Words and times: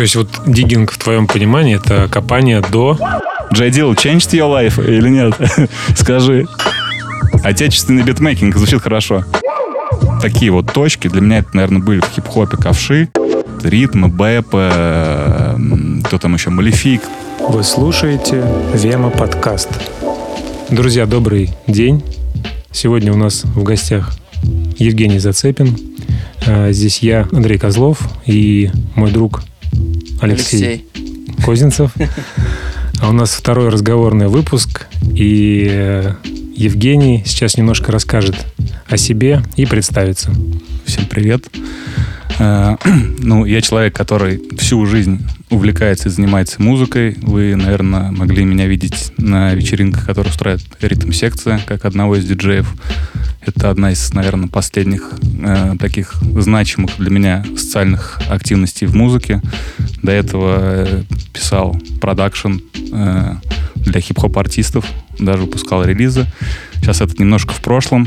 То 0.00 0.04
есть 0.04 0.16
вот 0.16 0.28
диггинг 0.46 0.92
в 0.92 0.96
твоем 0.96 1.26
понимании 1.26 1.76
это 1.76 2.08
копание 2.08 2.62
до... 2.62 2.96
Джей 3.52 3.70
Дил, 3.70 3.92
changed 3.92 4.30
your 4.30 4.50
life 4.50 4.82
или 4.82 5.10
нет? 5.10 5.34
Скажи. 5.94 6.46
Отечественный 7.44 8.02
битмейкинг 8.02 8.56
звучит 8.56 8.80
хорошо. 8.80 9.26
Такие 10.22 10.52
вот 10.52 10.72
точки 10.72 11.08
для 11.08 11.20
меня 11.20 11.40
это, 11.40 11.50
наверное, 11.52 11.82
были 11.82 12.00
в 12.00 12.08
хип-хопе 12.14 12.56
ковши, 12.56 13.10
ритмы, 13.62 14.08
бэпы, 14.08 15.58
кто 16.04 16.16
там 16.16 16.32
еще, 16.32 16.48
малефик. 16.48 17.02
Вы 17.46 17.62
слушаете 17.62 18.42
Вема 18.72 19.10
подкаст. 19.10 19.68
Друзья, 20.70 21.04
добрый 21.04 21.50
день. 21.66 22.02
Сегодня 22.72 23.12
у 23.12 23.18
нас 23.18 23.44
в 23.44 23.62
гостях 23.62 24.12
Евгений 24.78 25.18
Зацепин. 25.18 25.76
А, 26.46 26.72
здесь 26.72 27.00
я, 27.00 27.28
Андрей 27.32 27.58
Козлов, 27.58 28.00
и 28.24 28.70
мой 28.94 29.10
друг 29.10 29.42
Алексей, 30.20 30.66
Алексей. 30.66 30.86
Козинцев. 31.44 31.92
А 33.02 33.08
у 33.08 33.12
нас 33.12 33.30
второй 33.30 33.70
разговорный 33.70 34.28
выпуск, 34.28 34.86
и 35.14 35.66
э, 35.70 36.12
Евгений 36.54 37.22
сейчас 37.24 37.56
немножко 37.56 37.92
расскажет 37.92 38.36
о 38.86 38.98
себе 38.98 39.42
и 39.56 39.64
представится. 39.64 40.30
Всем 40.84 41.06
привет. 41.06 41.46
Э, 42.38 42.76
ну, 43.18 43.46
я 43.46 43.62
человек, 43.62 43.96
который 43.96 44.42
всю 44.58 44.84
жизнь 44.84 45.26
увлекается 45.48 46.10
и 46.10 46.12
занимается 46.12 46.60
музыкой. 46.60 47.16
Вы, 47.22 47.56
наверное, 47.56 48.10
могли 48.10 48.44
меня 48.44 48.66
видеть 48.66 49.12
на 49.16 49.54
вечеринках, 49.54 50.04
которые 50.04 50.30
устраивает 50.30 50.66
ритм-секция, 50.82 51.58
как 51.66 51.86
одного 51.86 52.16
из 52.16 52.26
диджеев. 52.26 52.70
Это 53.40 53.70
одна 53.70 53.92
из, 53.92 54.12
наверное, 54.12 54.48
последних 54.48 55.12
э, 55.42 55.74
таких 55.78 56.14
значимых 56.36 56.96
для 56.98 57.10
меня 57.10 57.44
социальных 57.56 58.20
активностей 58.28 58.86
в 58.86 58.94
музыке. 58.94 59.40
До 60.02 60.12
этого 60.12 60.56
э, 60.60 61.02
писал 61.32 61.76
продакшн 62.00 62.58
э, 62.92 63.34
для 63.76 64.00
хип-хоп 64.00 64.36
артистов, 64.36 64.84
даже 65.18 65.42
выпускал 65.42 65.84
релизы. 65.84 66.26
Сейчас 66.76 67.00
это 67.00 67.14
немножко 67.18 67.52
в 67.52 67.60
прошлом, 67.60 68.06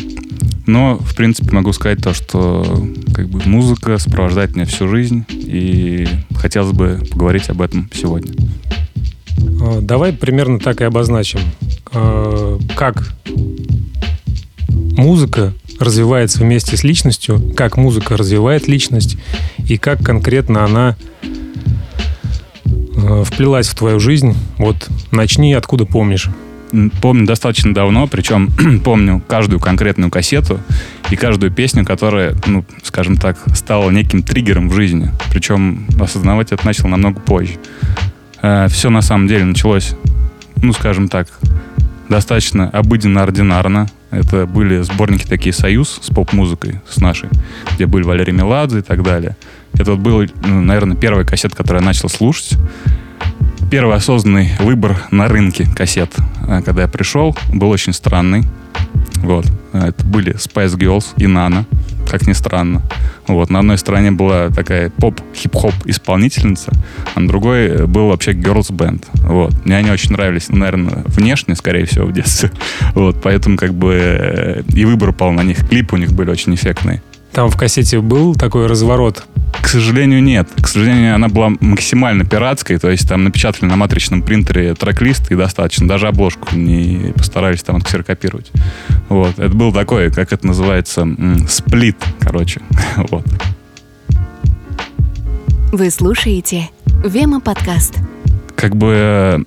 но, 0.65 0.97
в 0.97 1.15
принципе, 1.15 1.51
могу 1.51 1.73
сказать 1.73 2.01
то, 2.01 2.13
что 2.13 2.87
как 3.13 3.27
бы 3.27 3.41
музыка 3.45 3.97
сопровождает 3.97 4.55
меня 4.55 4.65
всю 4.65 4.87
жизнь, 4.87 5.25
и 5.29 6.07
хотелось 6.35 6.75
бы 6.75 7.01
поговорить 7.11 7.49
об 7.49 7.61
этом 7.61 7.89
сегодня. 7.93 8.33
А, 9.61 9.81
давай 9.81 10.13
примерно 10.13 10.59
так 10.59 10.81
и 10.81 10.83
обозначим. 10.83 11.39
А, 11.91 12.59
как 12.75 13.13
музыка 14.97 15.53
развивается 15.79 16.39
вместе 16.39 16.77
с 16.77 16.83
личностью, 16.83 17.41
как 17.55 17.77
музыка 17.77 18.17
развивает 18.17 18.67
личность 18.67 19.17
и 19.67 19.77
как 19.77 20.03
конкретно 20.03 20.63
она 20.63 20.95
э, 22.95 23.23
вплелась 23.25 23.67
в 23.67 23.75
твою 23.75 23.99
жизнь. 23.99 24.35
Вот 24.57 24.89
начни, 25.11 25.53
откуда 25.53 25.85
помнишь. 25.85 26.29
Помню 27.01 27.27
достаточно 27.27 27.73
давно, 27.73 28.07
причем 28.07 28.49
помню 28.83 29.21
каждую 29.27 29.59
конкретную 29.59 30.09
кассету 30.09 30.59
и 31.11 31.15
каждую 31.15 31.51
песню, 31.51 31.85
которая, 31.85 32.35
ну, 32.47 32.65
скажем 32.83 33.17
так, 33.17 33.37
стала 33.55 33.91
неким 33.91 34.23
триггером 34.23 34.69
в 34.69 34.73
жизни. 34.73 35.11
Причем 35.31 35.87
осознавать 35.99 36.51
это 36.51 36.65
начал 36.65 36.87
намного 36.87 37.19
позже. 37.19 37.53
Э, 38.41 38.67
Все 38.69 38.89
на 38.89 39.01
самом 39.01 39.27
деле 39.27 39.45
началось, 39.45 39.95
ну, 40.61 40.73
скажем 40.73 41.09
так, 41.09 41.27
достаточно 42.09 42.69
обыденно-ординарно. 42.69 43.87
Это 44.11 44.45
были 44.45 44.81
сборники 44.81 45.25
такие 45.25 45.53
«Союз» 45.53 45.99
с 46.01 46.09
поп-музыкой, 46.09 46.81
с 46.87 46.97
нашей, 46.97 47.29
где 47.73 47.85
были 47.85 48.03
Валерий 48.03 48.33
Меладзе 48.33 48.79
и 48.79 48.81
так 48.81 49.03
далее. 49.03 49.35
Это 49.73 49.91
вот 49.91 49.99
был, 49.99 50.23
ну, 50.45 50.61
наверное, 50.61 50.95
первый 50.95 51.25
кассет, 51.25 51.55
который 51.55 51.79
я 51.79 51.85
начал 51.85 52.09
слушать. 52.09 52.57
Первый 53.71 53.95
осознанный 53.95 54.51
выбор 54.59 54.97
на 55.09 55.27
рынке 55.27 55.65
кассет, 55.75 56.13
э, 56.47 56.61
когда 56.61 56.83
я 56.83 56.87
пришел, 56.87 57.35
был 57.51 57.69
очень 57.69 57.93
странный. 57.93 58.43
Вот. 59.17 59.45
Это 59.73 60.05
были 60.05 60.35
Spice 60.35 60.77
Girls 60.77 61.05
и 61.17 61.25
Nana, 61.25 61.65
как 62.09 62.27
ни 62.27 62.33
странно. 62.33 62.81
Вот. 63.27 63.49
На 63.49 63.59
одной 63.59 63.77
стороне 63.77 64.11
была 64.11 64.49
такая 64.49 64.89
поп-хип-хоп 64.89 65.73
исполнительница, 65.85 66.71
а 67.15 67.19
на 67.19 67.27
другой 67.27 67.87
был 67.87 68.09
вообще 68.09 68.31
girls 68.31 68.69
band. 68.71 69.05
Вот. 69.13 69.53
Мне 69.65 69.77
они 69.77 69.91
очень 69.91 70.11
нравились, 70.11 70.49
наверное, 70.49 71.03
внешне, 71.05 71.55
скорее 71.55 71.85
всего, 71.85 72.05
в 72.05 72.13
детстве. 72.13 72.51
Вот. 72.93 73.21
Поэтому 73.23 73.57
как 73.57 73.73
бы 73.73 73.93
э, 73.93 74.63
и 74.73 74.85
выбор 74.85 75.09
упал 75.09 75.31
на 75.31 75.41
них. 75.41 75.67
Клипы 75.67 75.95
у 75.95 75.99
них 75.99 76.11
были 76.11 76.29
очень 76.29 76.53
эффектные. 76.53 77.01
Там 77.33 77.49
в 77.49 77.57
кассете 77.57 77.99
был 77.99 78.35
такой 78.35 78.67
разворот 78.67 79.25
к 79.63 79.67
сожалению, 79.69 80.21
нет. 80.21 80.49
К 80.61 80.67
сожалению, 80.67 81.15
она 81.15 81.29
была 81.29 81.51
максимально 81.61 82.25
пиратской, 82.25 82.77
то 82.77 82.91
есть 82.91 83.07
там 83.07 83.23
напечатали 83.23 83.69
на 83.69 83.77
матричном 83.77 84.21
принтере 84.21 84.75
трек-лист 84.75 85.31
и 85.31 85.35
достаточно. 85.35 85.87
Даже 85.87 86.07
обложку 86.07 86.53
не 86.53 87.13
постарались 87.15 87.63
там 87.63 87.77
отксерокопировать. 87.77 88.51
Вот. 89.07 89.39
Это 89.39 89.55
был 89.55 89.71
такой, 89.71 90.11
как 90.11 90.33
это 90.33 90.45
называется, 90.45 91.07
сплит, 91.47 91.95
короче. 92.19 92.61
вот. 93.09 93.25
Вы 95.71 95.89
слушаете 95.91 96.69
Вема 97.05 97.39
подкаст. 97.39 97.95
Как 98.55 98.75
бы 98.75 98.93
э, 98.95 99.39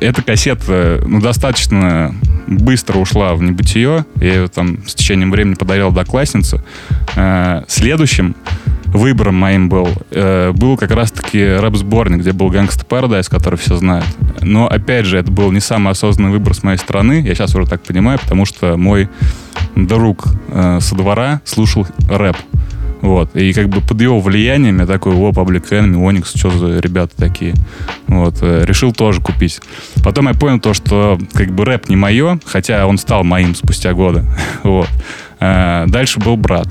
эта 0.00 0.22
кассета 0.22 1.02
ну, 1.06 1.20
достаточно 1.20 2.14
быстро 2.46 2.98
ушла 2.98 3.34
в 3.34 3.42
небытие. 3.42 4.04
Я 4.16 4.26
ее 4.26 4.48
там 4.48 4.86
с 4.86 4.94
течением 4.94 5.30
времени 5.30 5.54
подарил 5.54 5.88
однокласснице. 5.88 6.62
Э, 7.16 7.62
следующим 7.68 8.36
выбором 8.86 9.34
моим 9.34 9.68
был, 9.68 9.88
э, 10.12 10.52
был 10.52 10.76
как 10.76 10.92
раз-таки 10.92 11.44
рэп-сборник, 11.44 12.20
где 12.20 12.32
был 12.32 12.50
Gangsta 12.50 12.86
Paradise, 12.86 13.28
который 13.28 13.58
все 13.58 13.76
знают. 13.76 14.06
Но, 14.40 14.68
опять 14.68 15.04
же, 15.04 15.18
это 15.18 15.32
был 15.32 15.50
не 15.50 15.60
самый 15.60 15.90
осознанный 15.90 16.30
выбор 16.30 16.54
с 16.54 16.62
моей 16.62 16.78
стороны, 16.78 17.20
я 17.20 17.34
сейчас 17.34 17.54
уже 17.54 17.66
так 17.66 17.82
понимаю, 17.82 18.20
потому 18.20 18.44
что 18.44 18.76
мой 18.76 19.08
друг 19.74 20.26
э, 20.48 20.78
со 20.80 20.94
двора 20.94 21.40
слушал 21.44 21.86
рэп. 22.08 22.36
Вот. 23.04 23.36
И 23.36 23.52
как 23.52 23.68
бы 23.68 23.82
под 23.82 24.00
его 24.00 24.18
влиянием 24.18 24.80
я 24.80 24.86
такой, 24.86 25.14
о, 25.14 25.30
Public 25.30 25.68
Enemy, 25.68 25.94
Onyx, 25.94 26.38
что 26.38 26.50
за 26.50 26.80
ребята 26.80 27.14
такие. 27.14 27.52
Вот. 28.06 28.38
Э, 28.40 28.64
решил 28.64 28.94
тоже 28.94 29.20
купить. 29.20 29.60
Потом 30.02 30.26
я 30.26 30.32
понял 30.32 30.58
то, 30.58 30.72
что 30.72 31.18
как 31.34 31.50
бы 31.50 31.66
рэп 31.66 31.90
не 31.90 31.96
мое, 31.96 32.40
хотя 32.46 32.86
он 32.86 32.96
стал 32.96 33.22
моим 33.22 33.54
спустя 33.54 33.92
годы. 33.92 34.24
вот. 34.62 34.88
Э, 35.38 35.84
дальше 35.86 36.18
был 36.18 36.38
брат. 36.38 36.68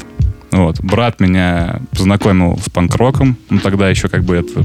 Вот. 0.52 0.82
Брат 0.82 1.20
меня 1.20 1.82
познакомил 1.92 2.60
с 2.66 2.68
панк-роком. 2.68 3.38
Ну, 3.52 3.60
тогда 3.60 3.88
еще 3.88 4.08
как 4.08 4.24
бы 4.24 4.36
это... 4.36 4.64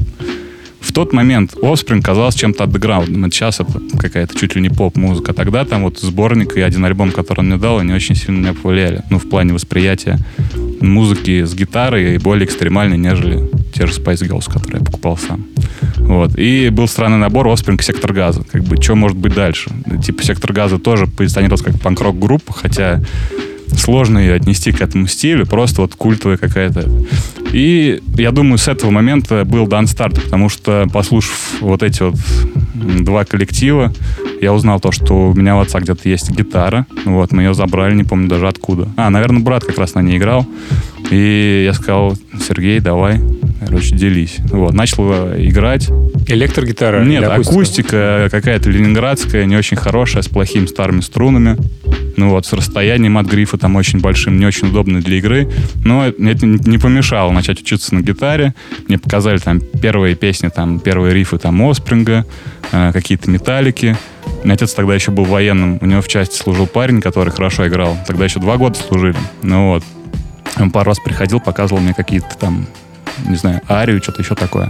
В 0.81 0.91
тот 0.91 1.13
момент 1.13 1.53
Offspring 1.53 2.01
казалось 2.01 2.33
чем-то 2.33 2.63
андеграундным. 2.63 3.31
Сейчас 3.31 3.59
это 3.59 3.79
какая-то 3.99 4.35
чуть 4.35 4.55
ли 4.55 4.61
не 4.61 4.69
поп-музыка. 4.69 5.33
Тогда 5.33 5.65
там 5.65 5.83
вот 5.83 5.99
сборник 5.99 6.57
и 6.57 6.61
один 6.61 6.83
альбом, 6.83 7.11
который 7.11 7.41
он 7.41 7.47
мне 7.47 7.57
дал, 7.57 7.77
они 7.77 7.93
очень 7.93 8.15
сильно 8.15 8.39
меня 8.39 8.53
повлияли. 8.55 9.03
Ну, 9.11 9.19
в 9.19 9.29
плане 9.29 9.53
восприятия 9.53 10.17
музыки 10.81 11.43
с 11.43 11.53
гитарой 11.53 12.15
и 12.15 12.17
более 12.17 12.45
экстремальной, 12.45 12.97
нежели 12.97 13.49
те 13.73 13.85
же 13.87 13.93
Spice 13.93 14.27
Girls, 14.27 14.51
которые 14.51 14.79
я 14.79 14.85
покупал 14.85 15.17
сам. 15.17 15.45
Вот. 15.97 16.37
И 16.37 16.69
был 16.69 16.87
странный 16.87 17.17
набор 17.17 17.47
Offspring 17.47 17.81
Сектор 17.81 18.13
Газа. 18.13 18.43
Как 18.51 18.63
бы, 18.63 18.81
что 18.81 18.95
может 18.95 19.17
быть 19.17 19.33
дальше? 19.33 19.71
Типа 20.03 20.23
Сектор 20.23 20.53
Газа 20.53 20.79
тоже 20.79 21.07
позиционировался 21.07 21.65
как 21.65 21.79
панк-рок 21.79 22.17
группа, 22.17 22.53
хотя 22.53 23.01
сложно 23.77 24.19
ее 24.19 24.33
отнести 24.33 24.71
к 24.71 24.81
этому 24.81 25.07
стилю, 25.07 25.45
просто 25.45 25.81
вот 25.81 25.95
культовая 25.95 26.37
какая-то. 26.37 26.89
И 27.51 28.01
я 28.15 28.31
думаю, 28.31 28.57
с 28.57 28.67
этого 28.67 28.91
момента 28.91 29.43
был 29.45 29.67
дан 29.67 29.87
старт, 29.87 30.21
потому 30.23 30.49
что, 30.49 30.87
послушав 30.91 31.57
вот 31.61 31.83
эти 31.83 32.03
вот 32.03 32.15
два 32.73 33.25
коллектива, 33.25 33.93
я 34.41 34.53
узнал 34.53 34.79
то, 34.79 34.91
что 34.91 35.29
у 35.29 35.33
меня 35.33 35.57
у 35.57 35.59
отца 35.59 35.79
где-то 35.79 36.07
есть 36.07 36.31
гитара. 36.31 36.85
Вот, 37.05 37.31
мы 37.31 37.43
ее 37.43 37.53
забрали, 37.53 37.95
не 37.95 38.03
помню 38.03 38.27
даже 38.27 38.47
откуда. 38.47 38.87
А, 38.95 39.09
наверное, 39.09 39.41
брат 39.41 39.63
как 39.65 39.77
раз 39.77 39.95
на 39.95 40.01
ней 40.01 40.17
играл. 40.17 40.45
И 41.11 41.63
я 41.65 41.73
сказал, 41.73 42.15
Сергей, 42.47 42.79
давай, 42.79 43.19
короче, 43.59 43.95
делись. 43.95 44.37
Вот, 44.49 44.73
начал 44.73 45.09
играть. 45.37 45.89
Электрогитара? 46.27 47.03
Нет, 47.03 47.23
акустика, 47.23 47.55
акустика 47.55 48.27
какая-то 48.31 48.69
ленинградская, 48.69 49.45
не 49.45 49.55
очень 49.55 49.77
хорошая, 49.77 50.23
с 50.23 50.27
плохими 50.27 50.65
старыми 50.65 51.01
струнами. 51.01 51.57
Ну 52.17 52.29
вот, 52.29 52.45
с 52.45 52.53
расстоянием 52.53 53.17
от 53.17 53.27
грифа 53.27 53.57
там 53.57 53.75
очень 53.75 53.99
большим, 53.99 54.39
не 54.39 54.45
очень 54.45 54.67
удобно 54.67 55.01
для 55.01 55.17
игры. 55.17 55.49
Но 55.83 56.05
это 56.07 56.45
не 56.45 56.77
помешало 56.77 57.31
начать 57.31 57.61
учиться 57.61 57.95
на 57.95 58.01
гитаре. 58.01 58.53
Мне 58.87 58.97
показали 58.97 59.37
там 59.37 59.61
первые 59.61 60.15
песни, 60.15 60.49
там 60.49 60.79
первые 60.79 61.13
рифы 61.13 61.37
там 61.37 61.61
Оспринга, 61.61 62.25
э, 62.71 62.91
какие-то 62.91 63.29
металлики. 63.29 63.95
Мой 64.43 64.53
отец 64.53 64.73
тогда 64.73 64.95
еще 64.95 65.11
был 65.11 65.25
военным, 65.25 65.79
у 65.81 65.85
него 65.85 66.01
в 66.01 66.07
части 66.07 66.35
служил 66.35 66.67
парень, 66.67 67.01
который 67.01 67.31
хорошо 67.31 67.67
играл. 67.67 67.97
Тогда 68.05 68.25
еще 68.25 68.39
два 68.39 68.57
года 68.57 68.77
служили. 68.77 69.15
Ну 69.41 69.69
вот. 69.69 69.83
Он 70.57 70.71
пару 70.71 70.89
раз 70.89 70.99
приходил, 70.99 71.39
показывал 71.39 71.81
мне 71.81 71.93
какие-то 71.93 72.35
там, 72.37 72.65
не 73.25 73.35
знаю, 73.35 73.61
арию, 73.69 74.01
что-то 74.01 74.21
еще 74.21 74.35
такое 74.35 74.69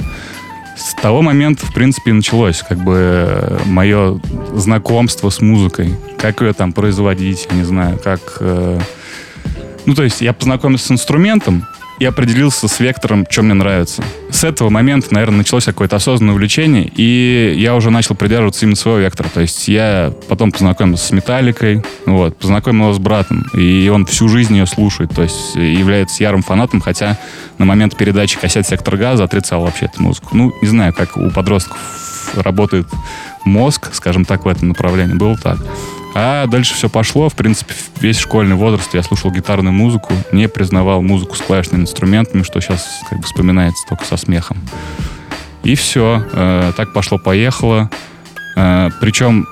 с 0.80 0.94
того 0.94 1.22
момента, 1.22 1.66
в 1.66 1.74
принципе, 1.74 2.14
началось 2.14 2.64
как 2.68 2.78
бы 2.78 2.96
э, 2.98 3.60
мое 3.66 4.20
знакомство 4.54 5.30
с 5.30 5.42
музыкой. 5.42 5.96
Как 6.18 6.42
ее 6.42 6.54
там 6.54 6.72
производить, 6.72 7.52
не 7.52 7.64
знаю, 7.64 8.00
как... 8.02 8.38
Э... 8.40 8.80
Ну, 9.86 9.94
то 9.94 10.04
есть 10.04 10.22
я 10.22 10.32
познакомился 10.32 10.88
с 10.88 10.92
инструментом, 10.92 11.66
и 12.00 12.06
определился 12.06 12.68
с 12.68 12.80
вектором, 12.80 13.28
что 13.30 13.44
мне 13.44 13.54
нравится. 13.54 14.04
С 14.31 14.44
этого 14.44 14.69
момента, 14.69 15.13
наверное, 15.13 15.40
началось 15.40 15.66
какое-то 15.66 15.98
осознанное 15.98 16.34
увлечение, 16.34 16.90
и 16.96 17.56
я 17.57 17.75
уже 17.75 17.90
начал 17.90 18.16
придерживаться 18.16 18.66
именно 18.66 18.75
своего 18.75 19.00
вектора. 19.00 19.30
То 19.30 19.42
есть 19.42 19.68
я 19.68 20.13
потом 20.28 20.51
познакомился 20.51 21.07
с 21.07 21.12
Металликой, 21.12 21.84
вот, 22.06 22.38
познакомился 22.38 23.00
с 23.00 23.00
братом, 23.00 23.46
и 23.54 23.90
он 23.94 24.06
всю 24.06 24.30
жизнь 24.30 24.56
ее 24.56 24.66
слушает, 24.66 25.12
то 25.13 25.24
есть 25.24 25.56
является 25.56 26.24
ярым 26.24 26.42
фанатом, 26.42 26.80
хотя 26.80 27.18
на 27.57 27.66
момент 27.66 27.98
передачи 27.98 28.40
кассет 28.40 28.68
«Сектор 28.68 28.95
газа» 28.95 29.25
отрицал 29.25 29.62
вообще 29.62 29.86
эту 29.86 30.02
музыку. 30.02 30.30
Ну, 30.34 30.54
не 30.62 30.68
знаю, 30.68 30.94
как 30.94 31.18
у 31.18 31.30
подростков 31.30 31.78
работает 32.36 32.88
мозг, 33.44 33.90
скажем 33.94 34.25
так, 34.25 34.45
в 34.45 34.48
этом 34.48 34.69
направлении. 34.69 35.16
Было 35.16 35.38
так. 35.38 35.57
А 36.16 36.48
дальше 36.48 36.74
все 36.74 36.90
пошло. 36.90 37.30
В 37.30 37.36
принципе, 37.36 37.74
весь 38.02 38.18
школьный 38.18 38.56
возраст 38.56 38.94
я 38.94 39.04
слушал 39.04 39.32
гитарную 39.32 39.74
музыку, 39.74 40.14
не 40.32 40.48
признавал 40.48 41.02
музыку 41.02 41.36
с 41.36 41.42
клавишными 41.42 41.84
инструментами, 41.84 42.44
что 42.44 42.60
сейчас 42.60 43.02
как 43.10 43.20
бы 43.20 43.26
вспоминается 43.26 43.86
только 43.88 44.06
со 44.06 44.18
смехом. 44.18 44.58
И 45.64 45.76
все. 45.76 46.26
Э, 46.34 46.72
так 46.76 46.94
пошло-поехало. 46.94 47.90
Э, 48.56 48.90
причем, 49.00 49.48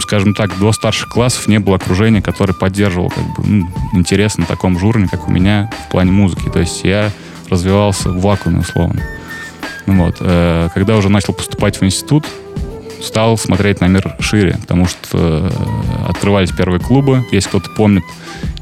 скажем 0.00 0.34
так, 0.34 0.58
до 0.58 0.72
старших 0.72 1.08
классов 1.08 1.48
не 1.48 1.58
было 1.58 1.76
окружения, 1.76 2.22
которое 2.22 2.52
поддерживало 2.52 3.08
как 3.08 3.24
бы, 3.24 3.46
ну, 3.46 3.68
интерес 3.92 4.38
на 4.38 4.46
таком 4.46 4.78
же 4.78 4.86
уровне, 4.86 5.08
как 5.10 5.28
у 5.28 5.30
меня 5.30 5.70
в 5.86 5.90
плане 5.90 6.12
музыки. 6.12 6.48
То 6.52 6.60
есть 6.60 6.84
я 6.84 7.10
развивался 7.50 8.10
в 8.10 8.20
вакууме, 8.20 8.60
условно. 8.60 9.02
Вот. 9.86 10.16
Э, 10.20 10.68
когда 10.74 10.96
уже 10.96 11.08
начал 11.08 11.32
поступать 11.32 11.80
в 11.80 11.84
институт, 11.84 12.26
стал 13.02 13.36
смотреть 13.38 13.80
на 13.80 13.86
мир 13.86 14.16
шире, 14.20 14.56
потому 14.60 14.86
что 14.86 14.98
э, 15.12 15.50
открывались 16.08 16.50
первые 16.50 16.80
клубы. 16.80 17.24
Если 17.30 17.48
кто-то 17.48 17.70
помнит, 17.70 18.04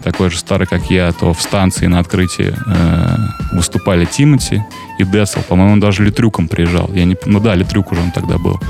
такой 0.03 0.31
же 0.31 0.39
старый, 0.39 0.67
как 0.67 0.91
я, 0.91 1.13
то 1.13 1.33
в 1.33 1.41
станции 1.41 1.87
на 1.87 1.99
открытии 1.99 2.55
э, 2.67 3.17
выступали 3.53 4.05
Тимати 4.05 4.63
и 4.99 5.05
Десел. 5.05 5.43
По-моему, 5.43 5.79
даже 5.79 6.05
Литрюком 6.05 6.49
приезжал. 6.49 6.91
Я 6.93 7.05
не, 7.05 7.17
ну 7.27 7.41
да, 7.41 7.55
Литрюк 7.55 7.93
уже 7.93 8.01
он 8.01 8.11
тогда 8.11 8.39
был. 8.39 8.61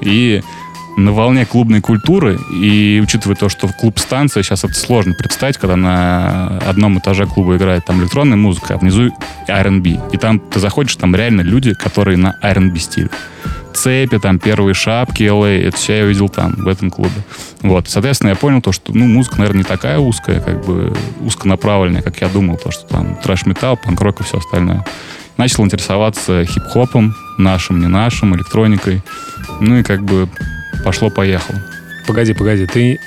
И 0.00 0.42
на 0.96 1.12
волне 1.12 1.44
клубной 1.44 1.82
культуры, 1.82 2.38
и 2.54 3.00
учитывая 3.02 3.36
то, 3.36 3.48
что 3.50 3.68
в 3.68 3.76
клуб-станция, 3.76 4.42
сейчас 4.42 4.64
это 4.64 4.72
сложно 4.72 5.12
представить, 5.12 5.58
когда 5.58 5.76
на 5.76 6.58
одном 6.66 6.98
этаже 6.98 7.26
клуба 7.26 7.56
играет 7.56 7.84
там 7.84 8.00
электронная 8.00 8.38
музыка, 8.38 8.74
а 8.74 8.78
внизу 8.78 9.10
R&B. 9.46 10.00
И 10.12 10.16
там 10.16 10.40
ты 10.40 10.58
заходишь, 10.58 10.96
там 10.96 11.14
реально 11.14 11.42
люди, 11.42 11.74
которые 11.74 12.16
на 12.16 12.36
R&B 12.42 12.78
стиле 12.78 13.10
цепи, 13.76 14.18
там 14.18 14.38
первые 14.38 14.74
шапки 14.74 15.22
LA, 15.22 15.68
это 15.68 15.76
все 15.76 15.98
я 15.98 16.04
видел 16.04 16.28
там, 16.28 16.54
в 16.56 16.68
этом 16.68 16.90
клубе. 16.90 17.22
Вот, 17.62 17.88
соответственно, 17.88 18.30
я 18.30 18.36
понял 18.36 18.60
то, 18.60 18.72
что, 18.72 18.92
ну, 18.92 19.06
музыка, 19.06 19.36
наверное, 19.38 19.58
не 19.58 19.64
такая 19.64 19.98
узкая, 19.98 20.40
как 20.40 20.64
бы 20.64 20.92
узконаправленная, 21.20 22.02
как 22.02 22.20
я 22.20 22.28
думал, 22.28 22.56
то, 22.56 22.70
что 22.70 22.86
там 22.86 23.16
трэш-металл, 23.22 23.76
панк-рок 23.76 24.20
и 24.20 24.24
все 24.24 24.38
остальное. 24.38 24.84
Начал 25.36 25.64
интересоваться 25.64 26.44
хип-хопом, 26.44 27.14
нашим, 27.38 27.80
не 27.80 27.88
нашим, 27.88 28.34
электроникой. 28.34 29.02
Ну 29.60 29.78
и 29.78 29.82
как 29.82 30.02
бы 30.02 30.28
пошло-поехало. 30.84 31.62
Погоди, 32.06 32.32
погоди, 32.32 32.66
ты 32.66 32.98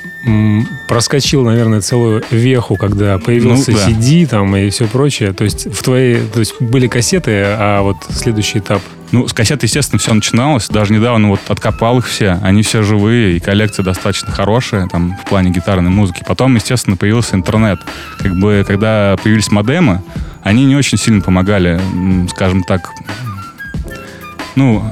проскочил, 0.88 1.44
наверное, 1.44 1.82
целую 1.82 2.24
веху, 2.30 2.76
когда 2.76 3.18
появился 3.18 3.72
ну, 3.72 3.78
да. 3.78 3.88
CD 3.88 4.28
там 4.28 4.56
и 4.56 4.70
все 4.70 4.88
прочее. 4.88 5.34
То 5.34 5.46
есть 5.46 5.74
в 5.74 5.82
твоей, 5.82 6.22
то 6.34 6.40
есть 6.40 6.62
были 6.62 6.88
кассеты, 6.88 7.44
а 7.46 7.82
вот 7.82 7.98
следующий 8.10 8.60
этап. 8.60 8.82
Ну, 9.12 9.28
с 9.28 9.34
кассет, 9.34 9.64
естественно, 9.64 9.98
все 9.98 10.14
начиналось. 10.14 10.68
Даже 10.68 10.94
недавно 10.94 11.30
вот 11.30 11.40
откопал 11.48 11.98
их 11.98 12.08
все. 12.08 12.40
Они 12.44 12.62
все 12.62 12.84
живые, 12.84 13.38
и 13.38 13.40
коллекция 13.40 13.84
достаточно 13.84 14.32
хорошая, 14.32 14.88
там, 14.88 15.18
в 15.18 15.28
плане 15.28 15.50
гитарной 15.50 15.90
музыки. 15.90 16.24
Потом, 16.28 16.56
естественно, 16.56 16.96
появился 16.96 17.36
интернет. 17.36 17.80
Как 18.20 18.36
бы, 18.36 18.64
когда 18.68 19.16
появились 19.22 19.50
модемы, 19.50 20.04
они 20.44 20.66
не 20.66 20.76
очень 20.76 20.98
сильно 20.98 21.22
помогали, 21.22 21.82
скажем 22.30 22.64
так, 22.64 22.92
ну, 24.56 24.84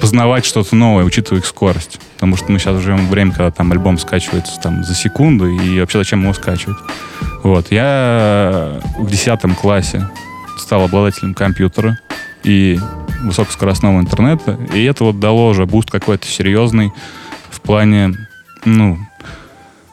познавать 0.00 0.46
что-то 0.46 0.74
новое, 0.74 1.04
учитывая 1.04 1.40
их 1.40 1.46
скорость. 1.46 2.00
Потому 2.14 2.36
что 2.36 2.50
мы 2.50 2.58
сейчас 2.58 2.80
живем 2.80 3.06
в 3.06 3.10
время, 3.10 3.32
когда 3.32 3.50
там 3.50 3.72
альбом 3.72 3.98
скачивается 3.98 4.58
там 4.60 4.84
за 4.84 4.94
секунду, 4.94 5.48
и 5.48 5.80
вообще 5.80 5.98
зачем 5.98 6.22
его 6.22 6.32
скачивать? 6.32 6.78
Вот. 7.42 7.70
Я 7.70 8.80
в 8.98 9.10
10 9.10 9.54
классе 9.60 10.08
стал 10.58 10.84
обладателем 10.84 11.34
компьютера 11.34 11.98
и 12.42 12.80
высокоскоростного 13.26 14.00
интернета, 14.00 14.58
и 14.74 14.82
это 14.84 15.04
вот 15.04 15.20
дало 15.20 15.48
уже 15.48 15.66
буст 15.66 15.90
какой-то 15.90 16.26
серьезный 16.26 16.92
в 17.50 17.60
плане, 17.60 18.14
ну, 18.64 18.98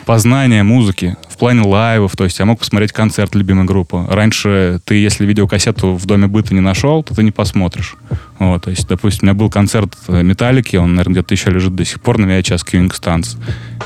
познания 0.06 0.64
музыки 0.64 1.16
в 1.30 1.38
плане 1.38 1.62
лайвов, 1.62 2.16
то 2.16 2.26
есть 2.26 2.38
я 2.40 2.46
мог 2.46 2.60
посмотреть 2.60 2.92
концерт 2.92 3.36
любимой 3.36 3.66
группы. 3.66 4.06
Раньше 4.08 4.80
ты, 4.86 4.96
если 4.96 5.26
видеокассету 5.26 5.96
в 5.96 6.06
доме 6.06 6.28
быта 6.28 6.54
не 6.54 6.60
нашел, 6.60 7.04
то 7.04 7.16
ты 7.16 7.24
не 7.24 7.32
посмотришь. 7.32 7.96
Вот, 8.38 8.64
то 8.64 8.70
есть, 8.70 8.88
допустим, 8.88 9.20
у 9.24 9.26
меня 9.32 9.34
был 9.34 9.50
концерт 9.50 9.98
Металлики, 10.08 10.76
он, 10.76 10.96
наверное, 10.96 11.14
где-то 11.14 11.34
еще 11.34 11.50
лежит 11.50 11.76
до 11.76 11.86
сих 11.86 12.02
пор 12.02 12.18
на 12.18 12.26
VHS 12.26 12.66
Cunning 12.70 12.92
Stunts. 12.92 13.38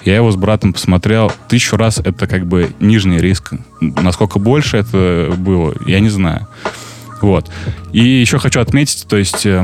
Я 0.04 0.16
его 0.16 0.30
с 0.32 0.36
братом 0.36 0.74
посмотрел 0.74 1.32
тысячу 1.48 1.78
раз, 1.78 2.00
это 2.00 2.28
как 2.28 2.46
бы 2.46 2.72
нижний 2.80 3.20
риск. 3.20 3.54
Насколько 3.80 4.40
больше 4.40 4.78
это 4.78 5.34
было, 5.38 5.74
я 5.86 6.00
не 6.00 6.10
знаю. 6.10 6.48
Вот. 7.22 7.50
И 7.94 8.00
еще 8.00 8.40
хочу 8.40 8.60
отметить, 8.60 9.06
то 9.08 9.18
есть, 9.18 9.46
э, 9.46 9.64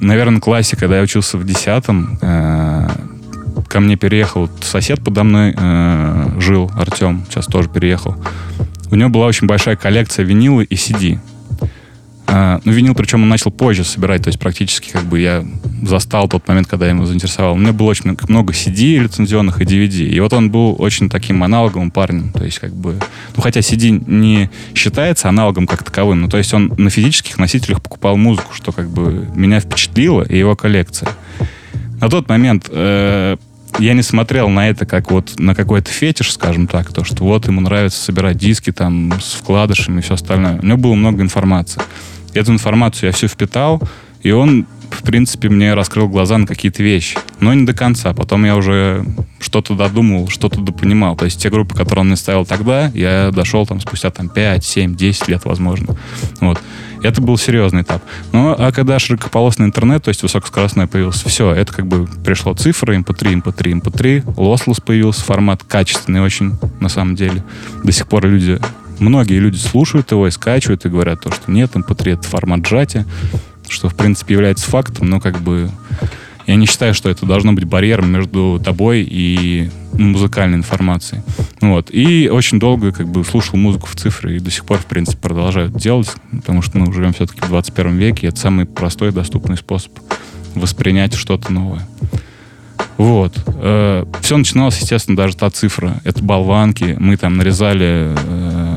наверное, 0.00 0.40
классика, 0.40 0.80
когда 0.80 0.98
я 0.98 1.02
учился 1.02 1.38
в 1.38 1.44
10 1.44 1.84
э, 2.20 2.88
ко 3.68 3.80
мне 3.80 3.96
переехал 3.96 4.48
сосед 4.62 5.02
подо 5.02 5.22
мной, 5.24 5.54
э, 5.56 6.30
жил 6.38 6.70
Артем, 6.76 7.24
сейчас 7.28 7.46
тоже 7.46 7.68
переехал. 7.68 8.16
У 8.90 8.96
него 8.96 9.08
была 9.08 9.26
очень 9.26 9.46
большая 9.46 9.76
коллекция 9.76 10.24
винила 10.24 10.60
и 10.60 10.74
CD. 10.74 11.20
А, 12.32 12.60
ну, 12.64 12.70
винил, 12.70 12.94
причем 12.94 13.24
он 13.24 13.28
начал 13.28 13.50
позже 13.50 13.82
собирать, 13.82 14.22
то 14.22 14.28
есть 14.28 14.38
практически 14.38 14.90
как 14.90 15.02
бы 15.04 15.18
я 15.18 15.44
застал 15.82 16.28
тот 16.28 16.46
момент, 16.46 16.68
когда 16.68 16.86
я 16.86 16.92
ему 16.92 17.04
заинтересовал. 17.04 17.54
У 17.54 17.56
меня 17.56 17.72
было 17.72 17.88
очень 17.88 18.16
много 18.28 18.52
CD 18.52 18.98
лицензионных 18.98 19.60
и 19.60 19.64
DVD. 19.64 20.06
И 20.06 20.20
вот 20.20 20.32
он 20.32 20.48
был 20.48 20.76
очень 20.78 21.08
таким 21.08 21.42
аналоговым 21.42 21.90
парнем. 21.90 22.30
То 22.30 22.44
есть 22.44 22.60
как 22.60 22.72
бы... 22.72 22.96
Ну, 23.36 23.42
хотя 23.42 23.60
CD 23.60 23.90
не 24.06 24.48
считается 24.76 25.28
аналогом 25.28 25.66
как 25.66 25.82
таковым, 25.82 26.20
но 26.20 26.28
то 26.28 26.38
есть 26.38 26.54
он 26.54 26.72
на 26.76 26.88
физических 26.88 27.36
носителях 27.38 27.82
покупал 27.82 28.16
музыку, 28.16 28.54
что 28.54 28.70
как 28.70 28.88
бы 28.90 29.28
меня 29.34 29.58
впечатлило, 29.58 30.22
и 30.22 30.38
его 30.38 30.54
коллекция. 30.54 31.08
На 32.00 32.08
тот 32.08 32.28
момент 32.28 32.68
э, 32.70 33.38
я 33.80 33.92
не 33.92 34.02
смотрел 34.02 34.48
на 34.48 34.68
это 34.68 34.86
как 34.86 35.10
вот 35.10 35.36
на 35.38 35.56
какой-то 35.56 35.90
фетиш, 35.90 36.32
скажем 36.32 36.68
так, 36.68 36.92
то, 36.92 37.02
что 37.02 37.24
вот 37.24 37.48
ему 37.48 37.60
нравится 37.60 38.00
собирать 38.00 38.36
диски 38.36 38.70
там 38.70 39.12
с 39.20 39.32
вкладышами 39.32 39.98
и 39.98 40.02
все 40.02 40.14
остальное. 40.14 40.60
У 40.60 40.66
него 40.66 40.78
было 40.78 40.94
много 40.94 41.22
информации. 41.22 41.82
Эту 42.34 42.52
информацию 42.52 43.08
я 43.08 43.12
всю 43.12 43.28
впитал, 43.28 43.82
и 44.22 44.30
он, 44.32 44.66
в 44.90 45.02
принципе, 45.02 45.48
мне 45.48 45.74
раскрыл 45.74 46.08
глаза 46.08 46.38
на 46.38 46.46
какие-то 46.46 46.82
вещи. 46.82 47.18
Но 47.40 47.54
не 47.54 47.64
до 47.64 47.72
конца. 47.72 48.12
Потом 48.12 48.44
я 48.44 48.56
уже 48.56 49.04
что-то 49.40 49.74
додумал, 49.74 50.28
что-то 50.28 50.60
допонимал. 50.60 51.16
То 51.16 51.24
есть 51.24 51.40
те 51.42 51.50
группы, 51.50 51.74
которые 51.74 52.02
он 52.02 52.08
мне 52.08 52.16
ставил 52.16 52.44
тогда, 52.44 52.90
я 52.94 53.30
дошел 53.32 53.66
там 53.66 53.80
спустя 53.80 54.10
там 54.10 54.28
5, 54.28 54.64
7, 54.64 54.94
10 54.94 55.28
лет, 55.28 55.44
возможно. 55.44 55.96
Вот. 56.40 56.60
Это 57.02 57.22
был 57.22 57.38
серьезный 57.38 57.80
этап. 57.80 58.02
Ну, 58.32 58.54
а 58.56 58.72
когда 58.72 58.98
широкополосный 58.98 59.66
интернет, 59.66 60.04
то 60.04 60.10
есть 60.10 60.22
высокоскоростной 60.22 60.86
появился, 60.86 61.28
все, 61.30 61.50
это 61.52 61.72
как 61.72 61.86
бы 61.86 62.06
пришло 62.22 62.52
цифры, 62.52 62.96
MP3, 62.98 63.42
MP3, 63.42 63.80
MP3, 63.80 64.34
lossless 64.34 64.82
появился, 64.84 65.24
формат 65.24 65.62
качественный 65.64 66.20
очень, 66.20 66.58
на 66.78 66.90
самом 66.90 67.14
деле. 67.16 67.42
До 67.82 67.90
сих 67.90 68.06
пор 68.06 68.26
люди 68.26 68.60
многие 69.00 69.38
люди 69.38 69.56
слушают 69.56 70.10
его 70.12 70.26
и 70.26 70.30
скачивают, 70.30 70.84
и 70.84 70.88
говорят 70.88 71.22
то, 71.22 71.32
что 71.32 71.50
нет, 71.50 71.72
MP3 71.74 72.14
это 72.14 72.22
формат 72.28 72.66
сжатия, 72.66 73.06
что, 73.68 73.88
в 73.88 73.94
принципе, 73.94 74.34
является 74.34 74.68
фактом, 74.68 75.08
но 75.08 75.20
как 75.20 75.40
бы 75.40 75.70
я 76.46 76.56
не 76.56 76.66
считаю, 76.66 76.94
что 76.94 77.08
это 77.08 77.26
должно 77.26 77.52
быть 77.52 77.64
барьером 77.64 78.10
между 78.10 78.60
тобой 78.64 79.06
и 79.08 79.70
музыкальной 79.92 80.58
информацией. 80.58 81.22
Вот. 81.60 81.90
И 81.92 82.28
очень 82.28 82.58
долго 82.58 82.92
как 82.92 83.08
бы 83.08 83.24
слушал 83.24 83.56
музыку 83.56 83.86
в 83.86 83.94
цифры 83.94 84.36
и 84.36 84.40
до 84.40 84.50
сих 84.50 84.64
пор, 84.64 84.78
в 84.78 84.86
принципе, 84.86 85.18
продолжаю 85.18 85.68
это 85.68 85.78
делать, 85.78 86.12
потому 86.32 86.62
что 86.62 86.78
мы 86.78 86.92
живем 86.92 87.12
все-таки 87.12 87.40
в 87.40 87.48
21 87.48 87.96
веке, 87.96 88.26
и 88.26 88.30
это 88.30 88.40
самый 88.40 88.64
простой 88.64 89.12
доступный 89.12 89.56
способ 89.56 89.92
воспринять 90.54 91.14
что-то 91.14 91.52
новое. 91.52 91.86
Вот. 92.96 93.32
Э, 93.46 94.04
все 94.20 94.36
начиналось, 94.36 94.78
естественно, 94.80 95.16
даже 95.16 95.36
та 95.36 95.48
цифра. 95.50 96.00
Это 96.04 96.22
болванки. 96.22 96.96
Мы 96.98 97.16
там 97.16 97.36
нарезали 97.36 98.14
э, 98.14 98.69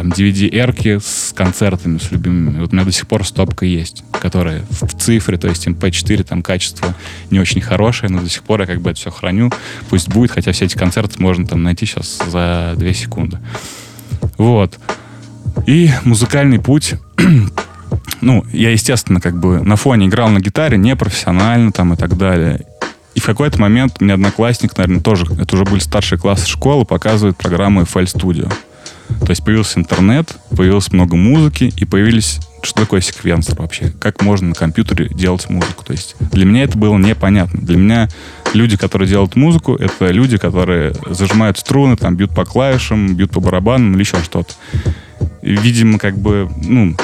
там 0.00 0.08
DVD-эрки 0.08 0.98
с 0.98 1.34
концертами, 1.34 1.98
с 1.98 2.10
любимыми. 2.10 2.60
Вот 2.60 2.72
у 2.72 2.74
меня 2.74 2.86
до 2.86 2.90
сих 2.90 3.06
пор 3.06 3.26
стопка 3.26 3.66
есть, 3.66 4.02
которая 4.12 4.64
в, 4.70 4.98
цифре, 4.98 5.36
то 5.36 5.46
есть 5.46 5.66
MP4, 5.66 6.24
там 6.24 6.42
качество 6.42 6.94
не 7.30 7.38
очень 7.38 7.60
хорошее, 7.60 8.10
но 8.10 8.22
до 8.22 8.28
сих 8.30 8.42
пор 8.42 8.62
я 8.62 8.66
как 8.66 8.80
бы 8.80 8.88
это 8.88 8.98
все 8.98 9.10
храню. 9.10 9.52
Пусть 9.90 10.08
будет, 10.08 10.30
хотя 10.30 10.52
все 10.52 10.64
эти 10.64 10.78
концерты 10.78 11.20
можно 11.20 11.46
там 11.46 11.62
найти 11.62 11.84
сейчас 11.84 12.18
за 12.26 12.72
2 12.78 12.92
секунды. 12.94 13.40
Вот. 14.38 14.78
И 15.66 15.90
музыкальный 16.04 16.60
путь 16.60 16.94
ну, 18.22 18.46
я, 18.54 18.70
естественно, 18.70 19.20
как 19.20 19.38
бы 19.38 19.60
на 19.60 19.76
фоне 19.76 20.06
играл 20.06 20.30
на 20.30 20.40
гитаре, 20.40 20.78
непрофессионально 20.78 21.72
там 21.72 21.92
и 21.92 21.96
так 21.98 22.16
далее. 22.16 22.64
И 23.14 23.20
в 23.20 23.26
какой-то 23.26 23.60
момент 23.60 24.00
мне 24.00 24.14
одноклассник, 24.14 24.78
наверное, 24.78 25.02
тоже, 25.02 25.26
это 25.38 25.56
уже 25.56 25.64
были 25.64 25.80
старшие 25.80 26.18
классы 26.18 26.48
школы, 26.48 26.86
показывает 26.86 27.36
программу 27.36 27.82
FL 27.82 28.04
Studio. 28.04 28.50
То 29.20 29.30
есть 29.30 29.44
появился 29.44 29.78
интернет, 29.78 30.36
появилось 30.56 30.92
много 30.92 31.16
музыки, 31.16 31.72
и 31.76 31.84
появились 31.84 32.40
что 32.62 32.82
такое 32.82 33.00
секвенсор 33.00 33.58
вообще? 33.58 33.90
Как 34.00 34.22
можно 34.22 34.48
на 34.48 34.54
компьютере 34.54 35.08
делать 35.08 35.48
музыку? 35.48 35.84
То 35.84 35.92
есть 35.92 36.16
для 36.18 36.44
меня 36.44 36.64
это 36.64 36.76
было 36.76 36.96
непонятно. 36.98 37.60
Для 37.60 37.78
меня 37.78 38.08
люди, 38.52 38.76
которые 38.76 39.08
делают 39.08 39.36
музыку, 39.36 39.76
это 39.76 40.10
люди, 40.10 40.36
которые 40.36 40.94
зажимают 41.08 41.58
струны, 41.58 41.96
там, 41.96 42.16
бьют 42.16 42.34
по 42.34 42.44
клавишам, 42.44 43.14
бьют 43.14 43.30
по 43.30 43.40
барабанам 43.40 43.94
или 43.94 44.00
еще 44.00 44.22
что-то. 44.22 44.54
Видимо, 45.42 45.98
как 45.98 46.18
бы, 46.18 46.50
ну, 46.62 46.94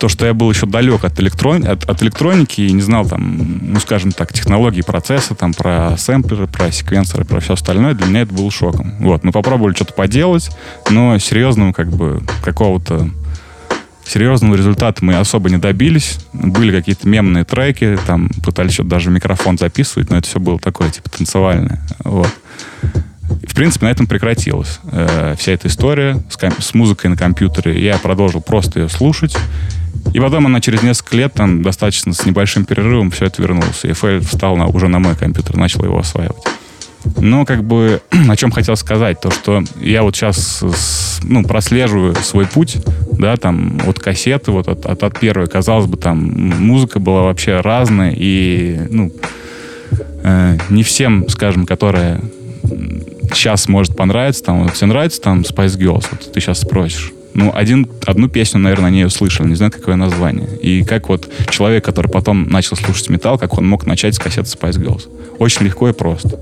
то, 0.00 0.08
что 0.08 0.24
я 0.24 0.32
был 0.32 0.50
еще 0.50 0.66
далек 0.66 1.04
от, 1.04 1.20
электрон... 1.20 1.66
от, 1.66 1.84
от 1.84 2.02
электроники 2.02 2.62
и 2.62 2.72
не 2.72 2.80
знал 2.80 3.06
там, 3.06 3.58
ну, 3.74 3.78
скажем 3.80 4.12
так, 4.12 4.32
технологий 4.32 4.82
процесса, 4.82 5.34
там, 5.34 5.52
про 5.52 5.94
сэмплеры, 5.98 6.46
про 6.46 6.72
секвенсоры, 6.72 7.26
про 7.26 7.40
все 7.40 7.52
остальное, 7.52 7.92
для 7.92 8.06
меня 8.06 8.22
это 8.22 8.32
было 8.32 8.50
шоком. 8.50 8.94
Вот, 9.00 9.24
мы 9.24 9.30
попробовали 9.30 9.74
что-то 9.74 9.92
поделать, 9.92 10.50
но 10.88 11.18
серьезного, 11.18 11.72
как 11.72 11.90
бы, 11.90 12.22
какого-то 12.42 13.10
серьезного 14.06 14.56
результата 14.56 15.04
мы 15.04 15.16
особо 15.16 15.50
не 15.50 15.58
добились. 15.58 16.18
Были 16.32 16.72
какие-то 16.72 17.06
мемные 17.06 17.44
треки, 17.44 17.98
там 18.06 18.30
пытались 18.42 18.72
что-то 18.72 18.88
даже 18.88 19.10
микрофон 19.10 19.58
записывать, 19.58 20.08
но 20.08 20.16
это 20.16 20.26
все 20.26 20.40
было 20.40 20.58
такое, 20.58 20.90
типа, 20.90 21.10
танцевальное. 21.10 21.80
Вот. 22.04 22.30
В 23.28 23.54
принципе, 23.54 23.84
на 23.84 23.90
этом 23.90 24.06
прекратилась 24.06 24.80
э, 24.90 25.34
вся 25.38 25.52
эта 25.52 25.68
история 25.68 26.20
с, 26.30 26.64
с 26.64 26.74
музыкой 26.74 27.10
на 27.10 27.16
компьютере. 27.16 27.84
Я 27.84 27.98
продолжил 27.98 28.40
просто 28.40 28.80
ее 28.80 28.88
слушать. 28.88 29.36
И 30.12 30.20
потом 30.20 30.46
она 30.46 30.60
через 30.60 30.82
несколько 30.82 31.16
лет, 31.16 31.32
там, 31.34 31.62
достаточно 31.62 32.12
с 32.12 32.24
небольшим 32.26 32.64
перерывом, 32.64 33.10
все 33.10 33.26
это 33.26 33.42
вернулось. 33.42 33.84
И 33.84 33.88
FL 33.88 34.20
встал 34.20 34.56
на, 34.56 34.66
уже 34.66 34.88
на 34.88 34.98
мой 34.98 35.14
компьютер, 35.14 35.56
начал 35.56 35.84
его 35.84 35.98
осваивать. 35.98 36.42
Но 37.16 37.44
как 37.44 37.64
бы 37.64 38.02
о 38.28 38.36
чем 38.36 38.50
хотел 38.50 38.76
сказать, 38.76 39.20
то 39.20 39.30
что 39.30 39.62
я 39.80 40.02
вот 40.02 40.16
сейчас 40.16 40.64
ну, 41.22 41.44
прослеживаю 41.44 42.14
свой 42.16 42.46
путь, 42.46 42.78
да, 43.12 43.36
там 43.36 43.80
от 43.86 43.98
кассеты, 43.98 44.50
вот 44.50 44.68
от, 44.68 44.86
от, 44.86 45.02
от 45.02 45.18
первой, 45.18 45.46
казалось 45.46 45.86
бы, 45.86 45.96
там 45.96 46.18
музыка 46.18 46.98
была 46.98 47.22
вообще 47.22 47.60
разная, 47.60 48.14
и 48.16 48.80
ну, 48.90 49.12
э, 50.22 50.58
не 50.70 50.82
всем, 50.82 51.28
скажем, 51.28 51.66
которая 51.66 52.20
сейчас 53.32 53.68
может 53.68 53.96
понравиться, 53.96 54.44
там, 54.44 54.64
вот, 54.64 54.74
тебе 54.74 54.88
нравится 54.88 55.20
там 55.20 55.40
Spice 55.40 55.78
Girls, 55.78 56.06
вот 56.10 56.32
ты 56.32 56.40
сейчас 56.40 56.60
спросишь, 56.60 57.12
ну, 57.40 57.50
один, 57.54 57.88
одну 58.06 58.28
песню, 58.28 58.60
наверное, 58.60 58.88
они 58.88 59.00
ее 59.00 59.10
слышали, 59.10 59.48
не 59.48 59.54
знаю, 59.54 59.72
какое 59.72 59.96
название. 59.96 60.48
И 60.60 60.84
как 60.84 61.08
вот 61.08 61.30
человек, 61.48 61.84
который 61.84 62.10
потом 62.10 62.48
начал 62.48 62.76
слушать 62.76 63.08
металл, 63.08 63.38
как 63.38 63.56
он 63.56 63.66
мог 63.66 63.86
начать 63.86 64.14
с 64.14 64.18
кассеты 64.18 64.48
Spice 64.48 64.78
Girls. 64.78 65.08
Очень 65.38 65.64
легко 65.64 65.88
и 65.88 65.92
просто. 65.92 66.38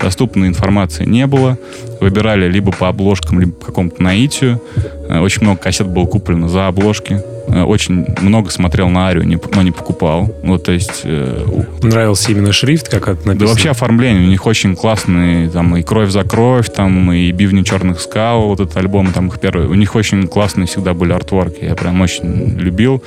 Доступной 0.00 0.48
информации 0.48 1.04
не 1.04 1.26
было. 1.26 1.58
Выбирали 2.00 2.48
либо 2.48 2.72
по 2.72 2.88
обложкам, 2.88 3.40
либо 3.40 3.52
по 3.52 3.66
какому-то 3.66 4.02
наитию. 4.02 4.60
Э, 5.08 5.20
очень 5.20 5.42
много 5.42 5.58
кассет 5.60 5.88
было 5.88 6.06
куплено 6.06 6.48
за 6.48 6.68
обложки. 6.68 7.20
Э, 7.48 7.62
очень 7.62 8.06
много 8.20 8.50
смотрел 8.50 8.88
на 8.88 9.08
Арию, 9.08 9.40
но 9.54 9.62
не 9.62 9.72
покупал. 9.72 10.32
Вот, 10.42 10.64
то 10.64 10.72
есть... 10.72 11.00
Э, 11.04 11.44
Нравился 11.82 12.30
именно 12.30 12.52
шрифт, 12.52 12.88
как 12.88 13.08
это 13.08 13.26
написано? 13.26 13.38
Да 13.38 13.46
вообще 13.46 13.70
оформление. 13.70 14.26
У 14.26 14.30
них 14.30 14.46
очень 14.46 14.76
классные, 14.76 15.48
там, 15.50 15.76
и 15.76 15.82
«Кровь 15.82 16.10
за 16.10 16.24
кровь», 16.24 16.70
там, 16.70 17.10
и 17.12 17.32
«Бивни 17.32 17.62
черных 17.62 18.00
скал», 18.00 18.48
вот 18.48 18.60
этот 18.60 18.76
альбом, 18.76 19.12
там, 19.12 19.28
их 19.28 19.40
первый. 19.40 19.66
У 19.66 19.74
них 19.74 19.94
очень 19.94 20.26
классные 20.28 20.66
всегда 20.66 20.94
были 20.94 21.12
артворки. 21.12 21.64
Я 21.64 21.74
прям 21.74 22.00
очень 22.00 22.58
любил. 22.58 23.02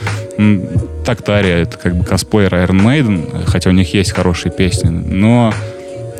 Так-то 1.06 1.34
Ария, 1.34 1.58
это 1.58 1.78
как 1.78 1.96
бы 1.96 2.04
косплеер 2.04 2.54
Iron 2.54 2.84
Maiden, 2.84 3.46
хотя 3.46 3.70
у 3.70 3.74
них 3.74 3.94
есть 3.94 4.12
хорошие 4.12 4.52
песни, 4.52 4.90
но 4.90 5.54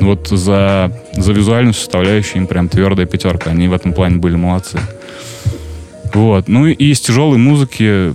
вот 0.02 0.28
за, 0.28 0.92
за 1.14 1.32
визуальную 1.32 1.74
составляющую 1.74 2.38
им 2.38 2.46
прям 2.46 2.68
твердая 2.68 3.06
пятерка. 3.06 3.50
Они 3.50 3.68
в 3.68 3.72
этом 3.72 3.92
плане 3.92 4.16
были 4.16 4.36
молодцы. 4.36 4.80
Вот. 6.14 6.48
Ну 6.48 6.66
и 6.66 6.72
из 6.72 7.00
тяжелой 7.00 7.38
музыки 7.38 8.14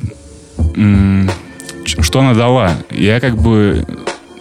что 1.85 2.19
она 2.19 2.33
дала? 2.33 2.77
Я 2.91 3.19
как 3.19 3.37
бы 3.37 3.85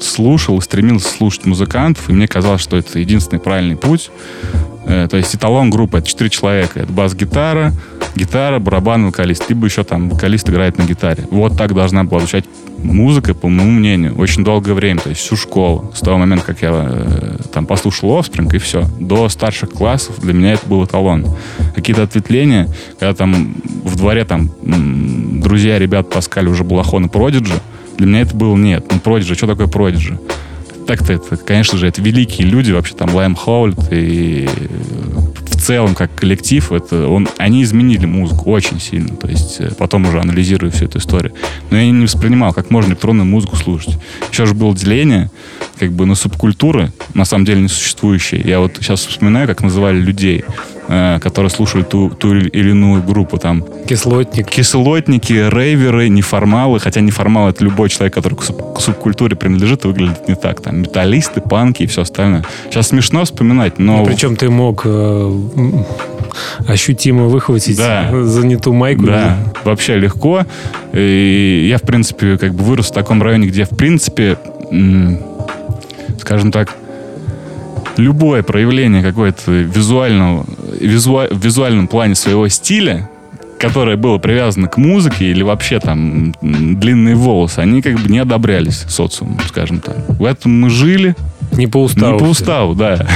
слушал, 0.01 0.61
стремился 0.61 1.09
слушать 1.09 1.47
музыкантов, 1.47 2.09
и 2.09 2.13
мне 2.13 2.29
казалось, 2.29 2.61
что 2.61 2.77
это 2.77 2.99
единственный 2.99 3.39
правильный 3.39 3.77
путь. 3.77 4.11
Э, 4.85 5.09
то 5.11 5.17
есть 5.17 5.35
эталон 5.35 5.71
группы— 5.71 5.99
это 5.99 6.07
четыре 6.07 6.31
человека. 6.31 6.81
Это 6.81 6.93
бас-гитара, 6.93 7.73
гитара, 8.17 8.59
барабан, 8.59 9.07
вокалист. 9.07 9.49
Либо 9.49 9.67
еще 9.67 9.85
там 9.85 10.09
вокалист 10.09 10.49
играет 10.49 10.79
на 10.79 10.83
гитаре. 10.83 11.25
Вот 11.31 11.57
так 11.57 11.75
должна 11.75 12.05
была 12.05 12.21
звучать 12.21 12.45
музыка, 12.79 13.35
по 13.35 13.49
моему 13.49 13.73
мнению, 13.73 14.17
очень 14.17 14.45
долгое 14.45 14.75
время, 14.75 15.01
то 15.01 15.09
есть 15.11 15.21
всю 15.21 15.37
школу. 15.37 15.93
С 15.95 16.01
того 16.01 16.19
момента, 16.19 16.45
как 16.45 16.63
я 16.63 16.71
э, 16.73 17.37
там 17.53 17.67
послушал 17.67 18.11
Offspring, 18.11 18.55
и 18.55 18.59
все. 18.59 18.85
До 18.99 19.29
старших 19.29 19.71
классов 19.71 20.21
для 20.21 20.33
меня 20.33 20.53
это 20.53 20.67
был 20.67 20.85
эталон. 20.85 21.27
Какие-то 21.75 22.03
ответвления, 22.03 22.69
когда 22.99 23.15
там 23.15 23.55
в 23.85 23.97
дворе 23.97 24.25
там 24.25 24.51
друзья 25.41 25.79
ребят 25.79 26.11
таскали 26.11 26.49
уже 26.49 26.65
Балахон 26.65 27.07
и 27.07 27.09
Продиджи, 27.09 27.55
для 27.99 28.07
меня 28.07 28.21
это 28.21 28.37
было 28.37 28.57
нет. 28.57 28.85
Ну, 28.91 28.99
Продиджи, 29.01 29.35
что 29.35 29.47
такое 29.47 29.67
Продиджи? 29.67 30.19
Так-то 30.87 31.13
это, 31.13 31.37
конечно 31.37 31.79
же, 31.79 31.89
это 31.89 32.01
великие 32.01 32.47
люди, 32.47 32.71
вообще 32.71 32.95
там 32.95 33.13
Лайм 33.13 33.35
Хоулит 33.35 33.79
и 33.91 34.49
в 35.35 35.36
целом, 35.67 35.97
как 35.97 36.15
коллектив, 36.15 36.71
это 36.71 37.09
он, 37.09 37.29
они 37.39 37.65
изменили 37.65 38.07
музыку 38.07 38.53
очень 38.53 38.79
сильно. 38.79 39.17
То 39.17 39.29
есть 39.29 39.61
э, 39.61 39.73
потом 39.77 40.07
уже 40.07 40.21
анализирую 40.21 40.71
всю 40.71 40.85
эту 40.85 40.99
историю. 40.99 41.35
Но 41.71 41.77
я 41.77 41.91
не 41.91 42.05
воспринимал, 42.05 42.53
как 42.53 42.71
можно 42.71 42.91
электронную 42.91 43.27
музыку 43.27 43.57
слушать. 43.57 43.99
Еще 44.31 44.47
же 44.47 44.55
было 44.55 44.77
деление 44.77 45.29
как 45.79 45.93
бы 45.93 46.07
на 46.07 46.15
субкультуры, 46.15 46.93
на 47.15 47.25
самом 47.25 47.45
деле 47.45 47.63
не 47.63 47.69
существующие. 47.69 48.41
Я 48.43 48.61
вот 48.61 48.77
сейчас 48.77 49.07
вспоминаю, 49.07 49.47
как 49.47 49.63
называли 49.63 49.99
людей. 49.99 50.45
Э, 50.89 51.19
которые 51.21 51.51
слушали 51.51 51.83
ту, 51.83 52.11
ту 52.11 52.35
или 52.37 52.71
иную 52.71 53.03
группу. 53.03 53.39
Там, 53.39 53.65
Кислотник. 53.89 54.49
Кислотники, 54.49 55.33
рейверы, 55.33 56.09
неформалы. 56.09 56.79
Хотя 56.79 57.01
неформал— 57.01 57.49
это 57.51 57.65
любой 57.65 57.89
человек, 57.89 58.15
который 58.15 58.35
к, 58.37 58.43
суб, 58.43 58.75
к 58.75 58.81
субкультуре 58.81 59.35
принадлежит 59.35 59.85
и 59.85 59.89
выглядит 59.89 60.29
не 60.29 60.37
так. 60.37 60.61
Там 60.61 60.83
металлисты, 60.83 61.41
панки 61.41 61.83
и 61.83 61.87
все 61.87 62.03
остальное. 62.03 62.45
Сейчас 62.71 62.89
смешно 62.89 63.25
вспоминать, 63.25 63.81
но... 63.81 63.99
Ну, 63.99 64.07
причем 64.07 64.37
ты 64.37 64.49
мог 64.49 64.83
э, 64.85 65.41
ощутимо 66.69 67.25
выхватить 67.25 67.77
да. 67.77 68.25
за 68.25 68.47
не 68.47 68.57
ту 68.57 68.73
майку. 68.73 69.07
Да, 69.07 69.39
вообще 69.65 69.97
легко. 69.97 70.43
И 70.93 71.67
я, 71.69 71.79
в 71.79 71.83
принципе, 71.83 72.39
как 72.39 72.55
бы 72.55 72.63
вырос 72.63 72.91
в 72.91 72.93
таком 72.93 73.21
районе, 73.23 73.49
где, 73.49 73.65
в 73.65 73.71
принципе, 73.71 74.39
скажем 76.27 76.51
так, 76.51 76.75
любое 77.97 78.43
проявление 78.43 79.01
какой-то 79.01 79.53
визуального, 79.53 80.45
визу, 80.81 81.13
в 81.31 81.39
визуальном 81.39 81.87
плане 81.87 82.17
своего 82.17 82.49
стиля, 82.49 83.09
которое 83.61 83.97
было 83.97 84.19
привязано 84.19 84.67
к 84.67 84.77
музыке 84.77 85.27
или 85.27 85.45
вообще 85.45 85.79
там 85.79 86.35
длинные 86.43 87.15
волосы, 87.15 87.61
они 87.61 87.81
как 87.81 88.01
бы 88.01 88.11
не 88.11 88.19
одобрялись 88.19 88.85
социумом, 88.89 89.39
скажем 89.47 89.79
так. 89.79 89.97
В 90.09 90.25
этом 90.25 90.61
мы 90.63 90.69
жили. 90.69 91.15
Не 91.53 91.69
по 91.69 91.85
уставу. 91.85 92.15
Не 92.15 92.19
по 92.19 92.25
уставу, 92.25 92.75
да. 92.75 93.07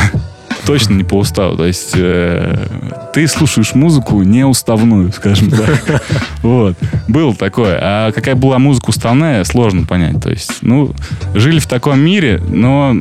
Точно 0.66 0.94
не 0.94 1.04
по 1.04 1.18
уставу. 1.18 1.56
То 1.56 1.66
есть 1.66 1.92
э, 1.94 2.66
ты 3.12 3.26
слушаешь 3.26 3.74
музыку 3.74 4.22
неуставную, 4.22 5.12
скажем 5.12 5.50
так. 5.50 6.02
Вот. 6.42 6.76
Было 7.08 7.34
такое. 7.34 7.78
А 7.80 8.12
какая 8.12 8.34
была 8.34 8.58
музыка 8.58 8.90
уставная, 8.90 9.44
сложно 9.44 9.86
понять. 9.86 10.22
То 10.22 10.30
есть, 10.30 10.58
ну, 10.62 10.94
жили 11.34 11.58
в 11.58 11.66
таком 11.66 12.00
мире, 12.00 12.40
но 12.48 12.96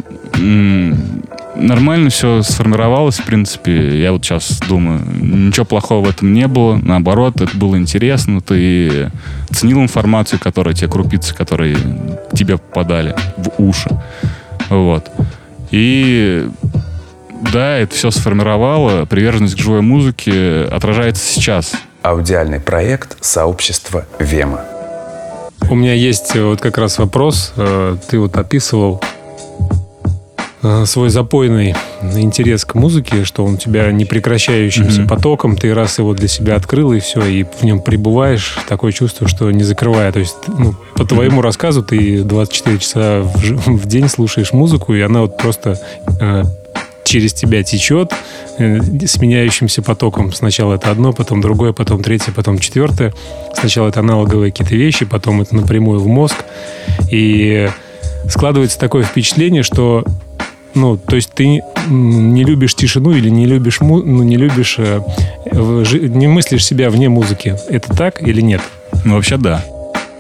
нормально 1.59 2.09
все 2.09 2.41
сформировалось, 2.41 3.19
в 3.19 3.23
принципе. 3.23 4.01
Я 4.01 4.11
вот 4.11 4.23
сейчас 4.23 4.59
думаю, 4.67 5.01
ничего 5.21 5.65
плохого 5.65 6.05
в 6.05 6.09
этом 6.09 6.33
не 6.33 6.47
было. 6.47 6.77
Наоборот, 6.77 7.41
это 7.41 7.55
было 7.55 7.77
интересно. 7.77 8.41
Ты 8.41 9.11
ценил 9.51 9.81
информацию, 9.81 10.39
которая 10.39 10.73
тебе 10.73 10.89
крупицы, 10.89 11.35
которые 11.35 11.77
тебе 12.33 12.57
попадали 12.57 13.15
в 13.37 13.51
уши. 13.61 13.89
Вот. 14.69 15.09
И 15.71 16.47
да, 17.41 17.77
это 17.77 17.95
все 17.95 18.11
сформировало. 18.11 19.05
Приверженность 19.05 19.55
к 19.55 19.59
живой 19.59 19.81
музыке 19.81 20.63
отражается 20.71 21.23
сейчас. 21.25 21.73
Аудиальный 22.01 22.59
проект 22.59 23.17
сообщества 23.23 24.05
Вема. 24.19 24.61
У 25.69 25.75
меня 25.75 25.93
есть 25.93 26.35
вот 26.35 26.61
как 26.61 26.77
раз 26.77 26.97
вопрос. 26.97 27.53
Э, 27.57 27.97
ты 28.09 28.19
вот 28.19 28.37
описывал 28.37 29.01
Э, 30.61 30.85
свой 30.85 31.09
запойный 31.09 31.73
интерес 32.01 32.65
к 32.65 32.75
музыке, 32.75 33.23
что 33.23 33.45
он 33.45 33.53
у 33.53 33.57
тебя 33.57 33.91
непрекращающимся 33.93 35.01
mm-hmm. 35.01 35.07
потоком, 35.07 35.55
ты 35.55 35.73
раз 35.73 35.99
его 35.99 36.13
для 36.13 36.27
себя 36.27 36.55
открыл, 36.57 36.91
и 36.91 36.99
все, 36.99 37.23
и 37.25 37.43
в 37.43 37.63
нем 37.63 37.81
пребываешь, 37.81 38.57
такое 38.67 38.91
чувство, 38.91 39.29
что 39.29 39.49
не 39.51 39.63
закрывая. 39.63 40.11
То 40.11 40.19
есть, 40.19 40.35
ну, 40.47 40.75
по 40.95 41.05
твоему 41.05 41.39
mm-hmm. 41.39 41.43
рассказу, 41.43 41.81
ты 41.81 42.23
24 42.23 42.77
часа 42.77 43.21
в, 43.21 43.35
в 43.67 43.85
день 43.85 44.09
слушаешь 44.09 44.51
музыку, 44.51 44.93
и 44.93 44.99
она 44.99 45.21
вот 45.21 45.37
просто 45.37 45.79
э, 46.19 46.43
через 47.09 47.33
тебя 47.33 47.63
течет 47.63 48.13
э, 48.59 48.79
с 49.05 49.19
меняющимся 49.19 49.81
потоком. 49.81 50.31
Сначала 50.31 50.75
это 50.75 50.91
одно, 50.91 51.11
потом 51.11 51.41
другое, 51.41 51.73
потом 51.73 52.03
третье, 52.03 52.31
потом 52.31 52.59
четвертое. 52.59 53.13
Сначала 53.55 53.89
это 53.89 54.01
аналоговые 54.01 54.51
какие-то 54.51 54.75
вещи, 54.75 55.05
потом 55.05 55.41
это 55.41 55.55
напрямую 55.55 55.99
в 55.99 56.07
мозг. 56.07 56.45
И 57.09 57.67
складывается 58.29 58.79
такое 58.79 59.03
впечатление, 59.03 59.63
что 59.63 60.05
ну, 60.75 60.97
то 60.97 61.15
есть 61.15 61.31
ты 61.33 61.61
не 61.87 62.43
любишь 62.43 62.75
тишину 62.75 63.11
или 63.11 63.29
не 63.29 63.47
любишь, 63.47 63.79
ну, 63.81 64.03
не 64.03 64.37
любишь, 64.37 64.75
э, 64.77 65.01
не 65.51 66.27
мыслишь 66.27 66.63
себя 66.63 66.91
вне 66.91 67.09
музыки. 67.09 67.55
Это 67.69 67.95
так 67.95 68.21
или 68.21 68.41
нет? 68.41 68.61
Ну, 69.03 69.15
вообще 69.15 69.37
да. 69.37 69.65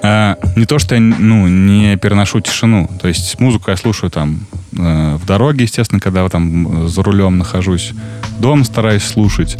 А, 0.01 0.37
не 0.55 0.65
то, 0.65 0.79
что 0.79 0.95
я 0.95 1.01
ну, 1.01 1.47
не 1.47 1.97
переношу 1.97 2.39
тишину. 2.41 2.89
То 3.01 3.07
есть 3.07 3.39
музыку 3.39 3.71
я 3.71 3.77
слушаю 3.77 4.09
там 4.09 4.45
э, 4.77 5.15
в 5.15 5.25
дороге, 5.25 5.63
естественно, 5.65 5.99
когда 5.99 6.27
там 6.29 6.87
за 6.87 7.03
рулем 7.03 7.37
нахожусь. 7.37 7.93
Дом 8.39 8.63
стараюсь 8.63 9.03
слушать. 9.03 9.57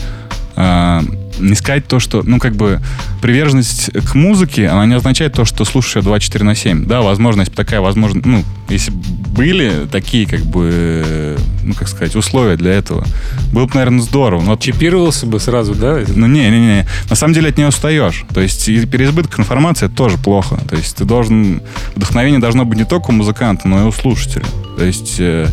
А, 0.55 1.03
не 1.39 1.55
сказать 1.55 1.87
то, 1.87 1.99
что, 1.99 2.21
ну, 2.23 2.39
как 2.39 2.55
бы, 2.55 2.79
приверженность 3.21 3.91
к 3.91 4.15
музыке, 4.15 4.67
она 4.67 4.85
не 4.85 4.95
означает 4.95 5.33
то, 5.33 5.45
что 5.45 5.65
слушаешь 5.65 5.97
ее 5.97 6.01
24 6.03 6.45
на 6.45 6.55
7. 6.55 6.85
Да, 6.85 7.01
возможно, 7.01 7.41
если 7.41 7.51
бы 7.51 7.57
такая 7.57 7.81
возможность, 7.81 8.25
ну, 8.25 8.43
если 8.69 8.91
были 8.91 9.87
такие, 9.91 10.27
как 10.27 10.41
бы, 10.41 11.37
ну, 11.63 11.73
как 11.73 11.87
сказать, 11.87 12.15
условия 12.15 12.55
для 12.55 12.73
этого, 12.73 13.05
было 13.51 13.65
бы, 13.65 13.71
наверное, 13.73 14.01
здорово. 14.01 14.41
Но... 14.41 14.57
Чипировался 14.57 15.25
бы 15.25 15.39
сразу, 15.39 15.73
да? 15.75 15.99
Ну, 16.07 16.27
не-не-не. 16.27 16.85
На 17.09 17.15
самом 17.15 17.33
деле 17.33 17.49
от 17.49 17.57
нее 17.57 17.67
устаешь. 17.67 18.25
То 18.33 18.41
есть 18.41 18.65
переизбыток 18.65 19.39
информации 19.39 19.85
это 19.85 19.95
тоже 19.95 20.17
плохо. 20.17 20.59
То 20.69 20.75
есть 20.75 20.95
ты 20.95 21.05
должен... 21.05 21.61
Вдохновение 21.95 22.39
должно 22.39 22.65
быть 22.65 22.77
не 22.77 22.85
только 22.85 23.09
у 23.09 23.13
музыканта, 23.13 23.67
но 23.67 23.83
и 23.83 23.85
у 23.85 23.91
слушателя. 23.91 24.45
То 24.77 24.85
есть 24.85 25.15
э, 25.19 25.47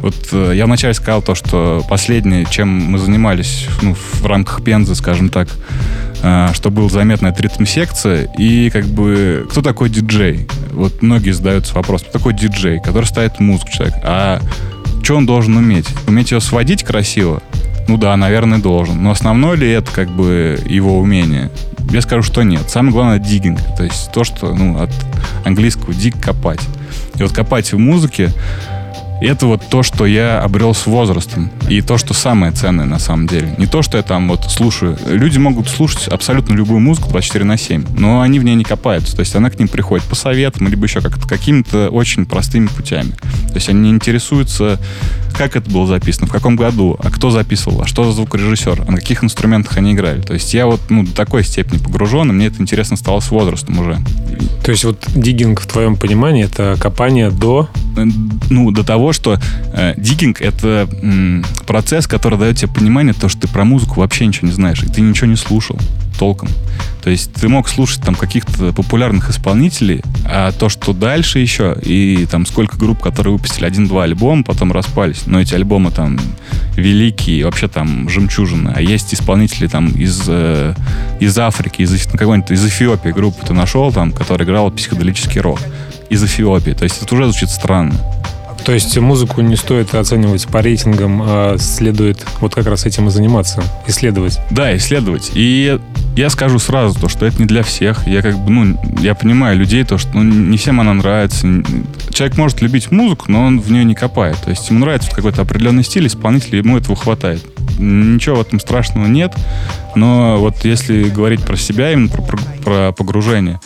вот 0.00 0.14
э, 0.32 0.52
я 0.54 0.66
вначале 0.66 0.94
сказал 0.94 1.20
то, 1.20 1.34
что 1.34 1.82
последнее, 1.88 2.46
чем 2.48 2.68
мы 2.68 2.98
занимались 2.98 3.66
ну, 3.82 3.94
в 3.94 4.24
рамках 4.24 4.62
Пензы, 4.62 4.94
скажем 4.94 5.27
так, 5.28 5.48
э, 6.22 6.48
что 6.54 6.70
был 6.70 6.90
заметно, 6.90 7.28
это 7.28 7.42
ритм-секция. 7.42 8.28
И 8.38 8.70
как 8.70 8.86
бы, 8.86 9.46
кто 9.50 9.62
такой 9.62 9.90
диджей? 9.90 10.48
Вот 10.72 11.02
многие 11.02 11.30
задаются 11.30 11.74
вопросом, 11.74 12.08
кто 12.08 12.18
такой 12.18 12.34
диджей, 12.34 12.80
который 12.80 13.04
ставит 13.04 13.40
музыку 13.40 13.70
человек? 13.70 13.96
А 14.02 14.40
что 15.02 15.16
он 15.16 15.26
должен 15.26 15.56
уметь? 15.56 15.86
Уметь 16.06 16.32
ее 16.32 16.40
сводить 16.40 16.84
красиво? 16.84 17.42
Ну 17.88 17.96
да, 17.96 18.14
наверное, 18.16 18.58
должен. 18.58 19.02
Но 19.02 19.10
основное 19.10 19.56
ли 19.56 19.70
это 19.70 19.90
как 19.90 20.10
бы 20.10 20.60
его 20.66 20.98
умение? 20.98 21.50
Я 21.90 22.02
скажу, 22.02 22.22
что 22.22 22.42
нет. 22.42 22.68
Самое 22.68 22.92
главное 22.92 23.18
диггинг. 23.18 23.58
То 23.76 23.84
есть 23.84 24.12
то, 24.12 24.24
что 24.24 24.54
ну, 24.54 24.82
от 24.82 24.90
английского 25.46 25.94
диг 25.94 26.20
копать. 26.20 26.60
И 27.16 27.22
вот 27.22 27.32
копать 27.32 27.72
в 27.72 27.78
музыке 27.78 28.30
это 29.26 29.46
вот 29.46 29.62
то, 29.68 29.82
что 29.82 30.06
я 30.06 30.40
обрел 30.40 30.74
с 30.74 30.86
возрастом. 30.86 31.50
И 31.68 31.80
то, 31.82 31.98
что 31.98 32.14
самое 32.14 32.52
ценное 32.52 32.86
на 32.86 32.98
самом 32.98 33.26
деле. 33.26 33.54
Не 33.58 33.66
то, 33.66 33.82
что 33.82 33.96
я 33.96 34.02
там 34.02 34.28
вот 34.28 34.44
слушаю. 34.50 34.96
Люди 35.06 35.38
могут 35.38 35.68
слушать 35.68 36.08
абсолютно 36.08 36.54
любую 36.54 36.80
музыку 36.80 37.10
24 37.10 37.44
на 37.44 37.56
7, 37.56 37.84
но 37.98 38.20
они 38.20 38.38
в 38.38 38.44
ней 38.44 38.54
не 38.54 38.64
копаются. 38.64 39.14
То 39.16 39.20
есть 39.20 39.34
она 39.34 39.50
к 39.50 39.58
ним 39.58 39.68
приходит 39.68 40.06
по 40.06 40.14
советам, 40.14 40.68
либо 40.68 40.84
еще 40.84 41.00
как-то 41.00 41.26
какими-то 41.26 41.88
очень 41.90 42.26
простыми 42.26 42.66
путями. 42.66 43.10
То 43.48 43.54
есть 43.54 43.68
они 43.68 43.80
не 43.80 43.90
интересуются, 43.90 44.78
как 45.36 45.56
это 45.56 45.70
было 45.70 45.86
записано, 45.86 46.26
в 46.26 46.32
каком 46.32 46.56
году, 46.56 46.96
а 47.02 47.10
кто 47.10 47.30
записывал, 47.30 47.82
а 47.82 47.86
что 47.86 48.04
за 48.04 48.12
звукорежиссер, 48.12 48.84
а 48.86 48.90
на 48.90 48.98
каких 48.98 49.22
инструментах 49.24 49.76
они 49.76 49.92
играли. 49.92 50.20
То 50.20 50.34
есть 50.34 50.54
я 50.54 50.66
вот 50.66 50.80
ну, 50.88 51.04
до 51.04 51.14
такой 51.14 51.44
степени 51.44 51.78
погружен, 51.78 52.30
и 52.30 52.32
мне 52.32 52.46
это 52.46 52.60
интересно 52.62 52.96
стало 52.96 53.20
с 53.20 53.30
возрастом 53.30 53.78
уже. 53.78 53.98
То 54.64 54.70
есть 54.70 54.84
вот 54.84 55.04
диггинг 55.14 55.60
в 55.60 55.66
твоем 55.66 55.96
понимании 55.96 56.44
это 56.44 56.76
копание 56.80 57.30
до... 57.30 57.68
Ну, 58.50 58.70
до 58.70 58.84
того, 58.84 59.07
что 59.12 59.38
э, 59.72 59.94
диггинг— 59.96 60.40
это 60.42 60.88
м, 61.02 61.44
процесс, 61.66 62.06
который 62.06 62.38
дает 62.38 62.58
тебе 62.58 62.72
понимание, 62.72 63.14
то, 63.14 63.28
что 63.28 63.42
ты 63.42 63.48
про 63.48 63.64
музыку 63.64 64.00
вообще 64.00 64.26
ничего 64.26 64.48
не 64.48 64.54
знаешь, 64.54 64.82
и 64.82 64.86
ты 64.86 65.00
ничего 65.00 65.26
не 65.26 65.36
слушал 65.36 65.78
толком. 66.18 66.48
То 67.02 67.10
есть 67.10 67.32
ты 67.32 67.48
мог 67.48 67.68
слушать 67.68 68.02
там 68.02 68.14
каких-то 68.14 68.72
популярных 68.72 69.30
исполнителей, 69.30 70.02
а 70.24 70.52
то, 70.52 70.68
что 70.68 70.92
дальше 70.92 71.38
еще, 71.38 71.76
и 71.80 72.26
там 72.30 72.44
сколько 72.44 72.76
групп, 72.76 73.00
которые 73.00 73.32
выпустили 73.32 73.64
один-два 73.64 74.04
альбома, 74.04 74.42
потом 74.42 74.72
распались. 74.72 75.22
Но 75.26 75.40
эти 75.40 75.54
альбомы 75.54 75.90
там 75.90 76.18
великие, 76.76 77.44
вообще 77.44 77.68
там 77.68 78.08
жемчужины. 78.08 78.72
А 78.74 78.82
есть 78.82 79.14
исполнители 79.14 79.68
там 79.68 79.88
из, 79.88 80.24
э, 80.26 80.74
из 81.20 81.38
Африки, 81.38 81.82
из 81.82 82.06
какой-нибудь 82.06 82.50
из 82.50 82.66
Эфиопии 82.66 83.10
группу 83.10 83.46
ты 83.46 83.54
нашел 83.54 83.92
там, 83.92 84.12
которая 84.12 84.46
играла 84.46 84.70
психоделический 84.70 85.40
рок. 85.40 85.60
Из 86.10 86.22
Эфиопии. 86.22 86.72
То 86.72 86.84
есть 86.84 87.02
это 87.02 87.14
уже 87.14 87.24
звучит 87.24 87.50
странно. 87.50 87.94
То 88.68 88.74
есть 88.74 88.98
музыку 88.98 89.40
не 89.40 89.56
стоит 89.56 89.94
оценивать 89.94 90.46
по 90.46 90.60
рейтингам, 90.60 91.22
а 91.24 91.56
следует 91.56 92.22
вот 92.40 92.54
как 92.54 92.66
раз 92.66 92.84
этим 92.84 93.08
и 93.08 93.10
заниматься, 93.10 93.62
исследовать. 93.86 94.38
Да, 94.50 94.76
исследовать. 94.76 95.30
И 95.32 95.80
я 96.16 96.28
скажу 96.28 96.58
сразу 96.58 97.00
то, 97.00 97.08
что 97.08 97.24
это 97.24 97.38
не 97.38 97.46
для 97.46 97.62
всех. 97.62 98.06
Я 98.06 98.20
как 98.20 98.38
бы, 98.38 98.50
ну, 98.50 98.78
я 99.00 99.14
понимаю 99.14 99.56
людей, 99.56 99.84
то, 99.84 99.96
что 99.96 100.10
ну, 100.12 100.22
не 100.22 100.58
всем 100.58 100.82
она 100.82 100.92
нравится. 100.92 101.46
Человек 102.10 102.36
может 102.36 102.60
любить 102.60 102.90
музыку, 102.90 103.24
но 103.28 103.46
он 103.46 103.58
в 103.58 103.72
нее 103.72 103.84
не 103.86 103.94
копает. 103.94 104.36
То 104.44 104.50
есть 104.50 104.68
ему 104.68 104.80
нравится 104.80 105.10
какой-то 105.12 105.40
определенный 105.40 105.82
стиль, 105.82 106.06
исполнитель, 106.06 106.56
ему 106.56 106.76
этого 106.76 106.94
хватает. 106.94 107.42
Ничего 107.78 108.36
в 108.36 108.40
этом 108.42 108.60
страшного 108.60 109.06
нет. 109.06 109.32
Но 109.96 110.36
вот 110.40 110.62
если 110.66 111.04
говорить 111.04 111.40
про 111.40 111.56
себя, 111.56 111.90
именно 111.90 112.10
про, 112.10 112.20
про, 112.20 112.38
про 112.62 112.92
погружение, 112.92 113.60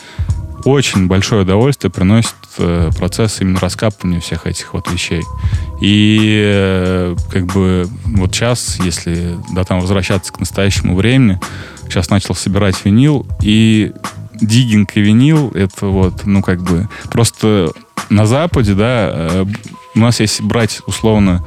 очень 0.65 1.07
большое 1.07 1.43
удовольствие 1.43 1.91
приносит 1.91 2.35
э, 2.57 2.89
процесс 2.97 3.41
именно 3.41 3.59
раскапывания 3.59 4.19
всех 4.19 4.47
этих 4.47 4.73
вот 4.73 4.91
вещей. 4.91 5.21
И 5.81 6.41
э, 6.45 7.15
как 7.31 7.45
бы 7.47 7.87
вот 8.05 8.33
сейчас, 8.33 8.79
если 8.83 9.37
да, 9.51 9.63
там 9.63 9.79
возвращаться 9.79 10.31
к 10.31 10.39
настоящему 10.39 10.95
времени, 10.95 11.39
сейчас 11.85 12.09
начал 12.09 12.35
собирать 12.35 12.75
винил, 12.85 13.25
и 13.41 13.91
диггинг 14.35 14.95
и 14.95 15.01
винил, 15.01 15.51
это 15.51 15.87
вот, 15.87 16.25
ну 16.25 16.41
как 16.41 16.61
бы, 16.61 16.87
просто 17.11 17.71
на 18.09 18.25
Западе, 18.25 18.73
да, 18.73 19.09
э, 19.13 19.45
у 19.95 19.99
нас 19.99 20.19
если 20.19 20.43
брать 20.43 20.81
условно 20.85 21.43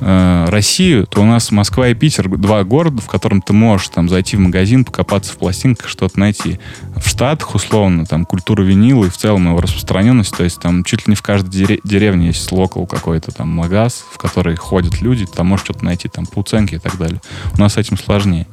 э, 0.00 0.46
Россию, 0.48 1.06
то 1.06 1.22
у 1.22 1.24
нас 1.24 1.50
Москва 1.50 1.88
и 1.88 1.94
Питер 1.94 2.28
два 2.28 2.64
города, 2.64 3.00
в 3.00 3.06
котором 3.06 3.42
ты 3.42 3.52
можешь 3.52 3.88
там 3.88 4.08
зайти 4.08 4.36
в 4.36 4.40
магазин, 4.40 4.84
покопаться 4.84 5.32
в 5.32 5.36
пластинках, 5.36 5.88
что-то 5.88 6.18
найти. 6.18 6.60
В 6.96 7.08
Штатах, 7.08 7.54
условно, 7.54 8.06
там 8.06 8.24
культура 8.24 8.62
винила 8.62 9.04
и 9.06 9.10
в 9.10 9.16
целом 9.16 9.48
его 9.48 9.60
распространенность, 9.60 10.36
то 10.36 10.44
есть 10.44 10.60
там 10.60 10.84
чуть 10.84 11.06
ли 11.06 11.12
не 11.12 11.16
в 11.16 11.22
каждой 11.22 11.80
деревне 11.84 12.28
есть 12.28 12.50
локал 12.52 12.86
какой-то 12.86 13.32
там 13.32 13.48
магаз, 13.48 14.04
в 14.12 14.18
который 14.18 14.56
ходят 14.56 15.00
люди, 15.00 15.26
там 15.26 15.48
можешь 15.48 15.64
что-то 15.64 15.84
найти, 15.84 16.08
там 16.08 16.26
по 16.26 16.40
уценке 16.40 16.76
и 16.76 16.78
так 16.78 16.98
далее. 16.98 17.20
У 17.54 17.60
нас 17.60 17.74
с 17.74 17.76
этим 17.76 17.98
сложнее. 17.98 18.46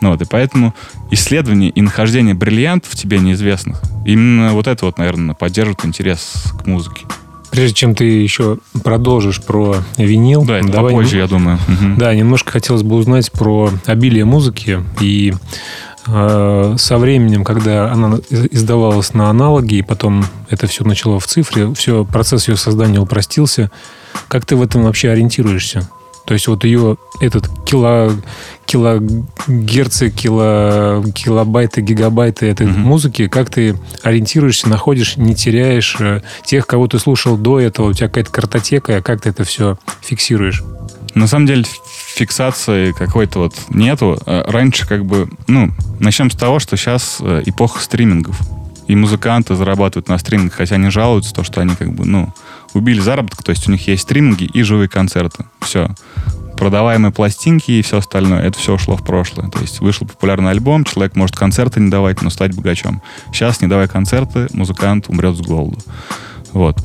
Ну, 0.00 0.10
вот, 0.10 0.22
и 0.22 0.24
поэтому 0.24 0.74
исследование 1.10 1.70
и 1.70 1.82
нахождение 1.82 2.34
бриллиантов 2.34 2.94
тебе 2.96 3.18
неизвестных, 3.18 3.82
именно 4.06 4.52
вот 4.52 4.66
это 4.66 4.86
вот, 4.86 4.98
наверное, 4.98 5.34
поддерживает 5.34 5.84
интерес 5.84 6.44
к 6.62 6.66
музыке. 6.66 7.06
Прежде 7.50 7.74
чем 7.74 7.94
ты 7.94 8.04
еще 8.04 8.58
продолжишь 8.84 9.42
про 9.42 9.76
винил, 9.96 10.44
да, 10.44 10.58
это 10.58 10.68
давай 10.68 10.92
попозже, 10.92 11.16
нем... 11.16 11.24
я 11.24 11.28
думаю. 11.28 11.56
Угу. 11.56 11.98
Да, 11.98 12.14
немножко 12.14 12.52
хотелось 12.52 12.82
бы 12.82 12.96
узнать 12.96 13.30
про 13.32 13.70
обилие 13.86 14.24
музыки 14.24 14.84
и 15.00 15.34
э, 16.06 16.74
со 16.78 16.98
временем, 16.98 17.42
когда 17.42 17.90
она 17.90 18.18
издавалась 18.30 19.14
на 19.14 19.30
аналоги, 19.30 19.76
и 19.76 19.82
потом 19.82 20.24
это 20.48 20.66
все 20.68 20.84
начало 20.84 21.18
в 21.18 21.26
цифре, 21.26 21.72
все, 21.74 22.04
процесс 22.04 22.48
ее 22.48 22.56
создания 22.56 23.00
упростился. 23.00 23.70
Как 24.28 24.46
ты 24.46 24.54
в 24.54 24.62
этом 24.62 24.84
вообще 24.84 25.10
ориентируешься? 25.10 25.88
То 26.24 26.34
есть 26.34 26.46
вот 26.46 26.64
ее 26.64 26.96
этот 27.20 27.48
кило, 27.64 28.12
килогерцы, 28.66 30.10
кило, 30.10 31.04
килобайты, 31.14 31.80
гигабайты 31.80 32.46
этой 32.46 32.66
mm-hmm. 32.66 32.78
музыки, 32.78 33.28
как 33.28 33.50
ты 33.50 33.76
ориентируешься, 34.02 34.68
находишь, 34.68 35.16
не 35.16 35.34
теряешь 35.34 35.96
э, 35.98 36.22
тех, 36.44 36.66
кого 36.66 36.86
ты 36.86 36.98
слушал 36.98 37.36
до 37.36 37.58
этого, 37.58 37.88
у 37.88 37.92
тебя 37.92 38.08
какая-то 38.08 38.30
картотека, 38.30 39.02
как 39.02 39.22
ты 39.22 39.30
это 39.30 39.44
все 39.44 39.78
фиксируешь? 40.02 40.62
На 41.14 41.26
самом 41.26 41.46
деле 41.46 41.64
фиксации 42.14 42.92
какой-то 42.92 43.40
вот 43.40 43.54
нету. 43.70 44.20
Э, 44.26 44.42
раньше 44.46 44.86
как 44.86 45.04
бы, 45.04 45.28
ну, 45.46 45.70
начнем 45.98 46.30
с 46.30 46.36
того, 46.36 46.58
что 46.58 46.76
сейчас 46.76 47.18
э, 47.20 47.42
эпоха 47.46 47.80
стримингов. 47.80 48.38
И 48.86 48.96
музыканты 48.96 49.54
зарабатывают 49.54 50.08
на 50.08 50.18
стримингах, 50.18 50.54
хотя 50.54 50.74
они 50.74 50.90
жалуются, 50.90 51.34
то, 51.34 51.44
что 51.44 51.60
они 51.60 51.76
как 51.76 51.92
бы, 51.92 52.04
ну, 52.04 52.32
убили 52.74 53.00
заработок, 53.00 53.42
то 53.42 53.50
есть 53.50 53.68
у 53.68 53.72
них 53.72 53.86
есть 53.88 54.02
стриминги 54.02 54.44
и 54.44 54.62
живые 54.62 54.88
концерты. 54.88 55.44
Все. 55.60 55.88
Продаваемые 56.56 57.12
пластинки 57.12 57.70
и 57.70 57.82
все 57.82 57.98
остальное, 57.98 58.42
это 58.42 58.58
все 58.58 58.74
ушло 58.74 58.96
в 58.96 59.04
прошлое. 59.04 59.48
То 59.48 59.60
есть 59.60 59.80
вышел 59.80 60.06
популярный 60.06 60.50
альбом, 60.50 60.84
человек 60.84 61.16
может 61.16 61.36
концерты 61.36 61.80
не 61.80 61.90
давать, 61.90 62.22
но 62.22 62.30
стать 62.30 62.54
богачом. 62.54 63.02
Сейчас, 63.32 63.60
не 63.60 63.68
давая 63.68 63.88
концерты, 63.88 64.48
музыкант 64.52 65.08
умрет 65.08 65.36
с 65.36 65.40
голоду. 65.40 65.78
Вот 66.52 66.78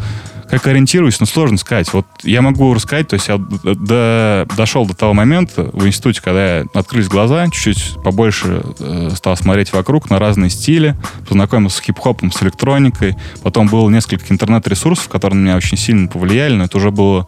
как 0.50 0.68
ориентируюсь, 0.68 1.20
ну, 1.20 1.26
сложно 1.26 1.58
сказать. 1.58 1.92
Вот 1.94 2.06
я 2.24 2.42
могу 2.42 2.74
рассказать, 2.74 3.08
то 3.08 3.16
есть 3.16 3.28
я 3.28 3.38
до, 3.38 4.48
дошел 4.56 4.86
до 4.86 4.94
того 4.94 5.14
момента 5.14 5.70
в 5.74 5.86
институте, 5.88 6.22
когда 6.22 6.64
открылись 6.74 7.08
глаза, 7.08 7.48
чуть-чуть 7.50 7.96
побольше 8.04 8.64
э, 8.80 9.10
стал 9.16 9.36
смотреть 9.38 9.74
вокруг 9.74 10.10
на 10.10 10.20
разные 10.20 10.50
стили, 10.50 10.96
познакомился 11.28 11.78
с 11.78 11.82
хип-хопом, 11.82 12.32
с 12.32 12.42
электроникой. 12.44 13.16
Потом 13.44 13.68
было 13.68 13.90
несколько 13.90 14.26
интернет-ресурсов, 14.30 15.10
которые 15.10 15.40
на 15.40 15.44
меня 15.44 15.58
очень 15.58 15.78
сильно 15.78 16.08
повлияли, 16.08 16.56
но 16.56 16.66
это 16.66 16.78
уже 16.78 16.92
было 16.92 17.28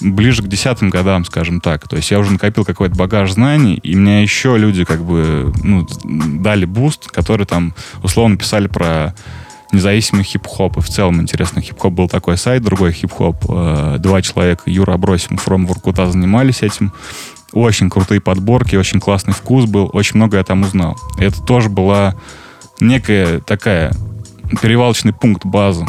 ближе 0.00 0.42
к 0.42 0.48
десятым 0.48 0.90
годам, 0.90 1.24
скажем 1.24 1.60
так. 1.60 1.86
То 1.88 1.96
есть 1.96 2.10
я 2.10 2.18
уже 2.18 2.32
накопил 2.32 2.64
какой-то 2.64 2.94
багаж 2.96 3.32
знаний, 3.32 3.74
и 3.74 3.94
мне 3.94 4.22
еще 4.22 4.56
люди 4.56 4.84
как 4.84 5.04
бы 5.04 5.52
ну, 5.62 5.86
дали 6.04 6.64
буст, 6.64 7.10
которые 7.10 7.46
там 7.46 7.74
условно 8.02 8.36
писали 8.36 8.66
про 8.66 9.14
независимый 9.72 10.24
хип-хоп. 10.24 10.78
И 10.78 10.80
в 10.80 10.88
целом 10.88 11.20
интересно, 11.20 11.62
хип-хоп 11.62 11.92
был 11.92 12.08
такой 12.08 12.36
сайт, 12.36 12.62
другой 12.62 12.92
хип-хоп. 12.92 13.36
Э, 13.48 13.96
два 13.98 14.22
человека, 14.22 14.62
Юра 14.66 14.94
Абросим, 14.94 15.36
Фром 15.36 15.66
Воркута, 15.66 16.10
занимались 16.10 16.62
этим. 16.62 16.92
Очень 17.52 17.90
крутые 17.90 18.20
подборки, 18.20 18.76
очень 18.76 19.00
классный 19.00 19.34
вкус 19.34 19.64
был, 19.64 19.90
очень 19.92 20.16
много 20.16 20.36
я 20.36 20.44
там 20.44 20.62
узнал. 20.62 20.96
Это 21.18 21.40
тоже 21.42 21.68
была 21.68 22.14
некая 22.78 23.40
такая 23.40 23.92
перевалочный 24.62 25.12
пункт, 25.12 25.44
база. 25.44 25.86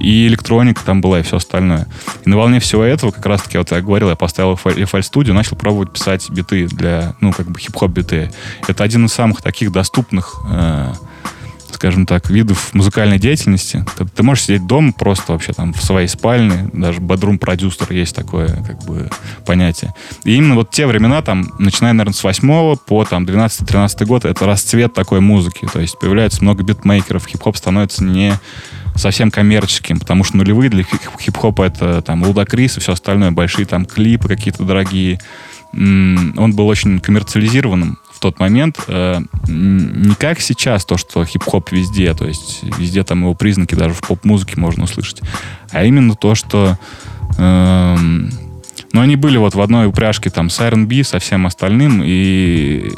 И 0.00 0.26
электроника 0.26 0.82
там 0.84 1.00
была, 1.00 1.20
и 1.20 1.22
все 1.22 1.36
остальное. 1.36 1.86
И 2.24 2.28
на 2.28 2.36
волне 2.36 2.60
всего 2.60 2.82
этого, 2.82 3.10
как 3.10 3.24
раз-таки, 3.24 3.56
вот 3.56 3.70
я 3.70 3.80
говорил, 3.80 4.10
я 4.10 4.16
поставил 4.16 4.52
FL 4.52 5.00
Studio, 5.00 5.32
начал 5.32 5.56
пробовать 5.56 5.92
писать 5.92 6.28
биты 6.30 6.66
для, 6.66 7.14
ну, 7.20 7.32
как 7.32 7.50
бы 7.50 7.58
хип-хоп 7.58 7.90
биты. 7.90 8.30
Это 8.66 8.84
один 8.84 9.06
из 9.06 9.12
самых 9.14 9.40
таких 9.40 9.72
доступных 9.72 10.42
э, 10.50 10.92
скажем 11.78 12.06
так, 12.06 12.28
видов 12.28 12.74
музыкальной 12.74 13.20
деятельности. 13.20 13.84
Ты, 13.96 14.04
ты 14.04 14.24
можешь 14.24 14.46
сидеть 14.46 14.66
дома 14.66 14.90
просто 14.92 15.30
вообще 15.30 15.52
там 15.52 15.72
в 15.72 15.80
своей 15.80 16.08
спальне, 16.08 16.68
даже 16.72 16.98
бедрум 16.98 17.38
продюсер 17.38 17.92
есть 17.92 18.16
такое 18.16 18.48
как 18.48 18.82
бы 18.84 19.08
понятие. 19.46 19.94
И 20.24 20.34
именно 20.34 20.56
вот 20.56 20.72
те 20.72 20.88
времена, 20.88 21.22
там, 21.22 21.52
начиная, 21.60 21.92
наверное, 21.92 22.16
с 22.16 22.24
8 22.24 22.76
по 22.84 23.04
там 23.04 23.24
12-13 23.24 24.06
год, 24.06 24.24
это 24.24 24.44
расцвет 24.44 24.92
такой 24.92 25.20
музыки. 25.20 25.68
То 25.72 25.78
есть 25.78 25.96
появляется 26.00 26.42
много 26.42 26.64
битмейкеров, 26.64 27.28
хип-хоп 27.28 27.56
становится 27.56 28.02
не 28.02 28.34
совсем 28.96 29.30
коммерческим, 29.30 30.00
потому 30.00 30.24
что 30.24 30.36
нулевые 30.36 30.70
для 30.70 30.82
хип-хопа 30.82 31.62
это 31.62 32.02
там 32.02 32.24
Лудакрис 32.24 32.76
и 32.76 32.80
все 32.80 32.94
остальное, 32.94 33.30
большие 33.30 33.66
там 33.66 33.86
клипы 33.86 34.26
какие-то 34.26 34.64
дорогие. 34.64 35.20
Он 35.72 36.52
был 36.56 36.66
очень 36.66 36.98
коммерциализированным 36.98 37.98
в 38.18 38.20
тот 38.20 38.40
момент 38.40 38.80
э, 38.88 39.20
не 39.46 40.14
как 40.16 40.40
сейчас 40.40 40.84
то, 40.84 40.96
что 40.96 41.24
хип-хоп 41.24 41.70
везде, 41.70 42.12
то 42.14 42.26
есть 42.26 42.64
везде 42.76 43.04
там 43.04 43.20
его 43.20 43.34
признаки 43.34 43.76
даже 43.76 43.94
в 43.94 44.00
поп-музыке 44.00 44.54
можно 44.60 44.84
услышать, 44.84 45.20
а 45.70 45.84
именно 45.84 46.16
то, 46.16 46.34
что 46.34 46.76
э, 47.38 47.96
ну, 47.96 49.00
они 49.00 49.14
были 49.14 49.36
вот 49.36 49.54
в 49.54 49.60
одной 49.60 49.86
упряжке 49.86 50.30
там 50.30 50.50
с 50.50 50.58
R&B, 50.60 51.04
со 51.04 51.20
всем 51.20 51.46
остальным, 51.46 52.02
и 52.04 52.90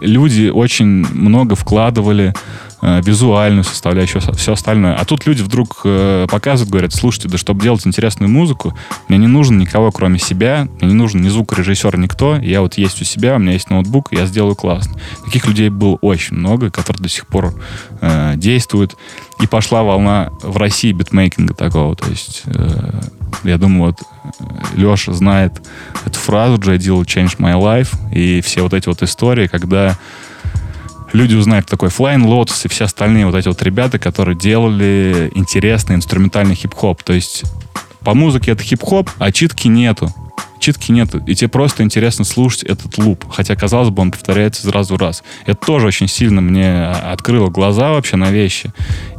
люди 0.00 0.48
очень 0.48 0.86
много 0.86 1.54
вкладывали 1.54 2.34
э, 2.82 3.00
визуальную 3.02 3.64
составляющую, 3.64 4.20
все 4.20 4.52
остальное. 4.52 4.94
А 4.94 5.04
тут 5.04 5.26
люди 5.26 5.42
вдруг 5.42 5.82
э, 5.84 6.26
показывают, 6.30 6.70
говорят, 6.70 6.92
слушайте, 6.92 7.28
да 7.28 7.38
чтобы 7.38 7.62
делать 7.62 7.86
интересную 7.86 8.30
музыку, 8.30 8.76
мне 9.08 9.18
не 9.18 9.26
нужен 9.26 9.58
никого, 9.58 9.90
кроме 9.92 10.18
себя, 10.18 10.68
мне 10.80 10.90
не 10.90 10.96
нужен 10.96 11.20
ни 11.20 11.28
звукорежиссер, 11.28 11.98
никто, 11.98 12.36
я 12.36 12.60
вот 12.60 12.74
есть 12.74 13.00
у 13.02 13.04
себя, 13.04 13.36
у 13.36 13.38
меня 13.38 13.52
есть 13.52 13.70
ноутбук, 13.70 14.08
я 14.12 14.26
сделаю 14.26 14.56
классно. 14.56 14.98
Таких 15.24 15.46
людей 15.46 15.68
было 15.68 15.96
очень 16.00 16.36
много, 16.36 16.70
которые 16.70 17.02
до 17.02 17.08
сих 17.08 17.26
пор 17.26 17.54
э, 18.00 18.34
действуют. 18.36 18.96
И 19.42 19.46
пошла 19.46 19.82
волна 19.82 20.30
в 20.42 20.56
России 20.58 20.92
битмейкинга 20.92 21.54
такого, 21.54 21.96
то 21.96 22.08
есть 22.10 22.42
э, 22.46 23.00
я 23.44 23.58
думаю, 23.58 23.92
вот 23.92 24.00
э, 24.00 24.80
Леша 24.80 25.12
знает 25.12 25.60
эту 26.04 26.18
фразу 26.18 26.58
«J. 26.58 26.76
Deal 26.76 27.02
changed 27.02 27.38
my 27.38 27.54
life» 27.54 27.94
и 28.12 28.40
все 28.40 28.62
вот 28.62 28.74
эти 28.74 28.88
вот 28.88 29.02
истории, 29.02 29.46
когда 29.46 29.98
люди 31.12 31.34
узнают, 31.34 31.66
такой 31.66 31.88
Flying 31.88 32.24
Lotus 32.24 32.62
и 32.64 32.68
все 32.68 32.84
остальные 32.84 33.26
вот 33.26 33.34
эти 33.34 33.48
вот 33.48 33.62
ребята, 33.62 33.98
которые 33.98 34.36
делали 34.36 35.30
интересный 35.34 35.96
инструментальный 35.96 36.54
хип-хоп. 36.54 37.02
То 37.02 37.12
есть 37.12 37.44
по 38.00 38.14
музыке 38.14 38.52
это 38.52 38.62
хип-хоп, 38.62 39.10
а 39.18 39.32
читки 39.32 39.68
нету. 39.68 40.12
Читки 40.60 40.92
нету. 40.92 41.22
И 41.26 41.34
тебе 41.34 41.48
просто 41.48 41.82
интересно 41.82 42.24
слушать 42.24 42.64
этот 42.64 42.98
луп. 42.98 43.24
Хотя, 43.30 43.56
казалось 43.56 43.88
бы, 43.88 44.02
он 44.02 44.10
повторяется 44.10 44.68
в 44.70 44.96
раз. 44.96 45.24
Это 45.46 45.66
тоже 45.66 45.86
очень 45.86 46.06
сильно 46.06 46.40
мне 46.40 46.84
открыло 46.86 47.48
глаза 47.48 47.90
вообще 47.90 48.16
на 48.16 48.30
вещи. 48.30 48.70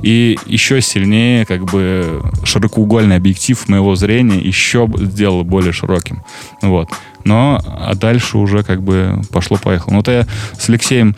И 0.03 0.37
еще 0.45 0.81
сильнее, 0.81 1.45
как 1.45 1.65
бы, 1.65 2.21
широкоугольный 2.43 3.15
объектив 3.15 3.67
моего 3.67 3.95
зрения 3.95 4.39
еще 4.39 4.87
сделал 4.97 5.43
более 5.43 5.73
широким. 5.73 6.23
Вот. 6.61 6.89
Но, 7.23 7.59
а 7.65 7.95
дальше 7.95 8.37
уже 8.37 8.63
как 8.63 8.81
бы 8.83 9.21
пошло-поехало. 9.31 9.91
Ну, 9.91 9.97
вот 9.97 10.07
я 10.07 10.27
с 10.57 10.69
Алексеем 10.69 11.15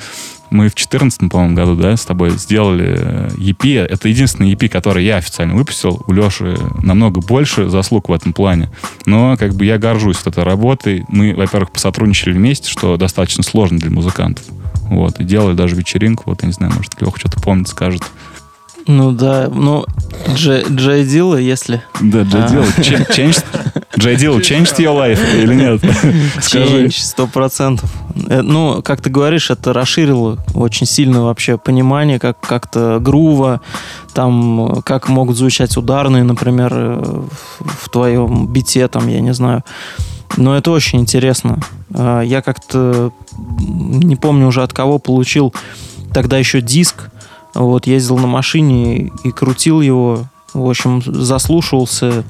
мы 0.53 0.69
в 0.69 0.75
2014, 0.75 1.31
по-моему, 1.31 1.55
году, 1.55 1.75
да, 1.75 1.97
с 1.97 2.05
тобой 2.05 2.29
сделали 2.31 2.95
э, 2.97 3.29
EP. 3.37 3.85
Это 3.85 4.07
единственный 4.07 4.53
EP, 4.53 4.69
который 4.69 5.03
я 5.03 5.17
официально 5.17 5.55
выпустил. 5.55 6.03
У 6.07 6.13
Леши 6.13 6.55
намного 6.81 7.21
больше 7.21 7.69
заслуг 7.69 8.07
в 8.07 8.13
этом 8.13 8.33
плане. 8.33 8.69
Но 9.05 9.35
как 9.37 9.55
бы 9.55 9.65
я 9.65 9.77
горжусь 9.79 10.21
этой 10.25 10.43
работой. 10.43 11.05
Мы, 11.09 11.33
во-первых, 11.33 11.71
посотрудничали 11.71 12.33
вместе, 12.33 12.69
что 12.69 12.97
достаточно 12.97 13.43
сложно 13.43 13.79
для 13.79 13.89
музыкантов. 13.89 14.45
Вот, 14.83 15.19
и 15.19 15.23
делали 15.23 15.55
даже 15.55 15.75
вечеринку. 15.75 16.23
Вот, 16.27 16.43
я 16.43 16.47
не 16.47 16.53
знаю, 16.53 16.71
может, 16.73 17.01
Леха 17.01 17.17
что-то 17.17 17.41
помнит, 17.41 17.67
скажет. 17.67 18.03
Ну 18.85 19.11
да, 19.11 19.49
ну 19.49 19.85
Джей, 20.35 21.05
Дилла, 21.05 21.37
если... 21.37 21.81
Да, 22.01 22.23
Джей 22.23 22.47
Дилла. 22.49 22.65
Changed, 22.77 23.45
Дилла 23.97 24.39
changed 24.39 24.77
your 24.77 24.95
life 24.95 25.19
или 25.41 25.53
нет? 25.53 25.81
Скажи. 26.41 26.89
сто 26.91 27.27
процентов. 27.27 27.91
Э, 28.27 28.41
ну, 28.41 28.81
как 28.81 29.01
ты 29.01 29.09
говоришь, 29.09 29.51
это 29.51 29.73
расширило 29.73 30.37
очень 30.53 30.87
сильно 30.87 31.23
вообще 31.23 31.57
понимание, 31.57 32.19
как 32.19 32.39
как-то 32.39 32.99
грува, 32.99 33.61
там, 34.13 34.81
как 34.83 35.09
могут 35.09 35.37
звучать 35.37 35.77
ударные, 35.77 36.23
например, 36.23 36.71
э, 36.73 37.23
в 37.59 37.89
твоем 37.89 38.47
бите, 38.47 38.87
там, 38.87 39.07
я 39.07 39.21
не 39.21 39.33
знаю. 39.33 39.63
Но 40.37 40.57
это 40.57 40.71
очень 40.71 40.99
интересно. 40.99 41.59
А, 41.93 42.21
я 42.21 42.41
как-то 42.41 43.11
не 43.59 44.15
помню 44.15 44.47
уже 44.47 44.63
от 44.63 44.73
кого 44.73 44.97
получил 44.97 45.53
тогда 46.13 46.37
еще 46.37 46.61
диск 46.61 47.09
вот, 47.53 47.87
ездил 47.87 48.17
на 48.17 48.27
машине 48.27 49.11
и 49.23 49.31
крутил 49.31 49.81
его. 49.81 50.25
В 50.53 50.69
общем, 50.69 51.01
заслушивался 51.05 52.23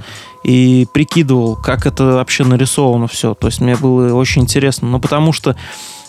и 0.44 0.88
прикидывал, 0.92 1.56
как 1.56 1.86
это 1.86 2.06
вообще 2.06 2.44
нарисовано 2.44 3.08
все. 3.08 3.34
То 3.34 3.48
есть 3.48 3.62
мне 3.62 3.76
было 3.76 4.14
очень 4.14 4.44
интересно. 4.44 4.90
Ну, 4.90 5.00
потому 5.00 5.34
что 5.34 5.56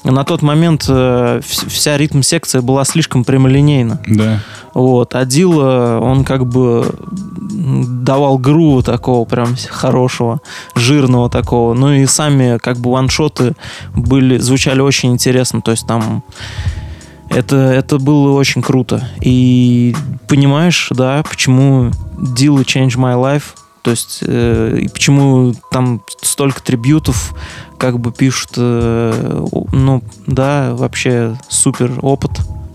на 0.04 0.24
тот 0.24 0.42
момент 0.42 0.84
э, 0.88 1.40
вся 1.42 1.96
ритм-секция 1.96 2.60
была 2.60 2.84
слишком 2.84 3.24
прямолинейна. 3.24 4.00
Да. 4.06 4.40
Вот. 4.74 5.14
А 5.14 5.24
Дила, 5.24 5.98
он 6.02 6.24
как 6.24 6.46
бы 6.46 6.94
давал 7.34 8.36
грува 8.38 8.82
такого 8.82 9.24
прям 9.24 9.56
хорошего, 9.70 10.40
жирного 10.74 11.30
такого. 11.30 11.72
Ну 11.74 11.92
и 11.92 12.04
сами 12.06 12.58
как 12.58 12.78
бы 12.78 12.92
ваншоты 12.92 13.54
были, 13.94 14.36
звучали 14.38 14.80
очень 14.80 15.12
интересно. 15.12 15.62
То 15.62 15.70
есть 15.70 15.86
там 15.86 16.22
это, 17.34 17.56
это 17.56 17.98
было 17.98 18.32
очень 18.32 18.62
круто. 18.62 19.08
И 19.20 19.94
понимаешь, 20.28 20.88
да, 20.90 21.22
почему 21.28 21.90
Deal 22.16 22.64
Change 22.64 22.96
My 22.96 23.14
Life, 23.16 23.56
то 23.82 23.90
есть, 23.90 24.20
э, 24.22 24.78
и 24.82 24.88
почему 24.88 25.54
там 25.70 26.02
столько 26.22 26.62
трибютов, 26.62 27.34
как 27.78 27.98
бы 27.98 28.12
пишут, 28.12 28.52
э, 28.56 29.46
ну, 29.72 30.02
да, 30.26 30.74
вообще 30.74 31.36
супер 31.48 31.92
опыт 32.00 32.30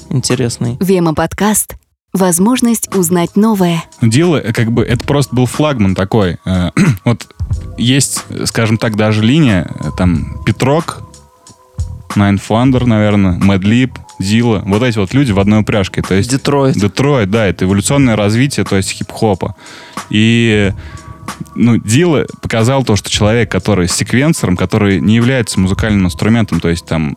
интересный. 0.09 0.77
Вема 0.79 1.13
подкаст. 1.13 1.75
Возможность 2.11 2.93
узнать 2.95 3.35
новое. 3.35 3.83
Дело, 4.01 4.39
как 4.39 4.71
бы, 4.71 4.83
это 4.83 5.05
просто 5.05 5.35
был 5.35 5.45
флагман 5.45 5.95
такой. 5.95 6.37
Э, 6.45 6.71
вот 7.05 7.27
есть, 7.77 8.25
скажем 8.45 8.77
так, 8.77 8.95
даже 8.95 9.23
линия, 9.23 9.69
э, 9.79 9.89
там, 9.97 10.43
Петрок, 10.43 11.03
Nine 12.15 12.39
Thunder, 12.39 12.85
наверное, 12.85 13.37
Madlib, 13.39 13.91
Зила. 14.19 14.61
Вот 14.65 14.83
эти 14.83 14.97
вот 14.97 15.13
люди 15.13 15.31
в 15.31 15.39
одной 15.39 15.61
упряжке. 15.61 16.01
То 16.01 16.13
есть, 16.13 16.29
Детройт. 16.29 16.75
Детройт, 16.75 17.29
да, 17.31 17.47
это 17.47 17.65
эволюционное 17.65 18.15
развитие, 18.15 18.65
то 18.65 18.75
есть 18.75 18.91
хип-хопа. 18.91 19.55
И 20.09 20.73
ну, 21.55 21.77
Дила 21.77 22.25
показал 22.41 22.83
то, 22.83 22.95
что 22.95 23.09
человек, 23.09 23.51
который 23.51 23.87
с 23.87 23.93
секвенсором, 23.93 24.57
который 24.57 24.99
не 24.99 25.15
является 25.15 25.59
музыкальным 25.59 26.05
инструментом, 26.05 26.59
то 26.59 26.69
есть 26.69 26.85
там 26.85 27.15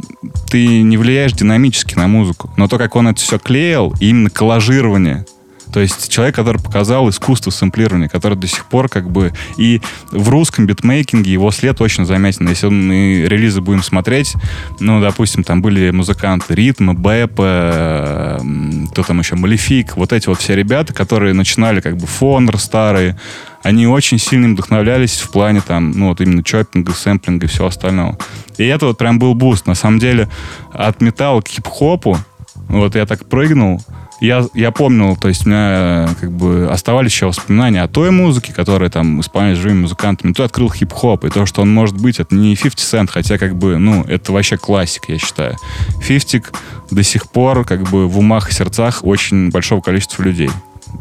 ты 0.50 0.82
не 0.82 0.96
влияешь 0.96 1.32
динамически 1.32 1.94
на 1.96 2.06
музыку, 2.06 2.52
но 2.56 2.68
то, 2.68 2.78
как 2.78 2.96
он 2.96 3.08
это 3.08 3.20
все 3.20 3.38
клеил, 3.38 3.94
именно 4.00 4.30
коллажирование, 4.30 5.26
то 5.72 5.80
есть 5.80 6.10
человек, 6.12 6.34
который 6.34 6.60
показал 6.60 7.08
искусство 7.08 7.50
сэмплирования, 7.50 8.08
который 8.08 8.36
до 8.36 8.46
сих 8.46 8.66
пор 8.66 8.88
как 8.88 9.10
бы... 9.10 9.32
И 9.56 9.80
в 10.10 10.28
русском 10.28 10.66
битмейкинге 10.66 11.32
его 11.32 11.50
след 11.50 11.80
очень 11.80 12.04
заметен. 12.04 12.48
Если 12.48 12.68
мы 12.68 13.24
релизы 13.26 13.60
будем 13.60 13.82
смотреть, 13.82 14.34
ну, 14.80 15.00
допустим, 15.00 15.44
там 15.44 15.62
были 15.62 15.90
музыканты 15.90 16.54
Ритма, 16.54 16.94
Бэп, 16.94 17.32
кто 17.32 19.02
там 19.02 19.18
еще, 19.18 19.36
Малефик, 19.36 19.96
вот 19.96 20.12
эти 20.12 20.28
вот 20.28 20.38
все 20.40 20.54
ребята, 20.54 20.92
которые 20.92 21.32
начинали 21.32 21.80
как 21.80 21.96
бы 21.96 22.06
Фонер 22.06 22.58
старые, 22.58 23.18
они 23.62 23.86
очень 23.86 24.18
сильно 24.18 24.48
вдохновлялись 24.48 25.20
в 25.20 25.30
плане 25.30 25.60
там, 25.60 25.92
ну, 25.92 26.08
вот 26.08 26.20
именно 26.20 26.42
чоппинга, 26.42 26.92
сэмплинга 26.92 27.46
и 27.46 27.48
всего 27.48 27.68
остального. 27.68 28.18
И 28.58 28.64
это 28.64 28.86
вот 28.86 28.98
прям 28.98 29.18
был 29.18 29.34
буст. 29.34 29.66
На 29.66 29.74
самом 29.74 29.98
деле, 29.98 30.28
от 30.72 31.00
металла 31.00 31.40
к 31.40 31.48
хип-хопу, 31.48 32.18
вот 32.72 32.94
я 32.94 33.06
так 33.06 33.26
прыгнул, 33.26 33.80
я, 34.20 34.46
я 34.54 34.70
помнил, 34.70 35.16
то 35.16 35.28
есть 35.28 35.46
у 35.46 35.48
меня 35.48 36.08
как 36.20 36.30
бы 36.30 36.68
оставались 36.70 37.10
еще 37.10 37.26
воспоминания 37.26 37.82
о 37.82 37.88
той 37.88 38.10
музыке, 38.10 38.52
которая 38.52 38.88
там 38.88 39.20
исполнялась 39.20 39.58
живыми 39.58 39.80
музыкантами. 39.80 40.32
То 40.32 40.44
открыл 40.44 40.70
хип-хоп, 40.70 41.24
и 41.24 41.28
то, 41.28 41.44
что 41.44 41.62
он 41.62 41.74
может 41.74 42.00
быть, 42.00 42.20
это 42.20 42.34
не 42.34 42.54
50 42.54 42.78
Cent, 42.78 43.10
хотя 43.10 43.36
как 43.36 43.56
бы, 43.56 43.78
ну, 43.78 44.04
это 44.04 44.32
вообще 44.32 44.56
классик, 44.56 45.08
я 45.08 45.18
считаю. 45.18 45.56
50 46.06 46.52
до 46.90 47.02
сих 47.02 47.30
пор 47.30 47.64
как 47.64 47.82
бы 47.90 48.06
в 48.06 48.18
умах 48.18 48.50
и 48.50 48.52
сердцах 48.52 49.04
очень 49.04 49.50
большого 49.50 49.80
количества 49.80 50.22
людей. 50.22 50.50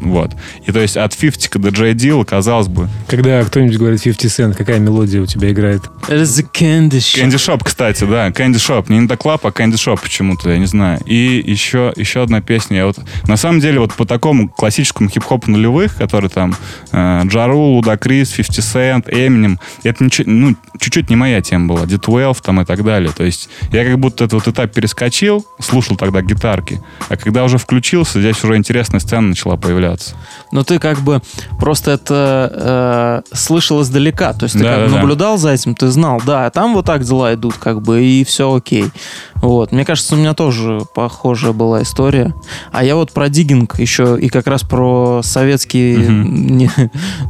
Вот. 0.00 0.32
И 0.66 0.72
то 0.72 0.80
есть 0.80 0.96
от 0.96 1.16
50 1.16 1.60
до 1.60 1.70
J 1.70 1.92
Dilla, 1.92 2.24
казалось 2.24 2.68
бы. 2.68 2.88
Когда 3.08 3.42
кто-нибудь 3.44 3.76
говорит 3.76 4.02
50 4.02 4.22
Cent, 4.24 4.54
какая 4.54 4.78
мелодия 4.78 5.20
у 5.20 5.26
тебя 5.26 5.50
играет? 5.50 5.82
Это 6.08 6.22
the 6.22 6.46
candy 6.52 6.98
shop. 6.98 7.22
Candy 7.22 7.36
Shop, 7.36 7.60
кстати, 7.64 8.04
да. 8.04 8.28
Candy 8.28 8.54
Shop. 8.54 8.84
Не 8.88 9.06
The 9.06 9.18
Club, 9.18 9.40
а 9.42 9.48
Candy 9.48 9.74
Shop 9.74 9.98
почему-то, 10.00 10.50
я 10.50 10.58
не 10.58 10.66
знаю. 10.66 11.00
И 11.06 11.42
еще, 11.44 11.92
еще 11.96 12.22
одна 12.22 12.40
песня. 12.40 12.78
Я 12.78 12.86
вот, 12.86 12.98
на 13.26 13.36
самом 13.36 13.60
деле, 13.60 13.80
вот 13.80 13.94
по 13.94 14.04
такому 14.04 14.48
классическому 14.48 15.08
хип-хопу 15.10 15.50
нулевых, 15.50 15.96
который 15.96 16.30
там 16.30 16.54
э, 16.92 17.22
Джарул, 17.26 17.76
Лудакрис, 17.76 18.30
50 18.32 18.64
Cent, 18.64 19.10
Eminem, 19.10 19.58
это 19.82 20.04
ничего, 20.04 20.30
ну, 20.30 20.56
чуть-чуть 20.78 21.10
не 21.10 21.16
моя 21.16 21.40
тема 21.40 21.74
была. 21.74 21.84
D12 21.84 22.36
там 22.42 22.60
и 22.60 22.64
так 22.64 22.84
далее. 22.84 23.12
То 23.16 23.24
есть 23.24 23.48
я 23.72 23.84
как 23.84 23.98
будто 23.98 24.24
этот 24.24 24.44
вот 24.44 24.48
этап 24.48 24.72
перескочил, 24.72 25.44
слушал 25.60 25.96
тогда 25.96 26.22
гитарки, 26.22 26.80
а 27.08 27.16
когда 27.16 27.44
уже 27.44 27.58
включился, 27.58 28.20
здесь 28.20 28.42
уже 28.44 28.56
интересная 28.56 29.00
сцена 29.00 29.28
начала 29.28 29.56
появляться. 29.56 29.81
Но 30.52 30.64
ты 30.64 30.78
как 30.78 31.00
бы 31.00 31.20
просто 31.58 31.92
это 31.92 33.22
э, 33.30 33.34
слышал 33.36 33.82
издалека. 33.82 34.32
То 34.32 34.44
есть 34.44 34.54
ты 34.56 34.62
Да, 34.62 34.76
как 34.76 34.84
да, 34.86 34.90
да. 34.90 34.96
наблюдал 35.00 35.38
за 35.38 35.50
этим, 35.52 35.74
ты 35.74 35.88
знал, 35.88 36.20
да, 36.24 36.48
там 36.50 36.74
вот 36.74 36.86
так 36.86 37.04
дела 37.04 37.34
идут, 37.34 37.54
как 37.54 37.82
бы, 37.82 38.02
и 38.04 38.24
все 38.24 38.54
окей. 38.54 38.90
Вот. 39.36 39.72
Мне 39.72 39.84
кажется, 39.84 40.14
у 40.14 40.18
меня 40.18 40.34
тоже 40.34 40.80
похожая 40.94 41.52
была 41.52 41.82
история. 41.82 42.32
А 42.70 42.84
я 42.84 42.94
вот 42.96 43.12
про 43.12 43.28
диггинг 43.28 43.78
еще 43.78 44.16
и 44.20 44.28
как 44.28 44.46
раз 44.46 44.62
про 44.62 45.20
советский 45.24 45.96
не- 45.96 46.70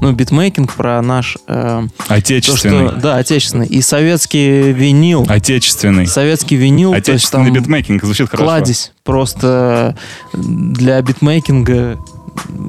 ну, 0.01 0.13
битмейкинг, 0.13 0.73
про 0.75 1.01
наш... 1.03 1.39
э, 1.49 1.83
то, 2.09 2.15
Отечественный. 2.15 2.89
что, 2.89 2.97
да, 2.99 3.17
отечественный. 3.17 3.67
И 3.67 3.81
советский 3.81 4.73
винил. 4.73 5.25
Отечественный. 5.29 6.07
Советский 6.07 6.57
винил. 6.57 6.93
есть 6.93 7.09
Отечественный 7.09 7.47
там 7.47 7.55
битмейкинг 7.55 8.05
звучит 8.05 8.29
хорошо. 8.29 8.45
кладезь 8.45 8.93
просто 9.05 9.97
для 10.35 11.01
битмейкинга 11.03 11.99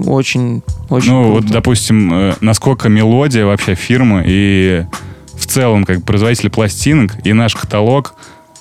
очень, 0.06 0.62
очень 0.90 1.12
Ну, 1.12 1.32
вот, 1.32 1.40
круто. 1.42 1.54
допустим, 1.54 2.14
э, 2.14 2.34
насколько 2.42 2.90
мелодия 2.90 3.46
вообще 3.46 3.76
фирмы 3.76 4.24
и 4.26 4.86
в 5.36 5.46
целом 5.46 5.84
как 5.86 6.04
производители 6.04 6.50
пластинок 6.50 7.16
и 7.26 7.34
наш 7.34 7.56
каталог 7.56 8.16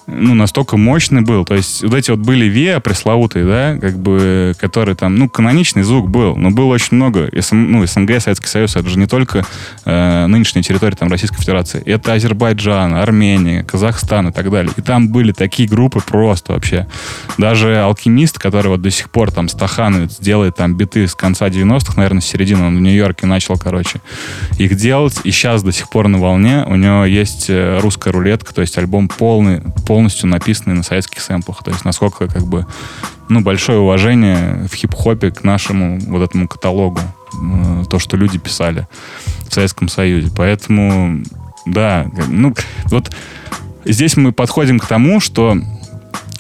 ну, 0.07 0.35
настолько 0.35 0.77
мощный 0.77 1.23
был. 1.23 1.45
То 1.45 1.55
есть 1.55 1.83
вот 1.83 1.95
эти 1.95 2.11
вот 2.11 2.21
были 2.21 2.47
ВИА 2.47 2.81
пресловутые, 2.81 3.45
да, 3.45 3.79
как 3.81 3.99
бы, 3.99 4.55
которые 4.59 4.95
там, 4.95 5.17
ну, 5.17 5.29
каноничный 5.29 5.83
звук 5.83 6.09
был, 6.09 6.37
но 6.37 6.51
было 6.51 6.67
очень 6.67 6.97
много. 6.97 7.31
СН, 7.38 7.57
ну, 7.57 7.87
СНГ, 7.87 8.21
Советский 8.21 8.49
Союз, 8.49 8.77
это 8.77 8.88
же 8.88 8.99
не 8.99 9.07
только 9.07 9.45
э, 9.85 10.27
нынешняя 10.27 10.62
территория 10.62 10.97
там, 10.97 11.09
Российской 11.09 11.38
Федерации. 11.38 11.83
Это 11.85 12.15
Азербайджан, 12.15 12.95
Армения, 12.95 13.65
Казахстан 13.65 14.29
и 14.29 14.33
так 14.33 14.51
далее. 14.51 14.73
И 14.77 14.83
там 14.83 15.09
были 15.09 15.33
такие 15.33 15.69
группы 15.69 16.01
просто 16.01 16.53
вообще. 16.53 16.87
Даже 17.38 17.79
Алхимист, 17.79 18.38
который 18.38 18.69
вот 18.69 18.83
до 18.83 18.91
сих 18.91 19.11
пор 19.11 19.31
там 19.31 19.49
Стахановец 19.49 20.19
делает 20.19 20.57
там 20.57 20.77
биты 20.77 21.07
с 21.07 21.15
конца 21.15 21.49
90-х, 21.49 21.95
наверное, 21.97 22.21
с 22.21 22.27
середины, 22.27 22.65
он 22.67 22.77
в 22.77 22.81
Нью-Йорке 22.81 23.27
начал, 23.27 23.57
короче, 23.57 24.01
их 24.59 24.77
делать. 24.77 25.21
И 25.25 25.31
сейчас 25.31 25.62
до 25.62 25.73
сих 25.73 25.88
пор 25.88 26.09
на 26.09 26.19
волне. 26.19 26.65
У 26.67 26.77
него 26.77 27.05
есть 27.05 27.47
э, 27.49 27.79
русская 27.81 28.12
рулетка, 28.12 28.55
то 28.55 28.61
есть 28.61 28.77
альбом 28.79 29.09
полный, 29.09 29.62
полностью 29.93 30.27
написанный 30.27 30.75
на 30.75 30.83
советских 30.83 31.21
сэмплах. 31.21 31.63
То 31.63 31.71
есть 31.71 31.85
насколько 31.85 32.27
как 32.27 32.47
бы 32.47 32.67
ну, 33.29 33.43
большое 33.43 33.79
уважение 33.79 34.67
в 34.67 34.75
хип-хопе 34.75 35.31
к 35.31 35.45
нашему 35.45 36.01
вот 36.01 36.23
этому 36.23 36.49
каталогу. 36.49 36.99
э, 37.35 37.85
То, 37.91 37.99
что 37.99 38.17
люди 38.17 38.39
писали 38.39 38.89
в 39.47 39.53
Советском 39.53 39.89
Союзе. 39.89 40.33
Поэтому, 40.35 41.23
да, 41.67 42.07
ну, 42.29 42.55
вот 42.87 43.15
здесь 43.85 44.17
мы 44.17 44.33
подходим 44.33 44.79
к 44.79 44.87
тому, 44.87 45.21
что 45.21 45.59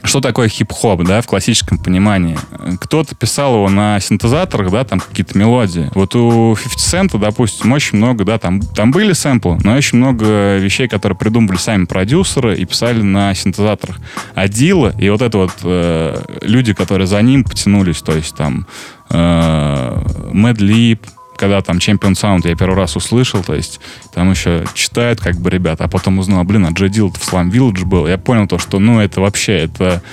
что 0.02 0.20
такое 0.20 0.48
хип-хоп, 0.48 1.02
да, 1.04 1.20
в 1.20 1.26
классическом 1.26 1.78
понимании. 1.78 2.36
Кто-то 2.80 3.14
писал 3.14 3.54
его 3.54 3.68
на 3.68 4.00
синтезаторах, 4.00 4.70
да, 4.70 4.84
там 4.84 5.00
какие-то 5.00 5.38
мелодии. 5.38 5.90
Вот 5.94 6.14
у 6.16 6.56
50 6.56 6.78
Cent, 7.12 7.18
допустим, 7.18 7.72
очень 7.72 7.98
много, 7.98 8.24
да, 8.24 8.38
там, 8.38 8.60
там 8.60 8.90
были 8.90 9.12
сэмплы, 9.12 9.58
но 9.62 9.74
очень 9.74 9.98
много 9.98 10.56
вещей, 10.58 10.88
которые 10.88 11.16
придумывали 11.16 11.58
сами 11.58 11.84
продюсеры 11.84 12.56
и 12.56 12.64
писали 12.64 13.02
на 13.02 13.34
синтезаторах. 13.34 13.98
А 14.34 14.48
Дила 14.48 14.94
и 14.98 15.08
вот 15.08 15.22
это 15.22 15.38
вот 15.38 15.52
э, 15.62 16.22
люди, 16.42 16.74
которые 16.74 17.06
за 17.06 17.22
ним 17.22 17.44
потянулись, 17.44 18.02
то 18.02 18.12
есть 18.12 18.34
там 18.36 18.66
Mad 19.08 20.56
Lib, 20.56 21.00
когда 21.42 21.60
там 21.60 21.78
Champion 21.78 22.12
Sound 22.12 22.48
я 22.48 22.54
первый 22.54 22.76
раз 22.76 22.94
услышал, 22.94 23.42
то 23.42 23.52
есть 23.52 23.80
там 24.14 24.30
еще 24.30 24.64
читают 24.74 25.20
как 25.20 25.40
бы 25.40 25.50
ребята, 25.50 25.82
а 25.82 25.88
потом 25.88 26.20
узнал, 26.20 26.44
блин, 26.44 26.64
а 26.66 26.70
Джей 26.70 26.88
Дилл 26.88 27.10
в 27.10 27.16
Slum 27.16 27.50
Village 27.50 27.84
был. 27.84 28.06
Я 28.06 28.16
понял 28.16 28.46
то, 28.46 28.60
что, 28.60 28.78
ну, 28.78 29.00
это 29.00 29.20
вообще, 29.20 29.54
это 29.54 30.04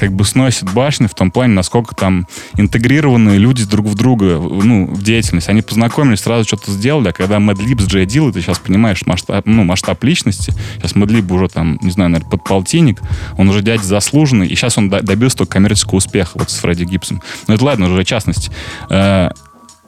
как 0.00 0.14
бы 0.14 0.24
сносит 0.24 0.72
башни 0.72 1.06
в 1.06 1.12
том 1.12 1.30
плане, 1.30 1.52
насколько 1.52 1.94
там 1.94 2.26
интегрированные 2.56 3.36
люди 3.36 3.66
друг 3.66 3.84
в 3.84 3.96
друга, 3.96 4.38
ну, 4.38 4.86
в 4.86 5.02
деятельность. 5.02 5.50
Они 5.50 5.60
познакомились, 5.60 6.20
сразу 6.20 6.46
что-то 6.46 6.72
сделали, 6.72 7.08
а 7.08 7.12
когда 7.12 7.36
Lib 7.36 7.82
с 7.82 7.86
Джей 7.86 8.06
Дилл, 8.06 8.32
ты 8.32 8.40
сейчас 8.40 8.58
понимаешь 8.58 9.04
масштаб, 9.04 9.44
ну, 9.44 9.64
масштаб 9.64 10.02
личности. 10.04 10.54
Сейчас 10.78 10.92
Lib 10.92 11.30
уже 11.30 11.48
там, 11.48 11.78
не 11.82 11.90
знаю, 11.90 12.08
наверное, 12.08 12.30
подполтинник, 12.30 12.98
он 13.36 13.50
уже 13.50 13.60
дядя 13.60 13.82
заслуженный, 13.82 14.46
и 14.46 14.54
сейчас 14.54 14.78
он 14.78 14.88
до- 14.88 15.02
добился 15.02 15.36
только 15.36 15.52
коммерческого 15.52 15.96
успеха 15.96 16.30
вот 16.36 16.48
с 16.48 16.56
Фредди 16.60 16.84
Гибсом. 16.84 17.20
Но 17.46 17.52
это 17.52 17.64
ладно, 17.66 17.92
уже 17.92 18.04
частности. 18.04 18.50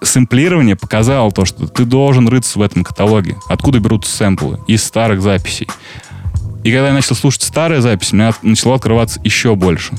Сэмплирование 0.02 0.76
показало 0.76 1.30
то, 1.30 1.44
что 1.44 1.66
ты 1.66 1.84
должен 1.84 2.28
рыться 2.28 2.58
в 2.58 2.62
этом 2.62 2.84
каталоге. 2.84 3.36
Откуда 3.48 3.80
берутся 3.80 4.16
сэмплы? 4.16 4.58
Из 4.66 4.82
старых 4.82 5.20
записей. 5.20 5.68
И 6.64 6.72
когда 6.72 6.88
я 6.88 6.94
начал 6.94 7.14
слушать 7.14 7.42
старые 7.42 7.80
записи, 7.80 8.14
меня 8.14 8.34
начало 8.42 8.74
открываться 8.74 9.20
еще 9.24 9.54
больше. 9.54 9.92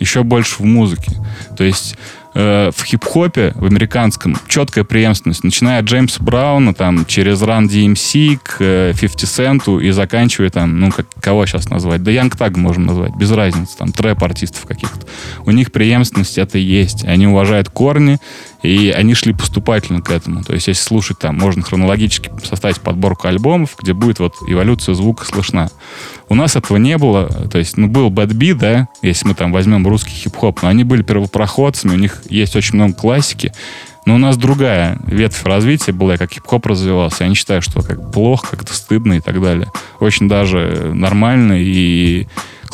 Еще 0.00 0.22
больше 0.22 0.62
в 0.62 0.64
музыке. 0.64 1.12
То 1.56 1.64
есть 1.64 1.96
э, 2.34 2.70
в 2.74 2.84
хип-хопе, 2.84 3.52
в 3.56 3.64
американском, 3.64 4.36
четкая 4.46 4.84
преемственность. 4.84 5.44
Начиная 5.44 5.80
от 5.80 5.86
Джеймса 5.86 6.22
Брауна, 6.22 6.72
там, 6.72 7.04
через 7.04 7.42
Run 7.42 7.66
DMC 7.66 8.38
к 8.42 8.56
э, 8.60 8.92
50 8.98 9.28
Центу 9.28 9.80
и 9.80 9.90
заканчивая 9.90 10.50
там, 10.50 10.78
ну, 10.78 10.92
как, 10.92 11.06
кого 11.20 11.44
сейчас 11.46 11.68
назвать? 11.68 12.02
Да 12.02 12.10
Янг 12.10 12.36
Так 12.36 12.56
можем 12.56 12.86
назвать, 12.86 13.14
без 13.16 13.30
разницы, 13.32 13.76
там, 13.76 13.92
трэп-артистов 13.92 14.66
каких-то. 14.66 15.06
У 15.44 15.50
них 15.50 15.72
преемственность 15.72 16.38
это 16.38 16.58
есть. 16.58 17.04
Они 17.04 17.26
уважают 17.26 17.68
корни, 17.68 18.18
и 18.62 18.90
они 18.90 19.14
шли 19.14 19.32
поступательно 19.32 20.02
к 20.02 20.10
этому. 20.10 20.42
То 20.42 20.52
есть, 20.54 20.66
если 20.66 20.82
слушать 20.82 21.18
там, 21.18 21.36
можно 21.36 21.62
хронологически 21.62 22.30
составить 22.44 22.80
подборку 22.80 23.28
альбомов, 23.28 23.76
где 23.78 23.92
будет 23.92 24.18
вот 24.18 24.34
эволюция 24.46 24.94
звука 24.94 25.24
слышна. 25.24 25.70
У 26.28 26.34
нас 26.34 26.56
этого 26.56 26.76
не 26.76 26.98
было. 26.98 27.26
То 27.26 27.58
есть, 27.58 27.76
ну, 27.76 27.86
был 27.86 28.10
Bad 28.10 28.32
Beat, 28.32 28.54
да, 28.54 28.88
если 29.02 29.28
мы 29.28 29.34
там 29.34 29.52
возьмем 29.52 29.86
русский 29.86 30.10
хип-хоп, 30.10 30.62
но 30.62 30.68
они 30.68 30.84
были 30.84 31.02
первопроходцами, 31.02 31.92
у 31.92 31.98
них 31.98 32.22
есть 32.28 32.56
очень 32.56 32.74
много 32.74 32.94
классики. 32.94 33.52
Но 34.06 34.14
у 34.14 34.18
нас 34.18 34.36
другая 34.36 34.98
ветвь 35.06 35.44
развития 35.44 35.92
была, 35.92 36.16
как 36.16 36.32
хип-хоп 36.32 36.66
развивался. 36.66 37.24
Я 37.24 37.28
не 37.28 37.36
считаю, 37.36 37.62
что 37.62 37.82
как 37.82 38.10
плохо, 38.10 38.48
как-то 38.56 38.74
стыдно 38.74 39.14
и 39.14 39.20
так 39.20 39.40
далее. 39.40 39.70
Очень 40.00 40.28
даже 40.28 40.92
нормально 40.94 41.60
и 41.60 42.26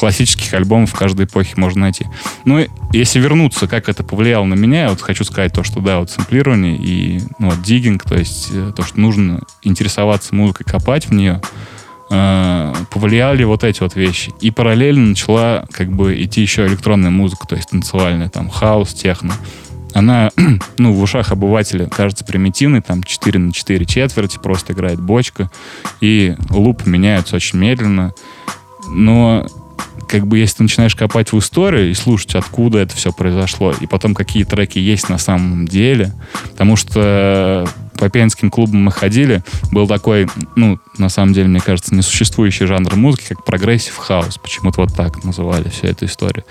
классических 0.04 0.52
альбомов 0.52 0.92
каждой 0.92 1.24
эпохе 1.24 1.54
можно 1.56 1.80
найти. 1.80 2.04
Ну, 2.44 2.62
если 2.92 3.20
вернуться, 3.20 3.66
как 3.66 3.88
это 3.88 4.04
повлияло 4.04 4.44
на 4.44 4.52
меня, 4.52 4.82
я 4.82 4.90
вот 4.90 5.00
хочу 5.00 5.24
сказать 5.24 5.54
то, 5.54 5.62
что 5.62 5.80
да, 5.80 5.98
вот 5.98 6.10
сэмплирование 6.10 6.76
и 6.76 7.22
ну, 7.38 7.48
вот 7.48 7.62
диггинг, 7.62 8.02
то 8.02 8.14
есть 8.14 8.50
э, 8.52 8.72
то, 8.76 8.82
что 8.82 9.00
нужно 9.00 9.40
интересоваться 9.62 10.34
музыкой, 10.34 10.66
копать 10.66 11.06
в 11.06 11.14
нее, 11.14 11.40
э, 12.10 12.74
повлияли 12.90 13.44
вот 13.44 13.64
эти 13.64 13.80
вот 13.80 13.96
вещи. 13.96 14.30
И 14.42 14.50
параллельно 14.50 15.06
начала 15.06 15.64
как 15.72 15.90
бы 15.90 16.22
идти 16.22 16.42
еще 16.42 16.66
электронная 16.66 17.10
музыка, 17.10 17.46
то 17.48 17.56
есть 17.56 17.70
танцевальная, 17.70 18.28
там, 18.28 18.50
хаос, 18.50 18.92
техно. 18.92 19.32
Она, 19.94 20.32
ну, 20.76 20.92
в 20.92 21.00
ушах 21.00 21.32
обывателя 21.32 21.86
кажется 21.86 22.26
примитивной, 22.26 22.82
там 22.82 23.02
4 23.02 23.38
на 23.38 23.54
4 23.54 23.86
четверти, 23.86 24.36
просто 24.36 24.74
играет 24.74 25.00
бочка, 25.00 25.50
и 26.02 26.36
лупы 26.50 26.85
меняются 26.84 27.36
очень 27.36 27.58
медленно. 27.58 28.12
Но 28.90 29.46
как 30.04 30.26
бы 30.26 30.38
если 30.38 30.58
ты 30.58 30.62
начинаешь 30.64 30.94
копать 30.94 31.32
в 31.32 31.38
историю 31.38 31.90
и 31.90 31.94
слушать, 31.94 32.34
откуда 32.34 32.78
это 32.78 32.94
все 32.94 33.12
произошло, 33.12 33.72
и 33.78 33.86
потом 33.86 34.14
какие 34.14 34.44
треки 34.44 34.78
есть 34.78 35.08
на 35.08 35.18
самом 35.18 35.66
деле, 35.66 36.12
потому 36.50 36.76
что 36.76 37.68
по 37.96 38.08
пенским 38.08 38.50
клубам 38.50 38.84
мы 38.84 38.92
ходили, 38.92 39.42
был 39.70 39.86
такой, 39.86 40.28
ну, 40.56 40.78
на 40.98 41.08
самом 41.08 41.32
деле, 41.32 41.48
мне 41.48 41.60
кажется, 41.60 41.94
несуществующий 41.94 42.66
жанр 42.66 42.96
музыки, 42.96 43.26
как 43.30 43.44
прогрессив 43.44 43.96
хаус. 43.96 44.38
Почему-то 44.38 44.82
вот 44.82 44.94
так 44.94 45.24
называли 45.24 45.68
всю 45.68 45.86
эту 45.86 46.06
историю. 46.06 46.44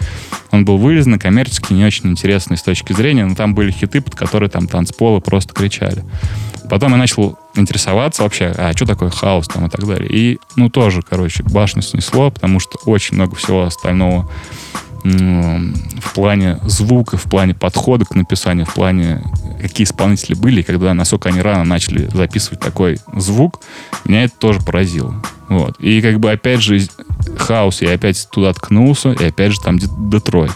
Он 0.52 0.66
был 0.66 0.78
вылизанный, 0.78 1.20
коммерческий, 1.20 1.74
не 1.74 1.86
очень 1.86 2.10
интересный 2.10 2.58
с 2.58 2.64
точки 2.64 2.94
зрения, 2.94 3.26
но 3.26 3.36
там 3.36 3.54
были 3.54 3.72
хиты, 3.72 4.02
под 4.02 4.16
которые 4.16 4.50
там 4.50 4.68
танцполы 4.68 5.22
просто 5.22 5.54
кричали. 5.54 6.04
Потом 6.70 6.92
я 6.92 6.98
начал 6.98 7.38
интересоваться 7.56 8.24
вообще, 8.24 8.54
а 8.58 8.74
что 8.76 8.86
такое 8.86 9.10
хаос 9.10 9.48
там 9.48 9.66
и 9.66 9.70
так 9.70 9.86
далее. 9.86 10.10
И, 10.10 10.40
ну, 10.56 10.70
тоже, 10.70 11.02
короче, 11.02 11.44
башню 11.44 11.82
снесло, 11.82 12.32
потому 12.32 12.60
что 12.60 12.78
очень 12.86 13.16
много 13.16 13.36
всего 13.36 13.64
остального 13.64 14.30
в 15.04 16.14
плане 16.14 16.60
звука, 16.64 17.18
в 17.18 17.24
плане 17.24 17.54
подхода 17.54 18.06
к 18.06 18.16
написанию, 18.16 18.66
в 18.66 18.74
плане 18.74 19.22
какие 19.62 19.84
исполнители 19.84 20.34
были, 20.34 20.62
когда, 20.62 20.94
насколько 20.94 21.28
они 21.30 21.42
рано 21.42 21.66
начали 21.66 22.10
записывать 22.14 22.62
такой 22.62 23.00
звук, 23.14 23.60
меня 24.06 24.24
это 24.24 24.34
тоже 24.38 24.62
поразило. 24.62 25.22
Вот. 25.50 25.78
И 25.80 26.02
как 26.02 26.20
бы 26.20 26.32
опять 26.32 26.62
же 26.62 26.82
хаос, 27.38 27.82
я 27.82 27.94
опять 27.94 28.28
туда 28.32 28.54
ткнулся, 28.54 29.12
и 29.12 29.26
опять 29.26 29.52
же 29.52 29.60
там 29.60 29.78
Де- 29.78 29.88
Детройт. 29.98 30.54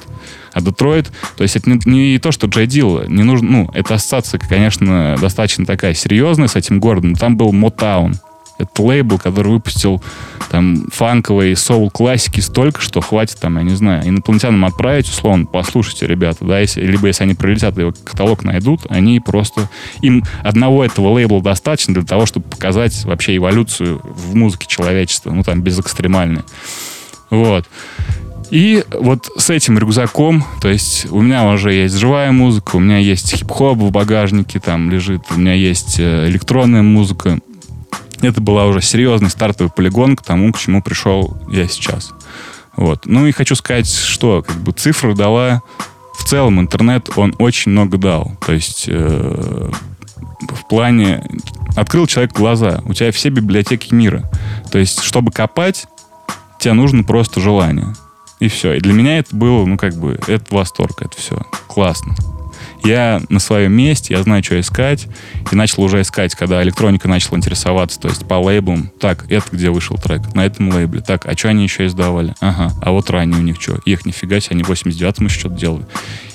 А 0.57 0.61
Детройт, 0.61 1.11
то 1.35 1.43
есть 1.43 1.55
это 1.55 1.69
не, 1.69 2.13
не 2.13 2.17
то, 2.17 2.31
что 2.31 2.47
Джей 2.47 2.65
Дилла, 2.65 3.05
не 3.07 3.21
нужно, 3.21 3.49
ну, 3.49 3.69
эта 3.75 3.93
ассоциация, 3.93 4.39
конечно, 4.39 5.15
достаточно 5.21 5.67
такая 5.67 5.93
серьезная 5.93 6.47
с 6.47 6.55
этим 6.55 6.79
городом, 6.79 7.11
но 7.11 7.15
там 7.15 7.37
был 7.37 7.51
Мотаун. 7.51 8.15
Это 8.57 8.81
лейбл, 8.81 9.19
который 9.19 9.51
выпустил 9.51 10.01
там 10.49 10.87
фанковые 10.91 11.55
соул-классики 11.55 12.39
столько, 12.39 12.81
что 12.81 13.01
хватит 13.01 13.37
там, 13.39 13.57
я 13.57 13.63
не 13.63 13.75
знаю, 13.75 14.09
инопланетянам 14.09 14.65
отправить, 14.65 15.07
условно, 15.07 15.45
послушайте, 15.45 16.07
ребята, 16.07 16.43
да, 16.43 16.59
если, 16.59 16.81
либо 16.81 17.05
если 17.05 17.25
они 17.25 17.35
прилетят 17.35 17.77
его 17.77 17.93
каталог 18.03 18.43
найдут, 18.43 18.81
они 18.89 19.19
просто... 19.19 19.69
Им 20.01 20.23
одного 20.41 20.83
этого 20.83 21.09
лейбла 21.09 21.39
достаточно 21.39 21.93
для 21.93 22.03
того, 22.03 22.25
чтобы 22.25 22.49
показать 22.49 23.05
вообще 23.05 23.37
эволюцию 23.37 24.01
в 24.03 24.33
музыке 24.33 24.65
человечества, 24.67 25.29
ну, 25.29 25.43
там, 25.43 25.61
без 25.61 25.79
экстремальной. 25.79 26.41
Вот. 27.29 27.67
И 28.49 28.83
вот 28.91 29.29
с 29.37 29.49
этим 29.49 29.77
рюкзаком, 29.77 30.43
то 30.61 30.69
есть 30.69 31.11
у 31.11 31.21
меня 31.21 31.49
уже 31.51 31.73
есть 31.73 31.95
живая 31.95 32.31
музыка, 32.31 32.77
у 32.77 32.79
меня 32.79 32.97
есть 32.97 33.35
хип-хоп 33.35 33.77
в 33.77 33.91
багажнике, 33.91 34.59
там 34.59 34.89
лежит, 34.89 35.21
у 35.31 35.39
меня 35.39 35.53
есть 35.53 35.99
э, 35.99 36.29
электронная 36.29 36.81
музыка. 36.81 37.39
Это 38.21 38.39
была 38.39 38.65
уже 38.65 38.81
серьезный 38.81 39.29
стартовый 39.29 39.71
полигон 39.75 40.15
к 40.15 40.23
тому, 40.23 40.51
к 40.53 40.59
чему 40.59 40.81
пришел 40.81 41.37
я 41.51 41.67
сейчас. 41.67 42.13
Вот. 42.75 43.05
Ну 43.05 43.27
и 43.27 43.31
хочу 43.31 43.55
сказать, 43.55 43.89
что 43.89 44.43
как 44.47 44.55
бы 44.57 44.71
цифра 44.71 45.13
дала 45.13 45.61
в 46.17 46.23
целом 46.23 46.59
интернет, 46.59 47.09
он 47.15 47.35
очень 47.39 47.71
много 47.73 47.97
дал. 47.97 48.37
То 48.45 48.53
есть 48.53 48.85
э, 48.87 49.69
в 50.39 50.67
плане 50.69 51.23
открыл 51.75 52.07
человек 52.07 52.33
глаза. 52.33 52.81
У 52.85 52.93
тебя 52.93 53.11
все 53.11 53.29
библиотеки 53.29 53.93
мира. 53.93 54.29
То 54.71 54.79
есть, 54.79 55.01
чтобы 55.01 55.31
копать, 55.31 55.85
тебе 56.59 56.73
нужно 56.73 57.03
просто 57.03 57.41
желание. 57.41 57.93
И 58.39 58.47
все. 58.49 58.73
И 58.73 58.79
для 58.79 58.93
меня 58.93 59.19
это 59.19 59.35
было, 59.35 59.65
ну, 59.65 59.77
как 59.77 59.95
бы, 59.95 60.19
это 60.27 60.53
восторг, 60.53 61.01
это 61.01 61.17
все. 61.17 61.41
Классно. 61.67 62.15
Я 62.83 63.21
на 63.29 63.39
своем 63.39 63.73
месте, 63.73 64.13
я 64.13 64.23
знаю, 64.23 64.43
что 64.43 64.59
искать. 64.59 65.07
И 65.51 65.55
начал 65.55 65.83
уже 65.83 66.01
искать, 66.01 66.35
когда 66.35 66.61
электроника 66.63 67.07
начала 67.07 67.37
интересоваться, 67.37 67.99
то 67.99 68.07
есть 68.07 68.27
по 68.27 68.35
лейблам. 68.35 68.91
Так, 68.99 69.25
это 69.29 69.47
где 69.51 69.69
вышел 69.69 69.97
трек? 69.97 70.33
На 70.35 70.45
этом 70.45 70.69
лейбле. 70.69 71.01
Так, 71.01 71.25
а 71.25 71.35
что 71.35 71.49
они 71.49 71.63
еще 71.63 71.85
издавали? 71.85 72.35
Ага, 72.39 72.71
а 72.81 72.91
вот 72.91 73.09
ранее 73.09 73.39
у 73.39 73.43
них 73.43 73.59
что? 73.59 73.79
Их 73.85 74.05
нифига 74.05 74.39
себе, 74.39 74.55
они 74.55 74.63
в 74.63 74.69
89-м 74.69 75.25
еще 75.25 75.39
что-то 75.39 75.55
делали. 75.55 75.85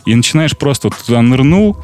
И 0.04 0.14
начинаешь 0.14 0.56
просто 0.56 0.88
вот 0.88 0.96
туда 0.98 1.22
нырнул, 1.22 1.82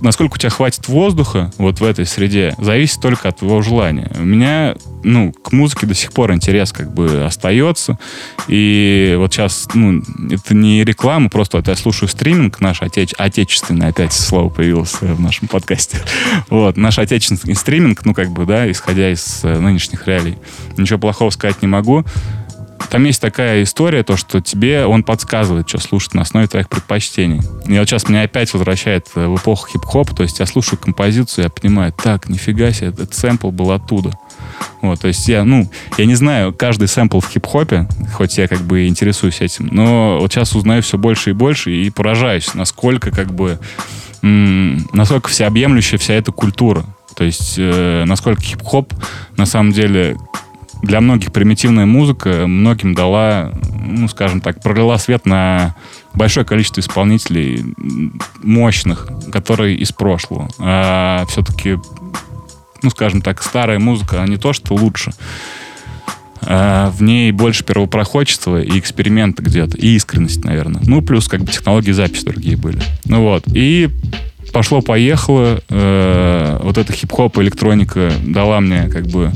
насколько 0.00 0.34
у 0.34 0.36
тебя 0.38 0.50
хватит 0.50 0.88
воздуха 0.88 1.50
вот 1.58 1.80
в 1.80 1.84
этой 1.84 2.06
среде, 2.06 2.54
зависит 2.58 3.00
только 3.00 3.28
от 3.28 3.38
твоего 3.38 3.62
желания. 3.62 4.10
У 4.18 4.24
меня, 4.24 4.74
ну, 5.02 5.32
к 5.32 5.52
музыке 5.52 5.86
до 5.86 5.94
сих 5.94 6.12
пор 6.12 6.32
интерес 6.32 6.72
как 6.72 6.92
бы 6.92 7.24
остается. 7.24 7.98
И 8.48 9.14
вот 9.18 9.32
сейчас, 9.32 9.68
ну, 9.74 10.02
это 10.30 10.54
не 10.54 10.84
реклама, 10.84 11.28
просто 11.28 11.58
вот 11.58 11.68
я 11.68 11.76
слушаю 11.76 12.08
стриминг 12.08 12.60
наш 12.60 12.82
отеч... 12.82 13.14
отечественный, 13.16 13.88
опять 13.88 14.12
слово 14.12 14.50
появилось 14.50 15.00
в 15.00 15.20
нашем 15.20 15.48
подкасте. 15.48 15.98
Вот, 16.48 16.76
наш 16.76 16.98
отечественный 16.98 17.54
стриминг, 17.54 18.04
ну, 18.04 18.14
как 18.14 18.30
бы, 18.30 18.44
да, 18.44 18.70
исходя 18.70 19.10
из 19.10 19.40
э, 19.44 19.58
нынешних 19.58 20.06
реалий. 20.06 20.36
Ничего 20.76 20.98
плохого 20.98 21.30
сказать 21.30 21.62
не 21.62 21.68
могу. 21.68 22.04
Там 22.90 23.04
есть 23.04 23.20
такая 23.20 23.62
история, 23.62 24.02
то, 24.02 24.16
что 24.16 24.40
тебе 24.40 24.84
он 24.84 25.04
подсказывает, 25.04 25.68
что 25.68 25.78
слушать 25.78 26.14
на 26.14 26.22
основе 26.22 26.48
твоих 26.48 26.68
предпочтений. 26.68 27.40
И 27.66 27.78
вот 27.78 27.88
сейчас 27.88 28.08
меня 28.08 28.22
опять 28.22 28.52
возвращает 28.52 29.06
в 29.14 29.36
эпоху 29.36 29.68
хип-хоп, 29.68 30.14
то 30.14 30.24
есть 30.24 30.40
я 30.40 30.46
слушаю 30.46 30.78
композицию, 30.78 31.44
я 31.44 31.50
понимаю, 31.50 31.92
так, 31.92 32.28
нифига 32.28 32.72
себе, 32.72 32.88
этот 32.88 33.14
сэмпл 33.14 33.50
был 33.50 33.70
оттуда. 33.70 34.10
Вот, 34.80 35.00
то 35.00 35.08
есть 35.08 35.28
я, 35.28 35.44
ну, 35.44 35.70
я 35.98 36.06
не 36.06 36.16
знаю 36.16 36.52
каждый 36.52 36.88
сэмпл 36.88 37.20
в 37.20 37.28
хип-хопе, 37.28 37.86
хоть 38.14 38.38
я 38.38 38.48
как 38.48 38.60
бы 38.62 38.88
интересуюсь 38.88 39.40
этим, 39.40 39.68
но 39.70 40.18
вот 40.20 40.32
сейчас 40.32 40.54
узнаю 40.54 40.82
все 40.82 40.98
больше 40.98 41.30
и 41.30 41.32
больше 41.32 41.70
и 41.70 41.90
поражаюсь, 41.90 42.54
насколько 42.54 43.12
как 43.12 43.32
бы, 43.32 43.60
м- 44.22 44.88
насколько 44.92 45.28
всеобъемлющая 45.28 45.98
вся 45.98 46.14
эта 46.14 46.32
культура. 46.32 46.84
То 47.14 47.24
есть, 47.24 47.54
э, 47.58 48.04
насколько 48.06 48.40
хип-хоп 48.42 48.94
на 49.36 49.46
самом 49.46 49.72
деле 49.72 50.16
для 50.82 51.00
многих 51.00 51.32
примитивная 51.32 51.86
музыка 51.86 52.46
многим 52.46 52.94
дала, 52.94 53.52
ну, 53.72 54.08
скажем 54.08 54.40
так, 54.40 54.62
пролила 54.62 54.98
свет 54.98 55.26
на 55.26 55.74
большое 56.14 56.46
количество 56.46 56.80
исполнителей 56.80 57.64
мощных, 58.42 59.08
которые 59.32 59.76
из 59.76 59.92
прошлого. 59.92 60.48
А 60.58 61.24
все-таки, 61.28 61.78
ну, 62.82 62.90
скажем 62.90 63.22
так, 63.22 63.42
старая 63.42 63.78
музыка, 63.78 64.18
она 64.18 64.26
не 64.26 64.36
то, 64.36 64.52
что 64.52 64.74
лучше, 64.74 65.12
а 66.42 66.90
в 66.90 67.02
ней 67.02 67.32
больше 67.32 67.64
первопроходчества 67.64 68.62
и 68.62 68.78
эксперимента 68.78 69.42
где-то, 69.42 69.76
и 69.76 69.88
искренность, 69.96 70.42
наверное. 70.44 70.80
Ну, 70.84 71.02
плюс 71.02 71.28
как 71.28 71.42
бы 71.42 71.52
технологии 71.52 71.92
записи 71.92 72.24
другие 72.24 72.56
были. 72.56 72.80
Ну 73.04 73.22
вот. 73.22 73.44
И 73.46 73.90
пошло-поехало. 74.52 75.60
Э, 75.68 76.58
вот 76.62 76.78
эта 76.78 76.92
хип-хоп 76.92 77.38
электроника 77.38 78.10
дала 78.24 78.60
мне 78.60 78.88
как 78.88 79.06
бы 79.06 79.32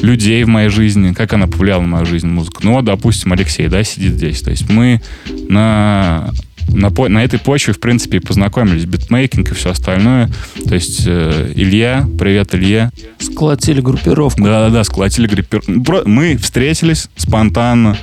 людей 0.00 0.44
в 0.44 0.48
моей 0.48 0.68
жизни, 0.68 1.12
как 1.12 1.32
она 1.32 1.46
повлияла 1.46 1.82
на 1.82 1.88
мою 1.88 2.06
жизнь, 2.06 2.26
музыка. 2.28 2.60
Ну, 2.62 2.74
вот, 2.74 2.84
допустим, 2.84 3.32
Алексей, 3.32 3.68
да, 3.68 3.82
сидит 3.84 4.14
здесь. 4.14 4.42
То 4.42 4.50
есть 4.50 4.68
мы 4.68 5.00
на 5.48 6.32
на, 6.68 6.90
на 6.90 7.24
этой 7.24 7.38
почве, 7.38 7.72
в 7.72 7.80
принципе, 7.80 8.20
познакомились. 8.20 8.84
Битмейкинг 8.84 9.50
и 9.50 9.54
все 9.54 9.70
остальное. 9.70 10.30
То 10.66 10.74
есть 10.74 11.04
э, 11.06 11.52
Илья, 11.54 12.06
привет, 12.18 12.54
Илья. 12.54 12.90
Сколотили 13.18 13.80
группировку. 13.80 14.42
Да-да-да, 14.42 14.84
сколотили 14.84 15.26
группировку. 15.26 16.08
Мы 16.08 16.36
встретились 16.36 17.08
спонтанно. 17.16 17.96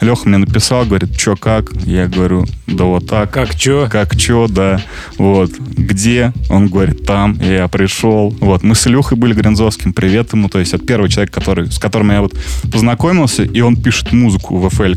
Леха 0.00 0.28
мне 0.28 0.38
написал, 0.38 0.84
говорит, 0.84 1.18
что 1.18 1.36
как? 1.36 1.72
Я 1.84 2.08
говорю, 2.08 2.46
да 2.66 2.84
вот 2.84 3.08
так. 3.08 3.30
Как 3.30 3.52
что? 3.52 3.88
Как 3.90 4.14
что, 4.14 4.48
да. 4.48 4.80
Вот. 5.18 5.50
Где? 5.58 6.32
Он 6.48 6.68
говорит, 6.68 7.04
там. 7.04 7.38
Я 7.40 7.68
пришел. 7.68 8.34
Вот. 8.40 8.62
Мы 8.62 8.74
с 8.74 8.86
Илюхой 8.86 9.18
были 9.18 9.34
Гринзовским. 9.34 9.92
Привет 9.92 10.32
ему. 10.32 10.48
То 10.48 10.58
есть 10.58 10.74
это 10.74 10.84
первый 10.84 11.10
человек, 11.10 11.32
который, 11.32 11.70
с 11.70 11.78
которым 11.78 12.10
я 12.10 12.22
вот 12.22 12.34
познакомился, 12.70 13.42
и 13.42 13.60
он 13.60 13.76
пишет 13.76 14.12
музыку 14.12 14.58
в 14.58 14.66
FL. 14.66 14.92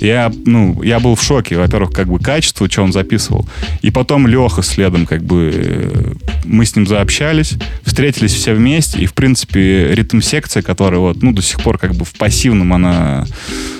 Я, 0.00 0.32
ну, 0.44 0.82
я 0.82 1.00
был 1.00 1.14
в 1.14 1.22
шоке, 1.22 1.56
во-первых, 1.56 1.92
как 1.92 2.08
бы 2.08 2.18
качество, 2.18 2.70
что 2.70 2.82
он 2.82 2.92
записывал. 2.92 3.48
И 3.82 3.90
потом 3.90 4.26
Леха 4.26 4.62
следом, 4.62 5.06
как 5.06 5.24
бы, 5.24 5.50
э, 5.54 6.12
мы 6.44 6.64
с 6.64 6.76
ним 6.76 6.86
заобщались, 6.86 7.54
встретились 7.82 8.32
все 8.32 8.54
вместе, 8.54 9.00
и, 9.00 9.06
в 9.06 9.14
принципе, 9.14 9.94
ритм-секция, 9.94 10.62
которая 10.62 11.00
вот, 11.00 11.22
ну, 11.22 11.32
до 11.32 11.42
сих 11.42 11.60
пор 11.60 11.78
как 11.78 11.94
бы 11.94 12.04
в 12.04 12.12
пассивном 12.12 12.72
она, 12.72 13.26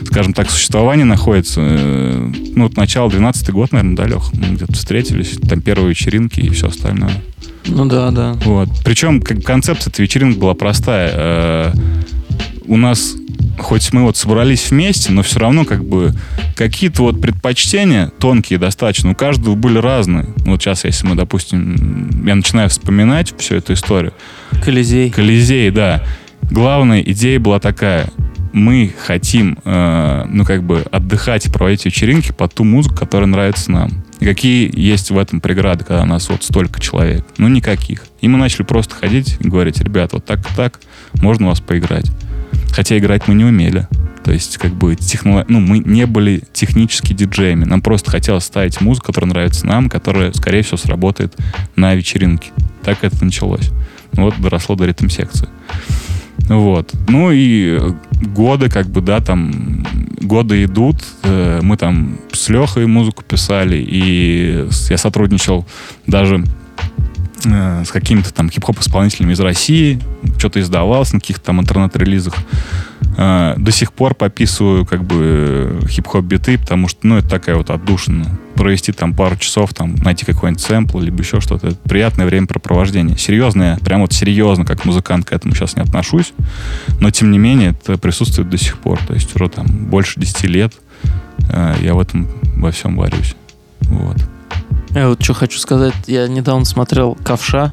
скажем 0.05 0.33
так, 0.33 0.51
существовании 0.51 1.05
находится. 1.05 1.61
Э, 1.63 2.33
ну, 2.55 2.65
вот 2.65 2.77
начало 2.77 3.11
12 3.11 3.51
год, 3.51 3.73
наверное, 3.73 3.97
да, 3.97 4.07
Леха? 4.07 4.31
Мы 4.33 4.57
где-то 4.57 4.73
встретились, 4.73 5.39
там 5.49 5.61
первые 5.61 5.91
вечеринки 5.91 6.41
и 6.41 6.51
все 6.51 6.69
остальное. 6.69 7.13
Ну 7.67 7.85
да, 7.87 8.11
да. 8.11 8.33
Вот. 8.45 8.69
Причем 8.85 9.21
как 9.21 9.43
концепция 9.43 9.91
этой 9.91 10.03
вечеринки 10.03 10.39
была 10.39 10.55
простая. 10.55 11.13
Э, 11.15 11.73
у 12.67 12.77
нас 12.77 13.15
хоть 13.59 13.93
мы 13.93 14.03
вот 14.03 14.17
собрались 14.17 14.71
вместе, 14.71 15.13
но 15.13 15.23
все 15.23 15.41
равно 15.41 15.65
как 15.65 15.85
бы 15.85 16.15
какие-то 16.57 17.03
вот 17.03 17.21
предпочтения 17.21 18.11
тонкие 18.19 18.59
достаточно, 18.59 19.11
у 19.11 19.15
каждого 19.15 19.55
были 19.55 19.79
разные. 19.79 20.27
Вот 20.47 20.63
сейчас, 20.63 20.85
если 20.85 21.07
мы, 21.07 21.15
допустим, 21.15 22.25
я 22.27 22.35
начинаю 22.35 22.69
вспоминать 22.69 23.35
всю 23.39 23.57
эту 23.57 23.75
историю. 23.75 24.13
Колизей. 24.65 25.11
Колизей, 25.11 25.71
да. 25.71 26.05
Главная 26.51 27.03
идея 27.03 27.39
была 27.39 27.61
такая. 27.61 28.09
Мы 28.53 28.93
хотим, 28.99 29.59
э, 29.65 30.25
ну, 30.29 30.45
как 30.45 30.63
бы 30.63 30.85
отдыхать 30.91 31.47
и 31.47 31.51
проводить 31.51 31.85
вечеринки 31.85 32.33
под 32.33 32.55
ту 32.55 32.65
музыку, 32.65 32.97
которая 32.97 33.29
нравится 33.29 33.71
нам. 33.71 33.91
И 34.21 34.25
какие 34.25 34.71
есть 34.75 35.11
в 35.11 35.19
этом 35.19 35.41
преграды, 35.41 35.85
когда 35.85 36.03
у 36.03 36.07
нас 36.07 36.29
вот 36.29 36.43
столько 36.43 36.81
человек? 36.81 37.25
Ну, 37.37 37.49
никаких. 37.49 38.07
И 38.21 38.29
мы 38.29 38.39
начали 38.39 38.63
просто 38.65 38.95
ходить 38.95 39.37
и 39.39 39.49
говорить, 39.49 39.81
ребят, 39.81 40.13
вот 40.13 40.25
так 40.25 40.41
так, 40.57 40.81
можно 41.15 41.47
у 41.47 41.49
вас 41.51 41.61
поиграть. 41.61 42.11
Хотя 42.71 42.99
играть 42.99 43.29
мы 43.29 43.35
не 43.35 43.45
умели. 43.45 43.89
То 44.25 44.33
есть, 44.33 44.59
как 44.59 44.73
бы, 44.73 44.95
техно... 44.95 45.45
ну, 45.49 45.61
мы 45.61 45.79
не 45.79 46.07
были 46.07 46.43
технически 46.53 47.13
диджеями. 47.15 47.65
Нам 47.65 47.81
просто 47.81 48.11
хотелось 48.11 48.45
ставить 48.45 48.81
музыку, 48.81 49.07
которая 49.07 49.31
нравится 49.31 49.67
нам, 49.67 49.89
которая, 49.89 50.33
скорее 50.33 50.63
всего, 50.63 50.77
сработает 50.77 51.35
на 51.77 51.95
вечеринке. 51.95 52.51
Так 52.83 52.99
это 53.03 53.25
началось. 53.25 53.71
Ну, 54.13 54.25
вот 54.25 54.35
доросло 54.41 54.77
до 54.77 54.85
ритм-секции. 54.85 55.49
Вот. 56.49 56.93
Ну 57.09 57.31
и 57.33 57.79
годы, 58.21 58.69
как 58.69 58.89
бы, 58.89 59.01
да, 59.01 59.21
там, 59.21 59.85
годы 60.21 60.65
идут. 60.65 60.97
Э, 61.23 61.61
мы 61.63 61.77
там 61.77 62.19
с 62.33 62.49
Лехой 62.49 62.87
музыку 62.87 63.23
писали, 63.23 63.77
и 63.77 64.67
я 64.89 64.99
сотрудничал 64.99 65.67
даже 66.07 66.45
Э, 67.45 67.85
с 67.85 67.91
какими-то 67.91 68.33
там 68.35 68.51
хип-хоп 68.51 68.81
исполнителями 68.81 69.33
из 69.33 69.41
России, 69.41 70.01
что-то 70.39 70.61
издавалось 70.61 71.13
на 71.13 71.21
каких-то 71.21 71.47
там 71.47 71.61
интернет-релизах. 71.61 72.35
Э, 73.17 73.55
до 73.57 73.71
сих 73.71 73.93
пор 73.93 74.15
пописываю 74.15 74.85
как 74.85 75.05
бы 75.05 75.81
хип-хоп 75.89 76.25
биты, 76.25 76.59
потому 76.59 76.89
что, 76.89 77.07
ну, 77.07 77.17
это 77.19 77.29
такая 77.29 77.57
вот 77.57 77.71
отдушина. 77.71 78.27
Провести 78.55 78.91
там 78.91 79.15
пару 79.15 79.37
часов, 79.37 79.73
там, 79.73 79.95
найти 79.97 80.25
какой-нибудь 80.25 80.61
сэмпл, 80.61 80.99
либо 80.99 81.21
еще 81.23 81.41
что-то. 81.41 81.69
Это 81.69 81.77
приятное 81.89 82.27
времяпрепровождение. 82.27 83.17
Серьезно, 83.17 83.63
я 83.63 83.77
прям 83.77 84.01
вот 84.01 84.13
серьезно, 84.13 84.65
как 84.65 84.85
музыкант 84.85 85.27
к 85.27 85.33
этому 85.33 85.55
сейчас 85.55 85.77
не 85.77 85.83
отношусь, 85.83 86.33
но, 87.01 87.11
тем 87.11 87.31
не 87.31 87.39
менее, 87.39 87.71
это 87.71 87.99
присутствует 87.99 88.51
до 88.51 88.59
сих 88.59 88.79
пор. 88.79 88.99
То 89.07 89.15
есть 89.15 89.35
уже 89.37 89.49
там 89.49 89.67
больше 89.67 90.19
10 90.19 90.43
лет 90.45 90.75
э, 91.51 91.77
я 91.83 91.95
в 91.95 92.01
этом 92.01 92.29
во 92.57 92.73
всем 92.73 92.97
варюсь. 92.97 93.37
Вот. 93.83 94.17
Я 94.95 95.09
вот 95.09 95.23
что 95.23 95.35
хочу 95.35 95.59
сказать, 95.59 95.95
я 96.07 96.29
недавно 96.29 96.65
смотрел 96.65 97.17
«Ковша», 97.25 97.73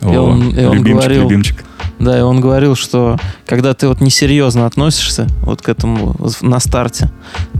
О, 0.00 0.12
И 0.12 0.16
он- 0.16 0.50
и 0.50 0.64
он 0.64 0.74
любимчик, 0.78 0.94
говорил- 0.96 1.22
любимчик. 1.22 1.64
да, 2.00 2.18
и 2.18 2.22
он 2.22 2.40
говорил, 2.40 2.74
что 2.74 3.16
когда 3.46 3.72
ты 3.72 3.86
вот 3.86 4.00
несерьезно 4.00 4.66
относишься 4.66 5.28
вот 5.42 5.62
к 5.62 5.68
этому 5.68 6.16
на 6.40 6.58
старте, 6.60 7.10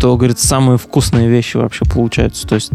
то, 0.00 0.16
говорит, 0.16 0.40
самые 0.40 0.76
вкусные 0.76 1.28
вещи 1.28 1.56
вообще 1.56 1.84
получаются. 1.84 2.46
То 2.48 2.56
есть, 2.56 2.72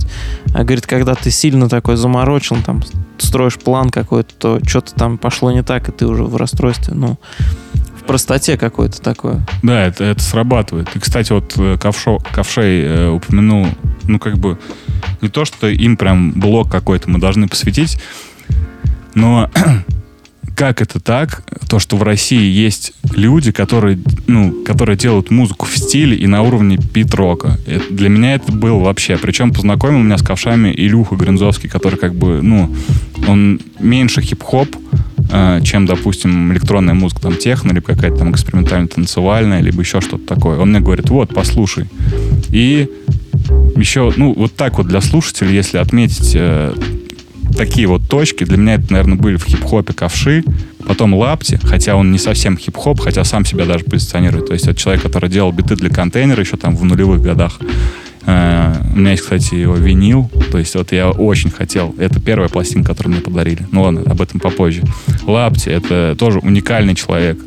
а, 0.53 0.63
говорит, 0.63 0.87
когда 0.87 1.15
ты 1.15 1.31
сильно 1.31 1.67
такой 1.67 1.97
заморочен, 1.97 2.63
там, 2.63 2.81
строишь 3.17 3.55
план 3.57 3.89
какой-то, 3.89 4.33
то 4.37 4.59
что-то 4.65 4.93
там 4.95 5.17
пошло 5.17 5.51
не 5.51 5.63
так, 5.63 5.89
и 5.89 5.91
ты 5.91 6.05
уже 6.07 6.23
в 6.23 6.35
расстройстве, 6.37 6.93
ну, 6.95 7.17
простоте 8.07 8.57
какой-то 8.57 9.01
такое. 9.01 9.45
Да, 9.61 9.85
это, 9.85 10.03
это 10.05 10.23
срабатывает. 10.23 10.95
И, 10.95 10.99
кстати, 10.99 11.31
вот 11.31 11.53
э, 11.57 11.77
Ковшо, 11.79 12.19
Ковшей 12.31 12.81
э, 12.81 13.09
упомянул, 13.09 13.67
ну, 14.07 14.17
как 14.17 14.37
бы, 14.39 14.57
не 15.21 15.29
то, 15.29 15.45
что 15.45 15.67
им 15.67 15.97
прям 15.97 16.31
блок 16.31 16.71
какой-то 16.71 17.09
мы 17.09 17.19
должны 17.19 17.47
посвятить, 17.47 17.99
но 19.13 19.51
как 20.55 20.81
это 20.81 20.99
так, 20.99 21.43
то, 21.69 21.77
что 21.79 21.97
в 21.97 22.03
России 22.03 22.49
есть 22.49 22.93
люди, 23.13 23.51
которые, 23.51 23.99
ну, 24.25 24.63
которые 24.63 24.97
делают 24.97 25.29
музыку 25.29 25.65
в 25.65 25.77
стиле 25.77 26.15
и 26.17 26.25
на 26.27 26.41
уровне 26.41 26.77
пит-рока. 26.77 27.59
Для 27.89 28.09
меня 28.09 28.35
это 28.35 28.51
было 28.51 28.79
вообще. 28.79 29.17
Причем 29.17 29.53
познакомил 29.53 29.99
меня 29.99 30.17
с 30.17 30.23
ковшами 30.23 30.73
Илюха 30.75 31.15
Гринзовский, 31.15 31.69
который 31.69 31.99
как 31.99 32.15
бы, 32.15 32.41
ну, 32.41 32.73
он 33.27 33.59
меньше 33.79 34.21
хип-хоп, 34.21 34.75
чем, 35.63 35.85
допустим, 35.85 36.53
электронная 36.53 36.93
музыка, 36.93 37.21
там, 37.21 37.35
техно, 37.35 37.71
либо 37.71 37.85
какая-то 37.87 38.17
там 38.17 38.31
экспериментально-танцевальная, 38.31 39.61
либо 39.61 39.81
еще 39.81 40.01
что-то 40.01 40.25
такое. 40.25 40.57
Он 40.59 40.69
мне 40.69 40.79
говорит, 40.79 41.09
вот, 41.09 41.33
послушай. 41.33 41.85
И 42.49 42.89
еще, 43.75 44.11
ну, 44.15 44.33
вот 44.33 44.55
так 44.55 44.77
вот 44.77 44.87
для 44.87 45.01
слушателей, 45.01 45.53
если 45.53 45.77
отметить 45.77 46.31
э, 46.35 46.73
такие 47.55 47.87
вот 47.87 48.07
точки, 48.07 48.43
для 48.43 48.57
меня 48.57 48.75
это, 48.75 48.91
наверное, 48.91 49.17
были 49.17 49.37
в 49.37 49.45
хип-хопе 49.45 49.93
ковши, 49.93 50.43
потом 50.85 51.13
лапти, 51.13 51.59
хотя 51.61 51.95
он 51.95 52.11
не 52.11 52.17
совсем 52.17 52.57
хип-хоп, 52.57 52.99
хотя 52.99 53.23
сам 53.23 53.45
себя 53.45 53.65
даже 53.65 53.83
позиционирует. 53.83 54.47
То 54.47 54.53
есть 54.53 54.65
это 54.67 54.75
человек, 54.79 55.03
который 55.03 55.29
делал 55.29 55.51
биты 55.51 55.75
для 55.75 55.89
контейнера 55.89 56.41
еще 56.41 56.57
там 56.57 56.75
в 56.75 56.83
нулевых 56.83 57.21
годах. 57.21 57.59
Э, 58.27 58.75
У 58.93 58.99
меня 58.99 59.11
есть, 59.11 59.23
кстати, 59.23 59.55
его 59.55 59.75
винил. 59.75 60.29
То 60.51 60.59
есть 60.59 60.75
вот 60.75 60.91
я 60.91 61.09
очень 61.09 61.49
хотел. 61.49 61.95
Это 61.97 62.19
первая 62.19 62.49
пластинка, 62.49 62.89
которую 62.89 63.13
мне 63.15 63.23
подарили. 63.23 63.65
Ну 63.71 63.83
ладно, 63.83 64.01
об 64.05 64.21
этом 64.21 64.39
попозже. 64.39 64.83
Лапти— 65.25 65.69
это 65.69 66.15
тоже 66.19 66.39
уникальный 66.39 66.93
человек. 66.93 67.39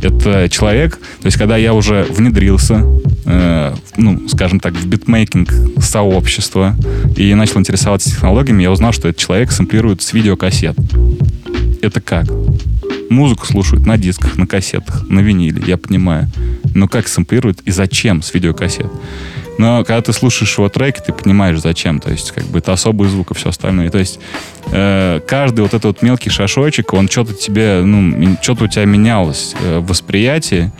Это 0.00 0.48
человек, 0.48 0.98
то 1.20 1.26
есть 1.26 1.36
когда 1.36 1.56
я 1.56 1.74
уже 1.74 2.06
внедрился, 2.08 2.84
э, 3.26 3.74
ну, 3.96 4.28
скажем 4.28 4.60
так, 4.60 4.74
в 4.74 4.86
битмейкинг 4.86 5.52
сообщества 5.82 6.76
и 7.16 7.34
начал 7.34 7.58
интересоваться 7.58 8.08
технологиями, 8.08 8.62
я 8.62 8.70
узнал, 8.70 8.92
что 8.92 9.08
этот 9.08 9.20
человек 9.20 9.50
сэмплирует 9.50 10.02
с 10.02 10.12
видеокассет. 10.12 10.76
Это 11.82 12.00
как? 12.00 12.26
Музыку 13.10 13.44
слушают 13.46 13.86
на 13.86 13.96
дисках, 13.98 14.36
на 14.36 14.46
кассетах, 14.46 15.08
на 15.08 15.18
виниле, 15.18 15.62
я 15.66 15.76
понимаю. 15.76 16.28
Но 16.74 16.86
как 16.86 17.08
сэмплируют 17.08 17.60
и 17.64 17.72
зачем 17.72 18.22
с 18.22 18.32
видеокассет? 18.32 18.86
Но 19.58 19.84
когда 19.84 20.00
ты 20.00 20.12
слушаешь 20.12 20.56
его 20.56 20.68
треки, 20.68 21.00
ты 21.04 21.12
понимаешь, 21.12 21.60
зачем. 21.60 21.98
То 22.00 22.10
есть, 22.10 22.30
как 22.30 22.44
бы 22.44 22.60
это 22.60 22.72
особый 22.72 23.08
звук 23.08 23.32
и 23.32 23.34
все 23.34 23.50
остальное. 23.50 23.90
То 23.90 23.98
есть, 23.98 24.20
э, 24.72 25.20
каждый 25.26 25.60
вот 25.60 25.74
этот 25.74 25.84
вот 25.84 26.02
мелкий 26.02 26.30
шашочек, 26.30 26.94
он 26.94 27.08
что-то 27.08 27.34
тебе, 27.34 27.82
ну, 27.84 28.36
что-то 28.40 28.64
у 28.64 28.68
тебя 28.68 28.84
менялось 28.84 29.54
э, 29.60 29.80
восприятии 29.80 30.70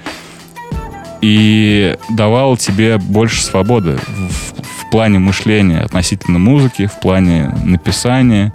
и 1.20 1.96
давал 2.10 2.56
тебе 2.56 2.98
больше 2.98 3.42
свободы 3.42 3.98
в, 4.06 4.86
в 4.86 4.90
плане 4.90 5.18
мышления 5.18 5.80
относительно 5.80 6.38
музыки, 6.38 6.86
в 6.86 7.00
плане 7.00 7.52
написания. 7.64 8.52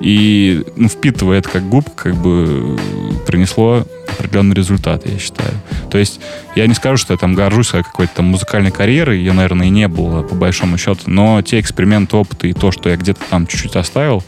И 0.00 0.64
ну, 0.76 0.88
впитывая 0.88 1.38
это 1.38 1.48
как 1.48 1.68
губка, 1.68 2.10
как 2.10 2.16
бы 2.16 2.78
принесло 3.26 3.86
определенный 4.18 4.54
результат, 4.54 5.06
я 5.06 5.18
считаю. 5.18 5.52
То 5.90 5.98
есть 5.98 6.20
я 6.54 6.66
не 6.66 6.74
скажу, 6.74 6.96
что 6.96 7.14
я 7.14 7.18
там 7.18 7.34
горжусь 7.34 7.68
своей 7.68 7.84
какой-то 7.84 8.16
там 8.16 8.26
музыкальной 8.26 8.70
карьерой, 8.70 9.18
ее, 9.18 9.32
наверное, 9.32 9.66
и 9.66 9.70
не 9.70 9.88
было, 9.88 10.22
по 10.22 10.34
большому 10.34 10.78
счету, 10.78 11.02
но 11.06 11.42
те 11.42 11.60
эксперименты, 11.60 12.16
опыты 12.16 12.50
и 12.50 12.52
то, 12.52 12.70
что 12.70 12.88
я 12.88 12.96
где-то 12.96 13.20
там 13.30 13.46
чуть-чуть 13.46 13.76
оставил, 13.76 14.22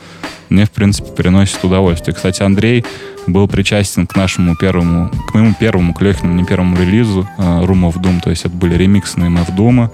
мне, 0.51 0.65
в 0.65 0.71
принципе, 0.71 1.11
приносит 1.13 1.63
удовольствие. 1.65 2.15
Кстати, 2.15 2.43
Андрей 2.43 2.85
был 3.27 3.47
причастен 3.47 4.07
к 4.07 4.17
нашему 4.17 4.57
первому, 4.57 5.11
к 5.11 5.35
моему 5.35 5.55
первому, 5.59 5.95
к 5.95 6.01
Лехиному, 6.01 6.35
не 6.35 6.45
первому 6.45 6.77
релизу 6.77 7.29
э, 7.37 7.43
Room 7.43 7.91
of 7.91 7.97
Doom, 8.01 8.21
то 8.23 8.31
есть 8.31 8.45
это 8.45 8.55
были 8.55 8.75
ремиксы 8.75 9.19
на 9.21 9.27
MF 9.27 9.55
Doom. 9.55 9.91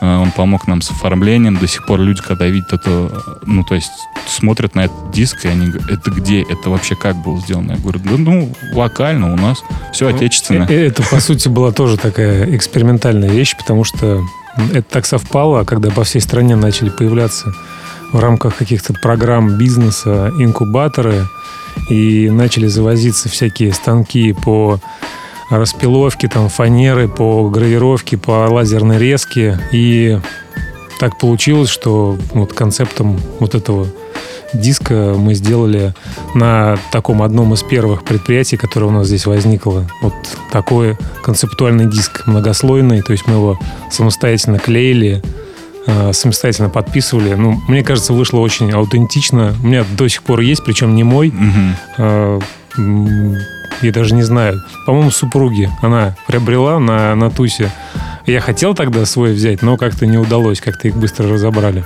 Э, 0.00 0.16
Он 0.18 0.30
помог 0.30 0.68
нам 0.68 0.82
с 0.82 0.90
оформлением. 0.90 1.56
До 1.56 1.66
сих 1.66 1.86
пор 1.86 2.00
люди, 2.00 2.22
когда 2.22 2.46
видят 2.46 2.72
это, 2.72 2.90
э, 2.90 3.18
ну, 3.44 3.64
то 3.64 3.74
есть 3.74 3.90
смотрят 4.26 4.74
на 4.74 4.84
этот 4.84 5.10
диск, 5.12 5.44
и 5.44 5.48
они 5.48 5.68
говорят, 5.68 5.90
это 5.90 6.10
где? 6.10 6.42
Это 6.42 6.70
вообще 6.70 6.94
как 6.94 7.16
было 7.16 7.40
сделано? 7.40 7.72
Я 7.72 7.78
говорю, 7.78 8.00
да, 8.04 8.16
ну, 8.16 8.52
локально 8.72 9.32
у 9.32 9.36
нас. 9.36 9.58
Все 9.92 10.08
отечественно. 10.08 10.66
Э, 10.68 10.74
э, 10.74 10.86
Это, 10.86 11.02
по 11.02 11.20
сути, 11.20 11.48
была 11.48 11.72
тоже 11.72 11.96
такая 11.96 12.54
экспериментальная 12.54 13.30
вещь, 13.30 13.56
потому 13.56 13.84
что 13.84 14.22
это 14.72 14.88
так 14.88 15.06
совпало, 15.06 15.64
когда 15.64 15.90
по 15.90 16.04
всей 16.04 16.20
стране 16.20 16.56
начали 16.56 16.88
появляться 16.88 17.52
в 18.12 18.18
рамках 18.18 18.56
каких-то 18.56 18.94
программ 19.02 19.56
бизнеса 19.58 20.32
инкубаторы, 20.38 21.26
и 21.90 22.30
начали 22.30 22.66
завозиться 22.66 23.28
всякие 23.28 23.72
станки 23.72 24.32
по 24.32 24.80
распиловке, 25.50 26.28
там, 26.28 26.48
фанеры, 26.48 27.08
по 27.08 27.48
гравировке, 27.48 28.16
по 28.16 28.48
лазерной 28.50 28.98
резке. 28.98 29.60
И 29.72 30.18
так 30.98 31.18
получилось, 31.18 31.68
что 31.68 32.18
вот 32.32 32.52
концептом 32.52 33.20
вот 33.38 33.54
этого 33.54 33.86
диска 34.54 35.14
мы 35.16 35.34
сделали 35.34 35.94
на 36.34 36.78
таком 36.90 37.22
одном 37.22 37.54
из 37.54 37.62
первых 37.62 38.04
предприятий, 38.04 38.56
которое 38.56 38.86
у 38.86 38.90
нас 38.90 39.06
здесь 39.06 39.26
возникло. 39.26 39.86
Вот 40.02 40.14
такой 40.50 40.96
концептуальный 41.22 41.86
диск 41.86 42.26
многослойный, 42.26 43.02
то 43.02 43.12
есть 43.12 43.26
мы 43.26 43.34
его 43.34 43.58
самостоятельно 43.90 44.58
клеили, 44.58 45.22
э, 45.86 46.12
самостоятельно 46.12 46.68
подписывали. 46.68 47.34
Ну, 47.34 47.60
мне 47.68 47.82
кажется, 47.82 48.12
вышло 48.12 48.38
очень 48.40 48.70
аутентично. 48.72 49.54
У 49.62 49.66
меня 49.66 49.84
до 49.96 50.08
сих 50.08 50.22
пор 50.22 50.40
есть, 50.40 50.64
причем 50.64 50.94
не 50.94 51.04
мой. 51.04 51.32
Э, 51.98 52.40
Я 53.82 53.92
даже 53.92 54.14
не 54.14 54.22
знаю. 54.22 54.62
По-моему, 54.86 55.10
супруги 55.10 55.70
она 55.82 56.14
приобрела 56.26 56.78
на, 56.78 57.14
на 57.14 57.30
тусе. 57.30 57.70
Я 58.26 58.40
хотел 58.40 58.74
тогда 58.74 59.04
свой 59.06 59.32
взять, 59.34 59.62
но 59.62 59.76
как-то 59.76 60.06
не 60.06 60.18
удалось, 60.18 60.60
как-то 60.60 60.88
их 60.88 60.96
быстро 60.96 61.28
разобрали. 61.28 61.84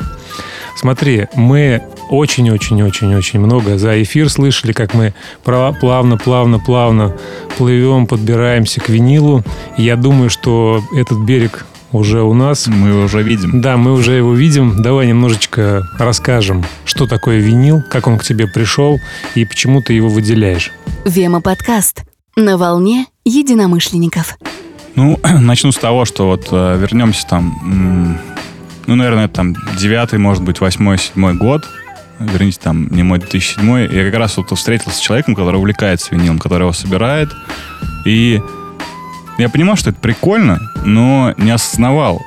Смотри, 0.81 1.27
мы 1.35 1.83
очень-очень-очень-очень 2.09 3.39
много 3.39 3.77
за 3.77 4.03
эфир 4.03 4.31
слышали, 4.31 4.73
как 4.73 4.95
мы 4.95 5.13
плавно-плавно-плавно 5.45 7.19
плывем, 7.59 8.07
подбираемся 8.07 8.81
к 8.81 8.89
винилу. 8.89 9.45
Я 9.77 9.97
думаю, 9.97 10.31
что 10.31 10.83
этот 10.97 11.19
берег 11.19 11.67
уже 11.93 12.23
у 12.23 12.33
нас. 12.33 12.67
Мы 12.67 12.89
его 12.89 13.03
уже 13.03 13.23
видим. 13.23 13.61
Да, 13.61 13.77
мы 13.77 13.93
уже 13.93 14.13
его 14.15 14.33
видим. 14.33 14.83
Давай 14.83 15.07
немножечко 15.07 15.83
расскажем, 15.99 16.65
что 16.87 17.07
такое 17.07 17.41
винил, 17.41 17.83
как 17.91 18.07
он 18.07 18.17
к 18.17 18.25
тебе 18.25 18.47
пришел 18.47 18.99
и 19.35 19.45
почему 19.45 19.83
ты 19.83 19.93
его 19.93 20.09
выделяешь. 20.09 20.73
Вема 21.05 21.43
подкаст. 21.43 22.05
На 22.37 22.57
волне 22.57 23.05
единомышленников. 23.27 24.39
Ну, 24.95 25.21
начну 25.41 25.73
с 25.73 25.77
того, 25.77 26.07
что 26.07 26.27
вот 26.27 26.49
э, 26.51 26.79
вернемся 26.79 27.27
там, 27.27 28.19
ну, 28.91 28.97
наверное, 28.97 29.29
там 29.29 29.55
девятый, 29.79 30.19
может 30.19 30.43
быть, 30.43 30.61
восьмой, 30.61 30.99
седьмой 30.99 31.35
год. 31.35 31.65
Верните, 32.19 32.59
там, 32.61 32.89
не 32.91 33.05
мой 33.05 33.21
2007 33.21 33.89
Я 33.95 34.05
как 34.05 34.19
раз 34.19 34.37
вот 34.37 34.51
встретился 34.51 34.99
с 34.99 35.01
человеком, 35.01 35.37
который 35.37 35.57
увлекается 35.57 36.13
винилом, 36.13 36.41
который 36.41 36.65
его 36.65 36.73
собирает. 36.73 37.31
И 38.05 38.43
я 39.39 39.49
понимал, 39.49 39.77
что 39.77 39.91
это 39.91 40.01
прикольно, 40.01 40.59
но 40.85 41.35
не 41.37 41.53
осознавал, 41.53 42.21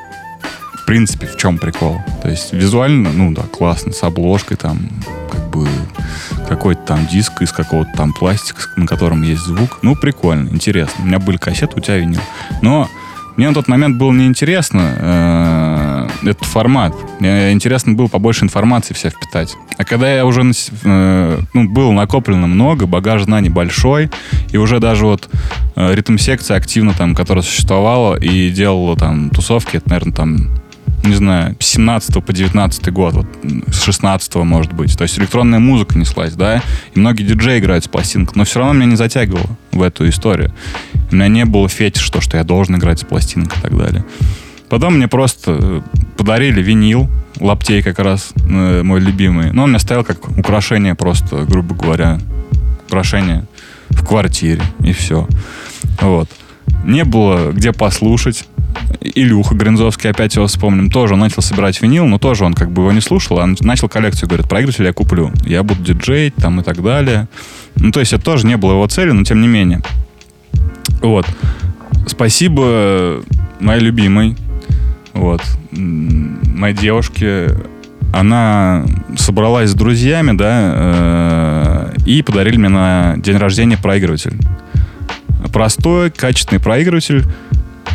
в 0.73 0.85
принципе, 0.85 1.27
в 1.27 1.35
чем 1.35 1.57
прикол. 1.57 2.01
То 2.21 2.29
есть 2.29 2.53
визуально, 2.53 3.11
ну 3.11 3.33
да, 3.33 3.41
классно, 3.41 3.91
с 3.91 4.01
обложкой 4.01 4.55
там, 4.55 4.79
как 5.29 5.49
бы 5.49 5.67
какой-то 6.47 6.81
там 6.83 7.05
диск 7.07 7.41
из 7.41 7.51
какого-то 7.51 7.91
там 7.97 8.13
пластика, 8.13 8.61
на 8.77 8.87
котором 8.87 9.21
есть 9.21 9.41
звук. 9.41 9.79
Ну, 9.81 9.97
прикольно, 9.97 10.47
интересно. 10.47 11.03
У 11.03 11.07
меня 11.07 11.19
были 11.19 11.35
кассеты, 11.35 11.73
у 11.75 11.81
тебя 11.81 11.97
винил. 11.97 12.21
Но 12.61 12.89
мне 13.35 13.47
на 13.47 13.53
тот 13.53 13.67
момент 13.67 13.97
было 13.97 14.13
неинтересно 14.13 14.95
э, 14.97 15.72
этот 16.23 16.45
формат. 16.45 16.93
Интересно 17.19 17.93
было 17.93 18.07
побольше 18.07 18.45
информации 18.45 18.93
вся 18.93 19.09
впитать. 19.09 19.55
А 19.77 19.83
когда 19.83 20.13
я 20.13 20.25
уже 20.25 20.43
э, 20.83 21.39
ну, 21.53 21.69
было 21.69 21.91
накоплено 21.91 22.47
много, 22.47 22.85
багаж 22.85 23.23
знаний 23.23 23.49
большой, 23.49 24.09
и 24.51 24.57
уже 24.57 24.79
даже 24.79 25.05
вот 25.05 25.29
э, 25.75 25.95
ритм-секция 25.95 26.57
активно 26.57 26.93
там, 26.93 27.15
которая 27.15 27.43
существовала 27.43 28.15
и 28.15 28.49
делала 28.49 28.95
там 28.95 29.29
тусовки, 29.29 29.77
это, 29.77 29.89
наверное, 29.89 30.13
там 30.13 30.49
не 31.03 31.15
знаю, 31.15 31.55
с 31.59 31.65
17 31.67 32.23
по 32.23 32.31
19 32.31 32.91
год, 32.93 33.13
вот, 33.13 33.25
с 33.67 33.83
16 33.83 34.35
может 34.35 34.73
быть. 34.73 34.97
То 34.97 35.03
есть 35.03 35.19
электронная 35.19 35.59
музыка 35.59 35.97
неслась, 35.97 36.33
да, 36.33 36.61
и 36.93 36.99
многие 36.99 37.23
диджеи 37.23 37.59
играют 37.59 37.83
с 37.83 37.87
пластинкой, 37.87 38.33
но 38.35 38.45
все 38.45 38.59
равно 38.59 38.73
меня 38.73 38.85
не 38.85 38.95
затягивало 38.95 39.57
в 39.71 39.81
эту 39.81 40.07
историю. 40.07 40.53
У 41.11 41.15
меня 41.15 41.27
не 41.27 41.45
было 41.45 41.67
фетиш, 41.67 42.09
то, 42.09 42.21
что 42.21 42.37
я 42.37 42.43
должен 42.43 42.77
играть 42.77 42.99
с 42.99 43.03
пластинкой 43.03 43.57
и 43.59 43.61
так 43.61 43.77
далее. 43.77 44.05
Потом 44.73 44.95
мне 44.95 45.07
просто 45.07 45.55
э, 45.61 45.81
подарили 46.17 46.59
винил, 46.59 47.07
лаптей 47.39 47.83
как 47.83 47.99
раз 47.99 48.33
э, 48.37 48.81
мой 48.81 48.99
любимый. 49.01 49.51
Но 49.51 49.65
он 49.65 49.69
меня 49.69 49.77
ставил 49.77 50.03
как 50.03 50.27
украшение 50.35 50.95
просто, 50.95 51.45
грубо 51.45 51.75
говоря. 51.75 52.19
Украшение 52.87 53.45
в 53.89 54.03
квартире. 54.03 54.63
И 54.79 54.91
все. 54.91 55.27
Вот. 56.01 56.27
Не 56.85 57.03
было 57.03 57.51
где 57.51 57.71
послушать. 57.71 58.47
Илюха 58.99 59.53
Гринзовский, 59.53 60.09
опять 60.09 60.37
его 60.37 60.47
вспомним, 60.47 60.89
тоже 60.89 61.17
начал 61.17 61.43
собирать 61.43 61.79
винил, 61.79 62.07
но 62.07 62.17
тоже 62.17 62.43
он 62.43 62.55
как 62.55 62.71
бы 62.71 62.81
его 62.81 62.91
не 62.91 63.01
слушал, 63.01 63.37
а 63.41 63.53
начал 63.59 63.87
коллекцию, 63.87 64.27
говорит, 64.27 64.49
проигрыватель 64.49 64.85
я 64.85 64.93
куплю, 64.93 65.31
я 65.45 65.61
буду 65.61 65.83
диджеить 65.83 66.33
там 66.37 66.61
и 66.61 66.63
так 66.63 66.81
далее. 66.81 67.27
Ну, 67.75 67.91
то 67.91 67.99
есть 67.99 68.13
это 68.13 68.23
тоже 68.23 68.47
не 68.47 68.57
было 68.57 68.71
его 68.71 68.87
целью, 68.87 69.13
но 69.13 69.23
тем 69.23 69.39
не 69.39 69.47
менее. 69.47 69.83
Вот. 71.03 71.27
Спасибо 72.07 73.21
моей 73.59 73.79
любимой, 73.79 74.35
вот, 75.13 75.41
моей 75.71 76.75
девушке. 76.75 77.49
Она 78.13 78.85
собралась 79.15 79.71
с 79.71 79.73
друзьями, 79.73 80.37
да, 80.37 80.73
э, 80.75 81.93
и 82.05 82.21
подарили 82.21 82.57
мне 82.57 82.69
на 82.69 83.15
день 83.17 83.37
рождения 83.37 83.77
проигрыватель. 83.77 84.37
Простой, 85.51 86.11
качественный 86.11 86.61
проигрыватель. 86.61 87.23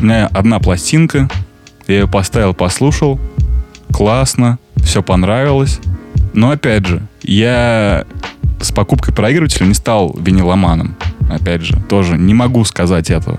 У 0.01 0.05
меня 0.05 0.27
одна 0.27 0.59
пластинка. 0.59 1.29
Я 1.87 2.01
ее 2.01 2.09
поставил, 2.09 2.53
послушал. 2.53 3.21
Классно. 3.93 4.59
Все 4.77 5.03
понравилось. 5.03 5.81
Но 6.35 6.51
опять 6.51 6.87
же, 6.87 7.03
я 7.23 8.05
с 8.61 8.73
покупкой 8.73 9.14
проигрывателя 9.14 9.66
не 9.66 9.75
стал 9.75 10.16
виниломаном. 10.19 10.97
Опять 11.31 11.62
же, 11.62 11.77
тоже 11.89 12.16
не 12.16 12.35
могу 12.35 12.64
сказать 12.64 13.11
этого. 13.11 13.39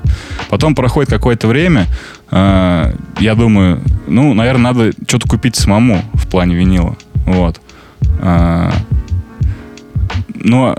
Потом 0.50 0.76
проходит 0.76 1.10
какое-то 1.10 1.48
время, 1.48 1.88
э, 2.32 2.94
я 3.20 3.36
думаю, 3.36 3.82
ну, 4.08 4.34
наверное, 4.34 4.74
надо 4.74 4.92
что-то 5.08 5.28
купить 5.28 5.56
самому 5.56 6.02
в 6.14 6.28
плане 6.28 6.56
винила. 6.56 6.96
Вот. 7.26 7.62
Э, 8.22 8.72
но 10.34 10.76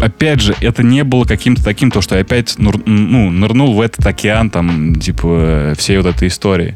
опять 0.00 0.40
же, 0.40 0.54
это 0.60 0.82
не 0.82 1.04
было 1.04 1.24
каким-то 1.24 1.64
таким, 1.64 1.90
то, 1.90 2.00
что 2.00 2.16
я 2.16 2.22
опять 2.22 2.58
нур, 2.58 2.76
ну, 2.86 3.30
нырнул 3.30 3.74
в 3.74 3.80
этот 3.80 4.06
океан, 4.06 4.50
там, 4.50 4.94
типа, 4.96 5.74
всей 5.76 5.96
вот 5.98 6.06
этой 6.06 6.28
истории. 6.28 6.74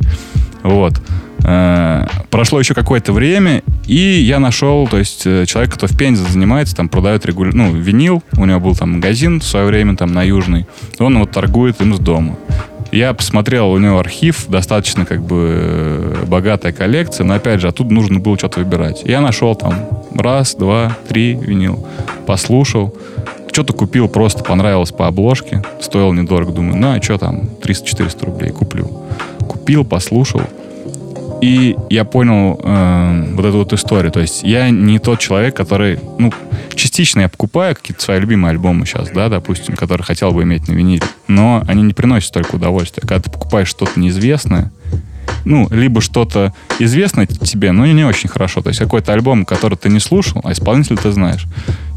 Вот. 0.62 1.01
Э, 1.45 2.07
прошло 2.31 2.59
еще 2.59 2.75
какое-то 2.75 3.12
время, 3.12 3.62
и 3.87 3.97
я 3.97 4.39
нашел, 4.39 4.89
то 4.89 4.99
есть, 4.99 5.23
человек, 5.23 5.75
кто 5.75 5.87
в 5.87 5.97
Пензе 5.97 6.25
занимается, 6.25 6.75
там, 6.75 6.89
продает 6.89 7.27
регулярно, 7.27 7.69
ну, 7.69 7.77
винил, 7.77 8.23
у 8.37 8.45
него 8.45 8.61
был 8.61 8.75
там 8.75 8.95
магазин 8.95 9.41
в 9.41 9.45
свое 9.45 9.66
время, 9.66 9.97
там, 9.97 10.12
на 10.12 10.23
Южной, 10.23 10.66
он 10.99 11.19
вот 11.19 11.31
торгует 11.31 11.81
им 11.81 11.95
с 11.95 11.99
дома. 11.99 12.37
Я 12.91 13.12
посмотрел, 13.12 13.70
у 13.70 13.78
него 13.78 13.99
архив, 13.99 14.47
достаточно 14.49 15.05
как 15.05 15.22
бы 15.22 15.53
э, 15.55 16.24
богатая 16.26 16.72
коллекция, 16.72 17.24
но 17.24 17.34
опять 17.34 17.61
же, 17.61 17.68
оттуда 17.68 17.93
нужно 17.93 18.18
было 18.18 18.39
что-то 18.39 18.61
выбирать. 18.61 19.03
Я 19.05 19.20
нашел 19.20 19.55
там 19.55 19.89
раз, 20.14 20.55
два, 20.55 20.97
три 21.07 21.34
винил, 21.34 21.86
послушал, 22.26 22.95
что-то 23.53 23.74
купил, 23.74 24.09
просто 24.09 24.43
понравилось 24.43 24.93
по 24.93 25.07
обложке, 25.07 25.62
стоило 25.80 26.12
недорого, 26.14 26.53
думаю, 26.53 26.76
ну, 26.76 26.97
а 26.97 27.03
что 27.03 27.18
там, 27.18 27.51
300-400 27.61 28.24
рублей 28.24 28.53
куплю. 28.53 29.03
Купил, 29.47 29.84
послушал, 29.84 30.43
и 31.41 31.76
я 31.91 32.05
понял 32.05 32.61
э, 32.62 33.32
вот 33.34 33.45
эту 33.45 33.59
вот 33.59 33.72
историю. 33.72 34.11
То 34.11 34.20
есть 34.20 34.43
я 34.43 34.70
не 34.70 34.99
тот 34.99 35.20
человек, 35.20 35.57
который, 35.57 36.01
ну, 36.18 36.32
частично 36.74 37.20
я 37.20 37.28
покупаю 37.28 37.74
какие-то 37.76 38.03
свои 38.03 38.20
любимые 38.20 38.51
альбомы 38.51 38.86
сейчас, 38.86 39.11
да, 39.11 39.28
допустим, 39.28 39.76
которые 39.76 40.05
хотел 40.05 40.32
бы 40.32 40.43
иметь 40.43 40.68
на 40.68 40.72
виниле, 40.72 41.03
но 41.28 41.62
они 41.68 41.82
не 41.82 41.95
приносят 41.95 42.28
столько 42.28 42.57
удовольствия. 42.57 43.03
Когда 43.03 43.20
ты 43.20 43.30
покупаешь 43.30 43.68
что-то 43.68 43.99
неизвестное, 44.01 44.72
ну, 45.45 45.68
либо 45.70 46.01
что-то 46.01 46.53
известное 46.78 47.26
тебе, 47.26 47.72
но 47.72 47.86
не 47.86 48.05
очень 48.05 48.28
хорошо. 48.28 48.61
То 48.61 48.68
есть 48.68 48.80
какой-то 48.80 49.12
альбом, 49.12 49.45
который 49.45 49.78
ты 49.78 49.89
не 49.89 50.01
слушал, 50.01 50.41
а 50.45 50.53
исполнитель 50.53 50.99
ты 50.99 51.11
знаешь. 51.12 51.47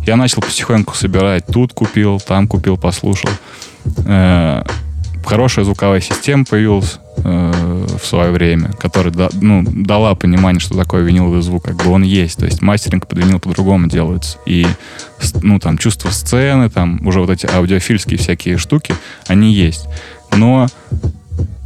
Я 0.05 0.15
начал 0.15 0.41
потихоньку 0.41 0.95
собирать. 0.95 1.45
Тут 1.47 1.73
купил, 1.73 2.19
там 2.19 2.47
купил, 2.47 2.77
послушал. 2.77 3.29
Э, 4.05 4.63
хорошая 5.25 5.65
звуковая 5.65 6.01
система 6.01 6.45
появилась 6.45 6.99
э, 7.23 7.85
в 8.01 8.05
свое 8.05 8.31
время, 8.31 8.71
которая 8.73 9.13
да, 9.13 9.29
ну, 9.33 9.63
дала 9.65 10.15
понимание, 10.15 10.59
что 10.59 10.77
такое 10.77 11.03
виниловый 11.03 11.41
звук, 11.41 11.63
как 11.63 11.75
бы 11.75 11.91
он 11.91 12.03
есть. 12.03 12.39
То 12.39 12.45
есть 12.45 12.61
мастеринг 12.61 13.07
под 13.07 13.19
винил 13.19 13.39
по-другому 13.39 13.87
делается. 13.87 14.37
И 14.45 14.65
ну, 15.41 15.59
там, 15.59 15.77
чувство 15.77 16.09
сцены, 16.09 16.69
там, 16.69 17.05
уже 17.05 17.19
вот 17.19 17.29
эти 17.29 17.45
аудиофильские 17.45 18.17
всякие 18.17 18.57
штуки, 18.57 18.95
они 19.27 19.53
есть. 19.53 19.87
Но 20.35 20.67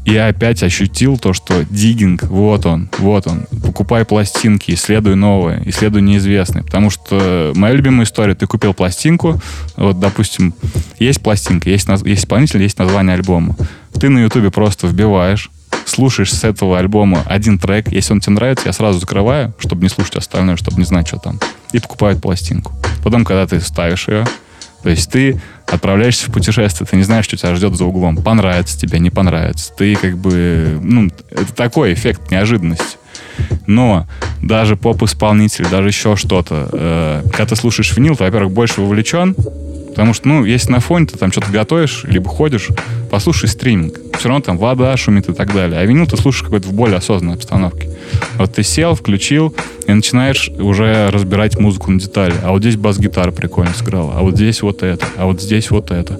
я 0.05 0.27
опять 0.27 0.61
ощутил 0.63 1.17
то, 1.17 1.33
что 1.33 1.65
диггинг, 1.69 2.23
вот 2.23 2.65
он, 2.65 2.89
вот 2.99 3.27
он. 3.27 3.47
Покупай 3.63 4.05
пластинки, 4.05 4.71
исследуй 4.71 5.15
новое, 5.15 5.63
исследуй 5.65 6.01
неизвестное. 6.01 6.63
Потому 6.63 6.89
что 6.89 7.51
моя 7.55 7.73
любимая 7.73 8.05
история, 8.05 8.35
ты 8.35 8.45
купил 8.45 8.73
пластинку, 8.73 9.41
вот, 9.75 9.99
допустим, 9.99 10.53
есть 10.99 11.21
пластинка, 11.21 11.69
есть, 11.69 11.87
есть 11.87 12.23
исполнитель, 12.23 12.61
есть 12.61 12.77
название 12.77 13.15
альбома. 13.15 13.55
Ты 13.99 14.09
на 14.09 14.19
ютубе 14.19 14.51
просто 14.51 14.87
вбиваешь, 14.87 15.49
слушаешь 15.85 16.33
с 16.33 16.43
этого 16.43 16.77
альбома 16.77 17.23
один 17.25 17.57
трек, 17.57 17.91
если 17.91 18.13
он 18.13 18.19
тебе 18.19 18.33
нравится, 18.33 18.67
я 18.67 18.73
сразу 18.73 18.99
закрываю, 18.99 19.53
чтобы 19.59 19.83
не 19.83 19.89
слушать 19.89 20.17
остальное, 20.17 20.55
чтобы 20.55 20.77
не 20.77 20.85
знать, 20.85 21.07
что 21.07 21.17
там, 21.17 21.39
и 21.71 21.79
покупаю 21.79 22.19
пластинку. 22.19 22.73
Потом, 23.03 23.25
когда 23.25 23.47
ты 23.47 23.59
ставишь 23.59 24.07
ее, 24.07 24.25
то 24.85 24.91
есть 24.91 25.09
ты 25.09 25.41
отправляешься 25.65 26.29
в 26.29 26.31
путешествие, 26.31 26.85
ты 26.85 26.95
не 26.95 27.01
знаешь, 27.01 27.25
что 27.25 27.35
тебя 27.35 27.55
ждет 27.55 27.75
за 27.75 27.85
углом. 27.85 28.17
Понравится 28.17 28.79
тебе, 28.79 28.99
не 28.99 29.09
понравится. 29.09 29.73
Ты 29.75 29.95
как 29.95 30.15
бы... 30.15 30.79
Ну, 30.79 31.09
это 31.31 31.51
такой 31.55 31.91
эффект 31.95 32.29
неожиданности. 32.29 32.99
Но 33.65 34.05
даже 34.43 34.77
поп-исполнитель, 34.77 35.67
даже 35.71 35.87
еще 35.87 36.15
что-то, 36.15 36.69
э, 36.71 37.23
когда 37.31 37.47
ты 37.47 37.55
слушаешь 37.55 37.97
винил, 37.97 38.15
ты, 38.15 38.25
во-первых, 38.25 38.53
больше 38.53 38.81
вовлечен, 38.81 39.35
Потому 39.95 40.13
что, 40.13 40.27
ну, 40.27 40.43
если 40.43 40.73
на 40.73 40.81
фоне 40.81 41.05
ты 41.05 41.17
там 41.17 41.31
что-то 41.31 41.51
готовишь, 41.51 42.03
либо 42.03 42.29
ходишь, 42.29 42.67
послушай 43.09 43.47
стриминг. 43.47 43.97
Все 44.19 44.27
равно 44.27 44.41
там 44.41 44.57
вода 44.57 44.95
шумит 44.97 45.29
и 45.29 45.33
так 45.33 45.53
далее. 45.53 45.79
А 45.79 45.85
винил 45.85 46.05
ты 46.05 46.17
слушаешь 46.17 46.43
какой-то 46.43 46.67
в 46.67 46.73
более 46.73 46.97
осознанной 46.97 47.35
обстановке. 47.35 47.89
Вот 48.37 48.53
ты 48.53 48.63
сел, 48.63 48.93
включил, 48.93 49.55
и 49.87 49.93
начинаешь 49.93 50.49
уже 50.59 51.09
разбирать 51.11 51.57
музыку 51.57 51.91
на 51.91 51.99
детали. 51.99 52.33
А 52.43 52.51
вот 52.51 52.61
здесь 52.61 52.75
бас-гитара 52.75 53.31
прикольно 53.31 53.73
сыграла, 53.73 54.13
а 54.17 54.21
вот 54.21 54.35
здесь 54.35 54.61
вот 54.61 54.83
это, 54.83 55.05
а 55.17 55.25
вот 55.27 55.41
здесь 55.41 55.71
вот 55.71 55.91
это. 55.91 56.19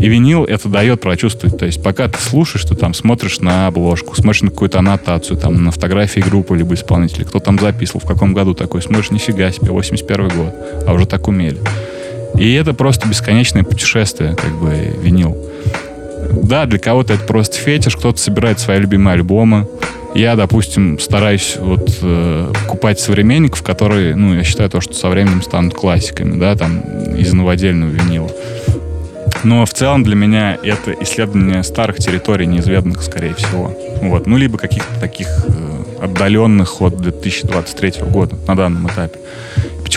И 0.00 0.08
винил 0.08 0.44
это 0.44 0.68
дает 0.68 1.00
прочувствовать. 1.00 1.56
То 1.56 1.66
есть 1.66 1.82
пока 1.82 2.08
ты 2.08 2.18
слушаешь, 2.20 2.64
ты 2.64 2.74
там 2.74 2.94
смотришь 2.94 3.40
на 3.40 3.68
обложку, 3.68 4.16
смотришь 4.16 4.42
на 4.42 4.50
какую-то 4.50 4.80
аннотацию, 4.80 5.36
там 5.36 5.62
на 5.62 5.70
фотографии 5.70 6.20
группы 6.20 6.56
либо 6.56 6.74
исполнителя, 6.74 7.24
кто 7.24 7.38
там 7.38 7.58
записывал, 7.60 8.00
в 8.00 8.06
каком 8.06 8.34
году 8.34 8.54
такой, 8.54 8.82
смотришь, 8.82 9.10
нифига 9.10 9.52
себе, 9.52 9.70
81 9.70 10.28
год, 10.28 10.54
а 10.86 10.92
уже 10.92 11.06
так 11.06 11.28
умели. 11.28 11.58
И 12.36 12.52
это 12.54 12.74
просто 12.74 13.08
бесконечное 13.08 13.64
путешествие, 13.64 14.34
как 14.36 14.52
бы, 14.52 14.94
винил. 15.02 15.36
Да, 16.42 16.66
для 16.66 16.78
кого-то 16.78 17.14
это 17.14 17.24
просто 17.24 17.56
фетиш, 17.56 17.96
кто-то 17.96 18.18
собирает 18.18 18.60
свои 18.60 18.78
любимые 18.78 19.14
альбомы. 19.14 19.66
Я, 20.14 20.36
допустим, 20.36 20.98
стараюсь 20.98 21.56
вот 21.58 21.98
э, 22.02 22.52
покупать 22.62 22.98
современников, 22.98 23.62
которые, 23.62 24.14
ну, 24.16 24.34
я 24.34 24.42
считаю 24.42 24.70
то, 24.70 24.80
что 24.80 24.94
со 24.94 25.08
временем 25.08 25.42
станут 25.42 25.74
классиками, 25.74 26.38
да, 26.38 26.54
там, 26.54 26.80
из 27.14 27.32
новодельного 27.32 27.90
винила. 27.90 28.30
Но 29.44 29.64
в 29.64 29.72
целом 29.72 30.02
для 30.02 30.16
меня 30.16 30.58
это 30.62 30.94
исследование 31.00 31.62
старых 31.62 31.98
территорий, 31.98 32.46
неизведанных, 32.46 33.02
скорее 33.02 33.34
всего. 33.34 33.76
Вот. 34.02 34.26
Ну, 34.26 34.36
либо 34.36 34.58
каких-то 34.58 34.98
таких 34.98 35.28
э, 35.46 36.04
отдаленных 36.04 36.80
от 36.80 37.00
2023 37.00 38.02
года 38.10 38.36
на 38.46 38.56
данном 38.56 38.88
этапе 38.88 39.18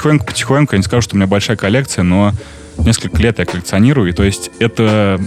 потихоньку-потихоньку, 0.02 0.74
я 0.74 0.78
не 0.80 0.84
скажу, 0.84 1.02
что 1.02 1.16
у 1.16 1.18
меня 1.18 1.28
большая 1.28 1.58
коллекция, 1.58 2.04
но 2.04 2.34
несколько 2.80 3.22
лет 3.22 3.40
я 3.40 3.46
коллекционирую, 3.46 4.10
и 4.10 4.14
то 4.14 4.24
есть 4.24 4.50
это, 4.60 5.20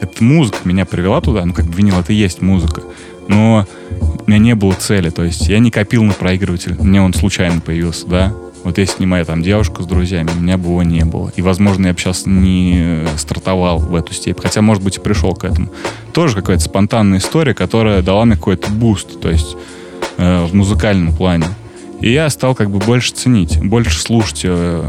это 0.00 0.24
музыка 0.24 0.58
меня 0.64 0.86
привела 0.86 1.20
туда, 1.20 1.44
ну 1.44 1.52
как 1.52 1.66
бы 1.66 1.74
винил, 1.74 2.00
это 2.00 2.12
и 2.12 2.16
есть 2.16 2.40
музыка, 2.40 2.82
но 3.28 3.66
у 4.00 4.30
меня 4.30 4.38
не 4.38 4.54
было 4.54 4.72
цели, 4.72 5.10
то 5.10 5.22
есть 5.22 5.48
я 5.48 5.58
не 5.58 5.70
копил 5.70 6.02
на 6.02 6.14
проигрыватель, 6.14 6.76
мне 6.80 7.02
он 7.02 7.12
случайно 7.12 7.60
появился, 7.60 8.06
да, 8.06 8.34
вот 8.64 8.78
если 8.78 9.00
не 9.00 9.06
моя 9.06 9.24
там 9.24 9.42
девушка 9.42 9.82
с 9.82 9.86
друзьями, 9.86 10.30
у 10.36 10.40
меня 10.40 10.58
бы 10.58 10.64
его 10.64 10.82
не 10.82 11.04
было. 11.04 11.32
И, 11.36 11.42
возможно, 11.42 11.86
я 11.86 11.92
бы 11.94 11.98
сейчас 11.98 12.26
не 12.26 13.06
стартовал 13.16 13.78
в 13.78 13.94
эту 13.94 14.12
степь. 14.12 14.40
Хотя, 14.42 14.62
может 14.62 14.82
быть, 14.82 14.96
и 14.96 15.00
пришел 15.00 15.34
к 15.34 15.44
этому. 15.44 15.68
Тоже 16.12 16.34
какая-то 16.34 16.64
спонтанная 16.64 17.20
история, 17.20 17.54
которая 17.54 18.02
дала 18.02 18.24
мне 18.24 18.34
какой-то 18.34 18.68
буст, 18.70 19.20
то 19.20 19.30
есть 19.30 19.56
э, 20.18 20.44
в 20.44 20.54
музыкальном 20.54 21.14
плане. 21.14 21.46
И 22.00 22.12
я 22.12 22.30
стал 22.30 22.54
как 22.54 22.70
бы 22.70 22.78
больше 22.78 23.12
ценить, 23.12 23.60
больше 23.60 24.00
слушать 24.00 24.42
э, 24.44 24.84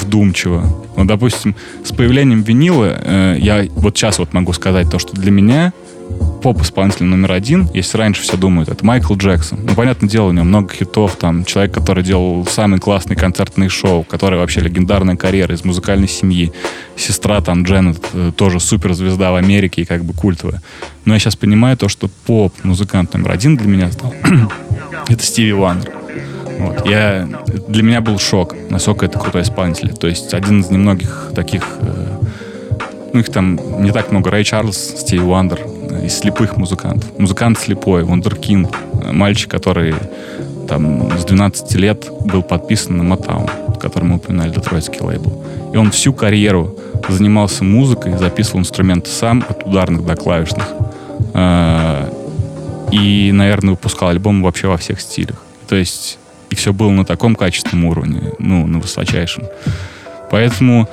вдумчиво. 0.00 0.64
Ну, 0.96 1.04
допустим, 1.04 1.54
с 1.84 1.92
появлением 1.92 2.42
винила 2.42 2.96
э, 2.98 3.36
я 3.38 3.66
вот 3.74 3.96
сейчас 3.96 4.18
вот 4.18 4.32
могу 4.32 4.52
сказать 4.52 4.90
то, 4.90 4.98
что 4.98 5.14
для 5.14 5.30
меня 5.30 5.72
поп-исполнитель 6.42 7.04
номер 7.04 7.32
один, 7.32 7.68
если 7.72 7.98
раньше 7.98 8.22
все 8.22 8.36
думают, 8.36 8.68
это 8.68 8.84
Майкл 8.84 9.14
Джексон. 9.14 9.60
Ну, 9.62 9.74
понятное 9.74 10.08
дело, 10.08 10.28
у 10.28 10.32
него 10.32 10.44
много 10.44 10.72
хитов, 10.72 11.16
там, 11.16 11.44
человек, 11.44 11.72
который 11.72 12.02
делал 12.02 12.44
самые 12.46 12.80
классные 12.80 13.16
концертные 13.16 13.68
шоу, 13.68 14.02
который 14.02 14.38
вообще 14.38 14.60
легендарная 14.60 15.16
карьера 15.16 15.54
из 15.54 15.64
музыкальной 15.64 16.08
семьи. 16.08 16.52
Сестра 16.96 17.40
там 17.40 17.62
Дженнет 17.62 18.04
э, 18.12 18.32
тоже 18.36 18.58
суперзвезда 18.60 19.32
в 19.32 19.36
Америке 19.36 19.82
и 19.82 19.84
как 19.84 20.04
бы 20.04 20.12
культовая. 20.12 20.62
Но 21.04 21.14
я 21.14 21.20
сейчас 21.20 21.36
понимаю 21.36 21.76
то, 21.76 21.88
что 21.88 22.08
поп-музыкант 22.26 23.14
номер 23.14 23.30
один 23.30 23.56
для 23.56 23.68
меня 23.68 23.92
стал 23.92 24.12
это 25.08 25.22
Стиви 25.22 25.52
Уандер. 25.52 26.01
Вот. 26.62 26.86
Я, 26.88 27.28
для 27.68 27.82
меня 27.82 28.00
был 28.00 28.18
шок, 28.18 28.54
насколько 28.70 29.06
это 29.06 29.18
крутой 29.18 29.42
исполнитель. 29.42 29.92
То 29.94 30.06
есть 30.06 30.32
один 30.34 30.60
из 30.60 30.70
немногих 30.70 31.32
таких 31.34 31.64
э, 31.80 32.12
ну, 33.12 33.20
их 33.20 33.28
там 33.30 33.58
не 33.82 33.92
так 33.92 34.10
много. 34.10 34.30
Рэй 34.30 34.44
Чарльз, 34.44 34.76
Стиви 34.76 35.22
Уандер, 35.22 35.60
э, 35.90 36.06
из 36.06 36.18
слепых 36.18 36.56
музыкантов. 36.56 37.10
Музыкант 37.18 37.58
слепой, 37.58 38.04
Вундеркинд, 38.04 38.70
э, 39.04 39.12
мальчик, 39.12 39.50
который 39.50 39.94
там 40.68 41.10
с 41.18 41.24
12 41.24 41.74
лет 41.74 42.08
был 42.24 42.42
подписан 42.42 42.96
на 42.96 43.02
Мотаун, 43.02 43.48
который 43.80 44.04
мы 44.04 44.16
упоминали, 44.16 44.50
детройтский 44.50 45.00
лейбл. 45.00 45.44
И 45.74 45.76
он 45.76 45.90
всю 45.90 46.12
карьеру 46.12 46.76
занимался 47.08 47.64
музыкой, 47.64 48.16
записывал 48.16 48.60
инструменты 48.60 49.10
сам, 49.10 49.44
от 49.46 49.66
ударных 49.66 50.06
до 50.06 50.16
клавишных. 50.16 50.68
Э, 51.34 52.08
и, 52.90 53.30
наверное, 53.32 53.70
выпускал 53.70 54.08
альбомы 54.08 54.44
вообще 54.44 54.68
во 54.68 54.76
всех 54.76 55.00
стилях. 55.00 55.36
То 55.68 55.76
есть 55.76 56.18
и 56.52 56.54
все 56.54 56.74
было 56.74 56.90
на 56.90 57.06
таком 57.06 57.34
качественном 57.34 57.86
уровне, 57.86 58.20
ну, 58.38 58.66
на 58.66 58.78
высочайшем. 58.78 59.44
Поэтому 60.30 60.86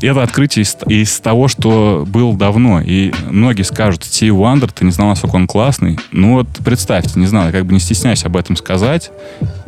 это 0.00 0.22
открытие 0.22 0.62
из, 0.62 0.76
из 0.86 1.18
того, 1.18 1.48
что 1.48 2.04
был 2.06 2.34
давно. 2.34 2.80
И 2.80 3.12
многие 3.28 3.62
скажут, 3.62 4.04
Стив 4.04 4.34
Уандер, 4.34 4.70
ты 4.70 4.84
не 4.84 4.92
знал, 4.92 5.08
насколько 5.08 5.34
он 5.34 5.48
классный. 5.48 5.98
Ну 6.12 6.34
вот 6.34 6.46
представьте, 6.64 7.18
не 7.18 7.26
знаю, 7.26 7.52
как 7.52 7.66
бы 7.66 7.72
не 7.72 7.80
стесняюсь 7.80 8.24
об 8.24 8.36
этом 8.36 8.54
сказать. 8.54 9.10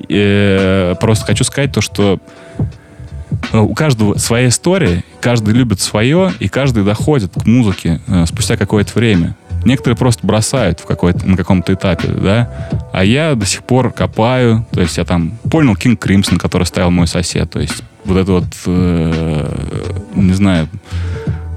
И, 0.09 0.95
просто 1.01 1.27
хочу 1.27 1.43
сказать 1.43 1.73
то, 1.73 1.81
что 1.81 2.21
э, 3.53 3.59
у 3.59 3.75
каждого 3.75 4.19
своя 4.19 4.49
история, 4.49 5.03
каждый 5.21 5.53
любит 5.53 5.81
свое, 5.81 6.33
и 6.39 6.49
каждый 6.49 6.85
доходит 6.85 7.33
к 7.35 7.45
музыке 7.45 8.01
э, 8.07 8.25
спустя 8.27 8.57
какое-то 8.57 8.93
время. 8.95 9.35
Некоторые 9.69 9.99
просто 9.99 10.27
бросают 10.27 10.81
в 10.81 10.87
какой-то, 10.87 11.29
на 11.29 11.37
каком-то 11.37 11.75
этапе, 11.75 12.09
да. 12.09 12.71
А 12.91 13.05
я 13.05 13.35
до 13.35 13.45
сих 13.45 13.63
пор 13.65 13.93
копаю. 13.93 14.65
То 14.73 14.81
есть 14.81 14.97
я 14.97 15.05
там 15.05 15.33
понял 15.51 15.75
King 15.75 15.99
Crimson, 15.99 16.39
который 16.39 16.65
ставил 16.65 16.91
мой 16.91 17.07
сосед. 17.07 17.51
То 17.51 17.61
есть 17.61 17.83
вот 18.07 18.17
это 18.17 18.33
вот, 18.33 18.47
э, 18.65 19.67
не 20.15 20.33
знаю, 20.33 20.71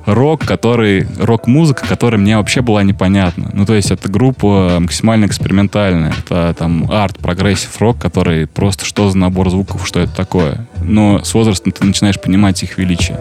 рок, 0.05 0.41
который, 0.45 1.07
рок-музыка, 1.20 1.88
которая 1.88 2.20
мне 2.20 2.36
вообще 2.36 2.59
была 2.62 2.84
непонятна. 2.84 3.49
Ну, 3.53 3.66
то 3.66 3.76
есть 3.76 3.91
это 3.91 4.09
группа 4.09 4.80
максимально 4.82 5.26
экспериментальная. 5.26 6.14
Это 6.20 6.53
там 6.59 6.91
арт, 6.91 7.18
прогрессив 7.18 7.80
рок, 7.80 7.97
который 7.97 8.45
просто 8.45 8.84
что 8.84 9.09
за 9.09 9.18
набор 9.18 9.49
звуков, 9.49 9.88
что 9.88 10.01
это 10.01 10.14
такое. 10.14 10.68
Но 10.84 11.24
с 11.24 11.34
возрастом 11.34 11.72
ты 11.72 11.86
начинаешь 11.86 12.20
понимать 12.20 12.62
их 12.62 12.78
величие. 12.78 13.18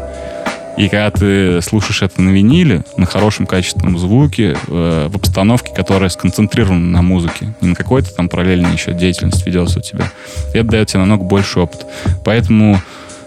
И 0.77 0.89
когда 0.89 1.11
ты 1.11 1.61
слушаешь 1.63 2.03
это 2.03 2.23
на 2.23 2.31
виниле, 2.31 2.85
на 2.97 3.07
хорошем 3.07 3.47
качественном 3.47 3.99
звуке, 3.99 4.57
э, 4.69 5.09
в 5.11 5.17
обстановке, 5.17 5.75
которая 5.75 6.09
сконцентрирована 6.09 6.87
на 6.87 7.03
музыке, 7.03 7.55
не 7.61 7.69
на 7.69 7.75
какой-то 7.75 8.15
там 8.15 8.29
параллельной 8.29 8.73
еще 8.73 8.93
деятельность 8.93 9.45
ведется 9.47 9.81
у 9.81 9.83
тебя, 9.83 10.11
это 10.55 10.65
дает 10.65 10.89
тебе 10.89 11.01
намного 11.01 11.25
больше 11.25 11.61
опыт. 11.61 11.87
Поэтому 12.25 12.81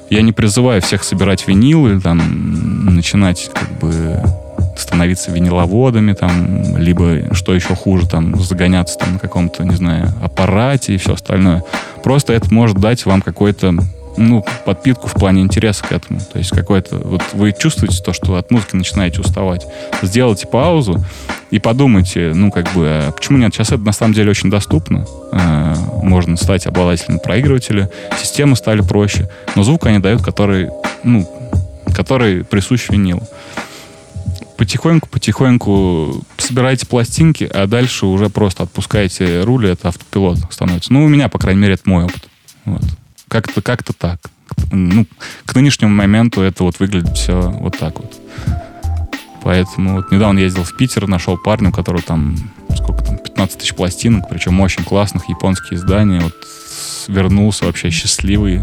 я 0.10 0.22
не 0.22 0.32
призываю 0.32 0.82
всех 0.82 1.04
собирать 1.04 1.48
винилы, 1.48 2.00
там, 2.00 2.86
начинать 2.96 3.50
как 3.54 3.70
бы 3.80 4.20
становиться 4.78 5.32
виниловодами, 5.32 6.14
там, 6.14 6.78
либо, 6.78 7.34
что 7.34 7.54
еще 7.54 7.76
хуже, 7.76 8.08
там, 8.08 8.39
загоняться 8.41 8.98
там 8.98 9.14
на 9.14 9.20
каком-то, 9.20 9.64
не 9.64 9.76
знаю, 9.76 10.14
аппарате 10.22 10.96
и 10.96 10.98
все 10.98 11.14
остальное. 11.14 11.64
Просто 12.04 12.34
это 12.34 12.54
может 12.54 12.78
дать 12.78 13.06
вам 13.06 13.22
какой-то 13.22 13.76
ну, 14.18 14.45
подпитку 14.66 15.07
в 15.07 15.14
плане 15.14 15.41
интереса 15.41 15.84
к 15.84 15.91
этому. 15.91 16.20
То 16.20 16.39
есть 16.39 16.51
какой-то... 16.51 16.97
Вот 16.97 17.22
вы 17.34 17.53
чувствуете 17.53 18.01
то, 18.01 18.14
что 18.14 18.36
от 18.36 18.51
музыки 18.51 18.76
начинаете 18.76 19.22
уставать. 19.22 19.66
Сделайте 20.01 20.47
паузу 20.47 21.03
и 21.51 21.59
подумайте, 21.59 22.32
ну, 22.34 22.51
как 22.51 22.72
бы, 22.74 22.88
а 23.07 23.11
почему 23.11 23.38
нет? 23.38 23.53
Сейчас 23.53 23.70
это 23.72 23.84
на 23.84 23.91
самом 23.91 24.14
деле 24.14 24.32
очень 24.32 24.49
доступно. 24.49 25.05
Э, 25.32 25.76
можно 26.01 26.38
стать 26.38 26.68
обладателем 26.68 27.20
проигрывателя. 27.20 27.89
Системы 28.20 28.55
стали 28.55 28.82
проще. 28.82 29.30
Но 29.55 29.64
звук 29.64 29.86
они 29.86 29.99
дают, 29.99 30.22
который, 30.22 30.70
ну, 31.03 31.30
который 31.93 32.43
присущ 32.43 32.89
винилу 32.89 33.24
потихоньку-потихоньку 34.57 36.24
собираете 36.38 36.86
пластинки, 36.86 37.49
а 37.53 37.68
дальше 37.68 38.05
уже 38.05 38.30
просто 38.30 38.64
отпускаете 38.64 39.41
руль, 39.41 39.68
это 39.68 39.89
автопилот 39.89 40.39
становится. 40.51 40.93
Ну, 40.93 41.03
у 41.03 41.09
меня, 41.09 41.28
по 41.28 41.39
крайней 41.39 41.61
мере, 41.61 41.74
это 41.74 41.89
мой 41.89 42.05
опыт. 42.05 42.30
Вот. 42.66 42.82
Как-то 43.34 43.63
как 43.63 43.81
так. 43.97 44.19
Ну, 44.71 45.07
к 45.47 45.55
нынешнему 45.55 45.91
моменту 45.91 46.41
это 46.41 46.63
вот 46.63 46.77
выглядит 46.79 47.17
все 47.17 47.41
вот 47.41 47.75
так 47.79 47.99
вот. 47.99 48.13
Поэтому 49.41 49.95
вот 49.95 50.11
недавно 50.11 50.38
ездил 50.38 50.63
в 50.63 50.77
Питер, 50.77 51.07
нашел 51.07 51.36
парня, 51.36 51.69
у 51.69 51.71
которого 51.71 52.03
там, 52.03 52.38
сколько 52.75 53.03
там, 53.03 53.17
15 53.17 53.57
тысяч 53.57 53.73
пластинок, 53.73 54.29
причем 54.29 54.61
очень 54.61 54.84
классных, 54.84 55.29
японские 55.29 55.79
издания. 55.79 56.21
Вот 56.21 56.36
вернулся 57.07 57.65
вообще 57.65 57.89
счастливый. 57.89 58.61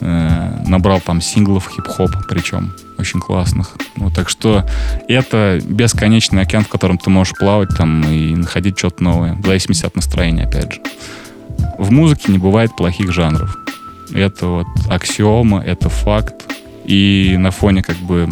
Э, 0.00 0.64
набрал 0.66 1.00
там 1.00 1.20
синглов 1.20 1.68
хип-хоп, 1.68 2.10
причем 2.28 2.74
очень 2.98 3.20
классных. 3.20 3.76
Вот, 3.94 4.16
так 4.16 4.28
что 4.28 4.68
это 5.06 5.60
бесконечный 5.64 6.42
океан, 6.42 6.64
в 6.64 6.68
котором 6.68 6.98
ты 6.98 7.08
можешь 7.08 7.34
плавать 7.34 7.68
там 7.76 8.02
и 8.02 8.34
находить 8.34 8.76
что-то 8.76 9.04
новое, 9.04 9.34
в 9.34 9.46
зависимости 9.46 9.86
от 9.86 9.94
настроения, 9.94 10.42
опять 10.42 10.72
же. 10.72 10.80
В 11.78 11.92
музыке 11.92 12.32
не 12.32 12.38
бывает 12.38 12.74
плохих 12.76 13.12
жанров. 13.12 13.56
Это 14.14 14.46
вот 14.46 14.66
аксиома, 14.88 15.62
это 15.62 15.88
факт. 15.88 16.34
И 16.84 17.36
на 17.38 17.50
фоне 17.50 17.82
как 17.82 17.96
бы, 17.96 18.28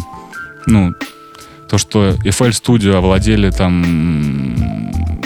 ну, 0.65 0.93
то, 1.69 1.77
что 1.77 2.09
FL 2.09 2.51
Studio 2.51 2.95
овладели 2.95 3.49
там 3.49 4.45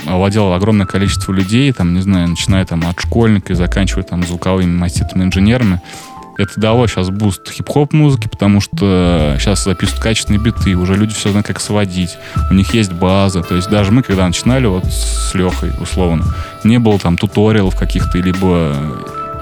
овладело 0.07 0.55
огромное 0.55 0.87
количество 0.87 1.31
людей, 1.31 1.71
там, 1.71 1.93
не 1.93 2.01
знаю, 2.01 2.29
начиная 2.29 2.65
там 2.65 2.87
от 2.87 2.99
школьника 2.99 3.53
и 3.53 3.55
заканчивая 3.55 4.03
там 4.03 4.23
звуковыми 4.23 4.75
маститыми 4.75 5.23
инженерами, 5.23 5.81
это 6.39 6.59
дало 6.59 6.87
сейчас 6.87 7.09
буст 7.09 7.51
хип-хоп 7.51 7.91
музыки, 7.91 8.29
потому 8.29 8.61
что 8.61 9.35
сейчас 9.39 9.65
записывают 9.65 10.01
качественные 10.01 10.41
биты, 10.41 10.75
уже 10.75 10.95
люди 10.95 11.13
все 11.13 11.31
знают, 11.31 11.45
как 11.45 11.59
сводить, 11.59 12.17
у 12.49 12.53
них 12.53 12.73
есть 12.73 12.93
база, 12.93 13.43
то 13.43 13.55
есть 13.55 13.69
даже 13.69 13.91
мы, 13.91 14.03
когда 14.03 14.25
начинали 14.25 14.65
вот 14.65 14.85
с 14.85 15.33
Лехой, 15.35 15.71
условно, 15.81 16.25
не 16.63 16.79
было 16.79 16.97
там 16.97 17.17
туториалов 17.17 17.75
каких-то, 17.75 18.17
либо 18.19 18.73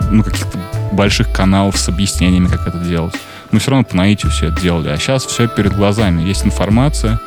ну, 0.10 0.24
каких-то 0.24 0.58
больших 0.91 1.32
каналов 1.32 1.78
с 1.78 1.89
объяснениями, 1.89 2.48
как 2.48 2.68
это 2.68 2.78
делать. 2.78 3.16
Мы 3.52 3.60
все 3.60 3.72
равно 3.72 3.86
по 3.86 3.95
наитию 3.95 4.32
все 4.32 4.48
это 4.48 4.62
делали. 4.62 4.89
А 4.89 4.98
сейчас 4.98 5.26
все 5.26 5.48
перед 5.48 5.76
глазами. 5.76 6.22
Есть 6.22 6.45
информация. 6.45 7.20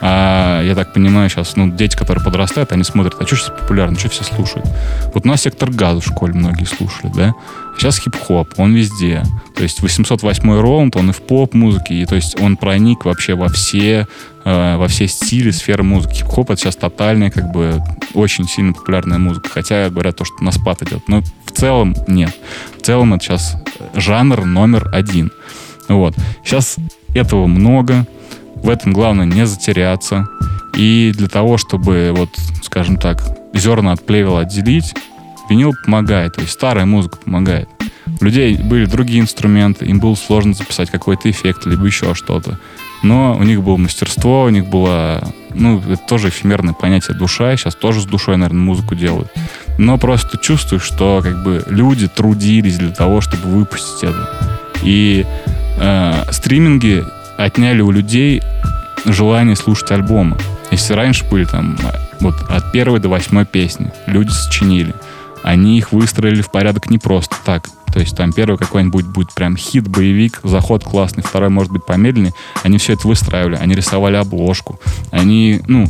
А, 0.00 0.62
я 0.62 0.74
так 0.74 0.92
понимаю, 0.92 1.30
сейчас 1.30 1.56
ну, 1.56 1.70
дети, 1.70 1.96
которые 1.96 2.22
подрастают, 2.22 2.70
они 2.72 2.84
смотрят, 2.84 3.14
а 3.18 3.26
что 3.26 3.36
сейчас 3.36 3.50
популярно, 3.50 3.98
что 3.98 4.10
все 4.10 4.24
слушают. 4.24 4.66
Вот 5.14 5.24
у 5.24 5.28
нас 5.28 5.42
сектор 5.42 5.70
газа 5.70 6.00
в 6.00 6.04
школе 6.04 6.34
многие 6.34 6.64
слушали, 6.64 7.10
да? 7.14 7.34
Сейчас 7.78 7.98
хип-хоп, 7.98 8.54
он 8.58 8.74
везде. 8.74 9.22
То 9.54 9.62
есть 9.62 9.80
808 9.80 10.60
раунд, 10.60 10.96
он 10.96 11.10
и 11.10 11.12
в 11.12 11.22
поп-музыке, 11.22 11.94
и 11.94 12.06
то 12.06 12.14
есть 12.14 12.38
он 12.40 12.56
проник 12.56 13.04
вообще 13.04 13.34
во 13.34 13.48
все, 13.48 14.06
э, 14.44 14.76
во 14.76 14.86
все 14.88 15.08
стили, 15.08 15.50
сферы 15.50 15.82
музыки. 15.82 16.16
Хип-хоп 16.16 16.50
это 16.50 16.60
сейчас 16.60 16.76
тотальная, 16.76 17.30
как 17.30 17.50
бы, 17.50 17.82
очень 18.14 18.46
сильно 18.48 18.72
популярная 18.72 19.18
музыка. 19.18 19.48
Хотя 19.48 19.88
говорят 19.88 20.16
то, 20.16 20.24
что 20.24 20.42
на 20.42 20.52
спад 20.52 20.82
идет. 20.82 21.08
Но 21.08 21.22
в 21.44 21.52
целом 21.52 21.94
нет. 22.06 22.34
В 22.78 22.82
целом 22.82 23.14
это 23.14 23.24
сейчас 23.24 23.56
жанр 23.94 24.44
номер 24.44 24.90
один. 24.92 25.32
Вот. 25.88 26.14
Сейчас 26.44 26.76
этого 27.14 27.46
много. 27.46 28.06
В 28.56 28.68
этом 28.68 28.92
главное 28.92 29.26
не 29.26 29.46
затеряться. 29.46 30.26
И 30.74 31.12
для 31.16 31.28
того, 31.28 31.56
чтобы, 31.56 32.12
вот, 32.14 32.30
скажем 32.62 32.96
так, 32.96 33.22
зерна 33.54 33.92
от 33.92 34.04
плевела 34.04 34.40
отделить, 34.40 34.94
винил 35.48 35.72
помогает, 35.84 36.34
то 36.34 36.42
есть 36.42 36.52
старая 36.52 36.84
музыка 36.84 37.18
помогает. 37.18 37.68
У 38.20 38.24
людей 38.24 38.56
были 38.56 38.84
другие 38.84 39.20
инструменты, 39.20 39.86
им 39.86 40.00
было 40.00 40.14
сложно 40.14 40.54
записать 40.54 40.90
какой-то 40.90 41.30
эффект, 41.30 41.66
либо 41.66 41.86
еще 41.86 42.14
что-то. 42.14 42.58
Но 43.02 43.36
у 43.36 43.42
них 43.42 43.62
было 43.62 43.76
мастерство, 43.76 44.44
у 44.44 44.48
них 44.48 44.66
было... 44.66 45.22
Ну, 45.54 45.78
это 45.80 46.00
тоже 46.08 46.28
эфемерное 46.28 46.74
понятие 46.74 47.16
душа. 47.16 47.56
Сейчас 47.56 47.74
тоже 47.74 48.00
с 48.00 48.04
душой, 48.04 48.36
наверное, 48.36 48.62
музыку 48.62 48.94
делают. 48.94 49.28
Но 49.78 49.98
просто 49.98 50.38
чувствую, 50.38 50.80
что 50.80 51.20
как 51.22 51.42
бы 51.42 51.64
люди 51.68 52.08
трудились 52.08 52.78
для 52.78 52.90
того, 52.90 53.20
чтобы 53.20 53.48
выпустить 53.48 54.02
это. 54.02 54.28
И 54.82 55.26
э, 55.76 56.24
стриминги 56.32 57.04
отняли 57.36 57.80
у 57.80 57.90
людей 57.90 58.42
желание 59.04 59.56
слушать 59.56 59.90
альбомы. 59.90 60.36
Если 60.70 60.94
раньше 60.94 61.24
были 61.28 61.44
там 61.44 61.78
вот 62.20 62.34
от 62.48 62.72
первой 62.72 63.00
до 63.00 63.08
восьмой 63.08 63.46
песни 63.46 63.92
люди 64.06 64.30
сочинили, 64.30 64.94
они 65.42 65.78
их 65.78 65.92
выстроили 65.92 66.42
в 66.42 66.50
порядок 66.50 66.90
не 66.90 66.98
просто 66.98 67.36
так. 67.44 67.68
То 67.92 68.00
есть 68.00 68.16
там 68.16 68.32
первый 68.32 68.58
какой-нибудь 68.58 69.06
будет 69.06 69.32
прям 69.32 69.56
хит, 69.56 69.88
боевик, 69.88 70.40
заход 70.42 70.84
классный, 70.84 71.22
второй 71.22 71.48
может 71.48 71.72
быть 71.72 71.86
помедленнее. 71.86 72.34
Они 72.62 72.78
все 72.78 72.94
это 72.94 73.08
выстраивали, 73.08 73.56
они 73.56 73.74
рисовали 73.74 74.16
обложку, 74.16 74.80
они, 75.10 75.62
ну, 75.66 75.86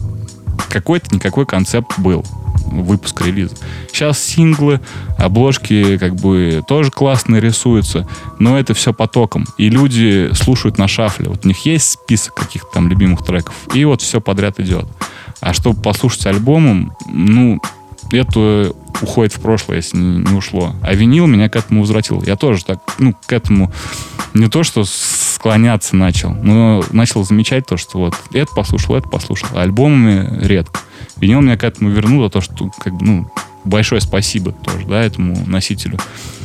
какой-то 0.69 1.15
никакой 1.15 1.47
концепт 1.47 1.99
был 1.99 2.25
выпуск 2.67 3.23
релиза. 3.23 3.57
Сейчас 3.91 4.19
синглы, 4.23 4.81
обложки 5.19 5.99
как 5.99 6.15
бы 6.17 6.63
тоже 6.67 6.91
классные 6.91 7.41
рисуются, 7.41 8.07
но 8.39 8.59
это 8.59 8.75
все 8.75 8.93
потоком. 8.93 9.47
И 9.59 9.69
люди 9.69 10.31
слушают 10.35 10.79
на 10.79 10.89
шафле. 10.89 11.29
Вот 11.29 11.45
у 11.45 11.49
них 11.49 11.65
есть 11.67 11.91
список 11.91 12.35
каких-то 12.35 12.69
там 12.75 12.89
любимых 12.89 13.25
треков, 13.25 13.55
и 13.75 13.85
вот 13.85 14.03
все 14.03 14.21
подряд 14.21 14.61
идет. 14.61 14.87
А 15.41 15.53
чтобы 15.53 15.81
послушать 15.81 16.27
альбомом, 16.27 16.97
ну, 17.07 17.61
это 18.13 18.73
уходит 19.03 19.35
в 19.35 19.41
прошлое, 19.41 19.79
если 19.79 19.97
не, 19.97 20.19
не 20.19 20.37
ушло. 20.37 20.75
А 20.83 20.95
винил 20.95 21.27
меня 21.27 21.49
к 21.49 21.57
этому 21.57 21.81
возвратил. 21.81 22.23
Я 22.23 22.37
тоже 22.37 22.65
так, 22.65 22.79
ну, 22.99 23.15
к 23.27 23.33
этому 23.33 23.73
не 24.35 24.49
то, 24.49 24.63
что 24.63 24.85
склоняться 24.85 25.97
начал, 25.97 26.31
но 26.31 26.85
начал 26.93 27.25
замечать 27.25 27.67
то, 27.67 27.77
что 27.77 27.99
вот 27.99 28.15
это 28.33 28.55
послушал, 28.55 28.97
это 28.97 29.09
послушал. 29.09 29.49
А 29.55 29.63
альбомами 29.63 30.45
редко. 30.45 30.81
Винил 31.17 31.41
меня 31.41 31.57
к 31.57 31.65
этому 31.65 31.91
вернул 31.91 32.25
за 32.25 32.31
то, 32.31 32.41
что, 32.41 32.71
как, 32.79 32.93
ну, 33.01 33.31
большое 33.65 34.01
спасибо 34.01 34.53
тоже, 34.53 34.87
да, 34.87 35.03
этому 35.03 35.45
носителю. 35.47 35.99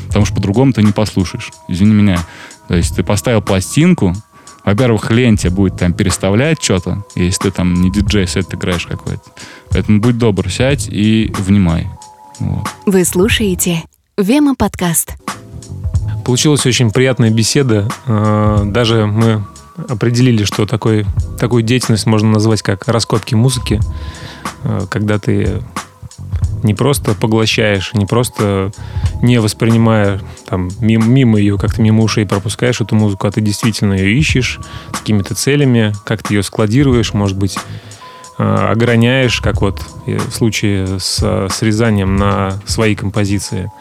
Потому 0.08 0.26
что 0.26 0.36
по-другому 0.36 0.74
ты 0.74 0.84
не 0.84 0.92
послушаешь. 0.92 1.52
Извини 1.68 1.94
меня. 1.94 2.20
То 2.68 2.76
есть 2.76 2.96
ты 2.96 3.04
поставил 3.04 3.42
пластинку, 3.42 4.14
во-первых, 4.64 5.12
лень 5.12 5.38
тебе 5.38 5.52
будет 5.52 5.78
там 5.78 5.94
переставлять 5.94 6.62
что-то, 6.62 7.04
если 7.16 7.44
ты 7.44 7.52
там 7.52 7.74
не 7.74 7.92
диджей, 7.92 8.28
сет 8.28 8.54
играешь 8.54 8.86
какой-то. 8.86 9.24
Поэтому 9.70 10.00
будь 10.00 10.18
добр, 10.18 10.50
сядь 10.50 10.88
и 10.88 11.34
внимай. 11.40 11.90
Вот. 12.40 12.68
Вы 12.86 13.06
слушаете 13.06 13.84
Вема 14.18 14.56
подкаст. 14.56 15.16
Получилась 16.26 16.66
очень 16.66 16.92
приятная 16.92 17.32
беседа. 17.32 17.88
А, 18.06 18.64
даже 18.66 19.08
мы 19.08 19.44
определили, 19.88 20.44
что 20.44 20.66
такой, 20.66 21.06
такую 21.40 21.64
деятельность 21.64 22.06
можно 22.06 22.30
назвать 22.30 22.62
как 22.62 22.88
раскопки 22.88 23.34
музыки, 23.34 23.80
а, 24.64 24.86
когда 24.88 25.18
ты 25.18 25.62
не 26.64 26.74
просто 26.74 27.14
поглощаешь, 27.14 27.94
не 27.94 28.06
просто 28.06 28.72
не 29.22 29.40
воспринимая 29.40 30.22
там 30.46 30.70
мимо, 30.80 31.06
мимо 31.06 31.40
ее, 31.40 31.58
как-то 31.58 31.82
мимо 31.82 32.04
ушей 32.04 32.26
пропускаешь 32.26 32.82
эту 32.82 32.96
музыку, 32.96 33.28
а 33.28 33.32
ты 33.32 33.42
действительно 33.42 33.94
ее 33.94 34.18
ищешь 34.18 34.60
с 34.94 35.00
какими-то 35.00 35.36
целями, 35.36 35.94
как 36.06 36.24
ты 36.24 36.36
ее 36.36 36.44
складируешь, 36.44 37.14
может 37.14 37.38
быть, 37.38 37.58
э, 38.38 38.44
ограняешь, 38.44 39.42
как 39.42 39.62
вот 39.62 39.82
в 40.06 40.32
случае 40.32 41.00
с 41.00 41.48
срезанием 41.50 42.16
на 42.16 42.60
свои 42.66 42.96
композиции. 42.96 43.72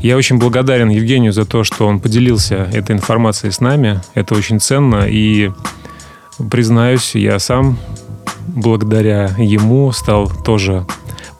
Я 0.00 0.16
очень 0.16 0.38
благодарен 0.38 0.90
Евгению 0.90 1.32
за 1.32 1.44
то, 1.44 1.64
что 1.64 1.88
он 1.88 1.98
поделился 1.98 2.68
этой 2.72 2.94
информацией 2.94 3.50
с 3.50 3.60
нами. 3.60 4.00
Это 4.14 4.36
очень 4.36 4.60
ценно. 4.60 5.08
И 5.08 5.50
признаюсь, 6.50 7.16
я 7.16 7.40
сам 7.40 7.78
благодаря 8.46 9.34
ему 9.38 9.90
стал 9.92 10.30
тоже 10.44 10.86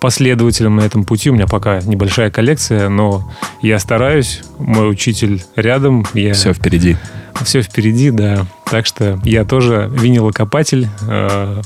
последователем 0.01 0.77
на 0.77 0.83
этом 0.83 1.05
пути. 1.05 1.31
У 1.31 1.35
меня 1.35 1.47
пока 1.47 1.81
небольшая 1.81 2.31
коллекция, 2.31 2.89
но 2.89 3.31
я 3.63 3.79
стараюсь. 3.79 4.43
Мой 4.59 4.91
учитель 4.91 5.43
рядом. 5.57 6.07
Я... 6.15 6.35
Все 6.35 6.53
впереди. 6.53 6.97
Все 7.43 7.63
впереди, 7.63 8.11
да. 8.11 8.47
Так 8.71 8.87
что 8.87 9.21
я 9.25 9.45
тоже 9.45 9.89
винилокопатель. 9.93 10.89
Э, 11.09 11.63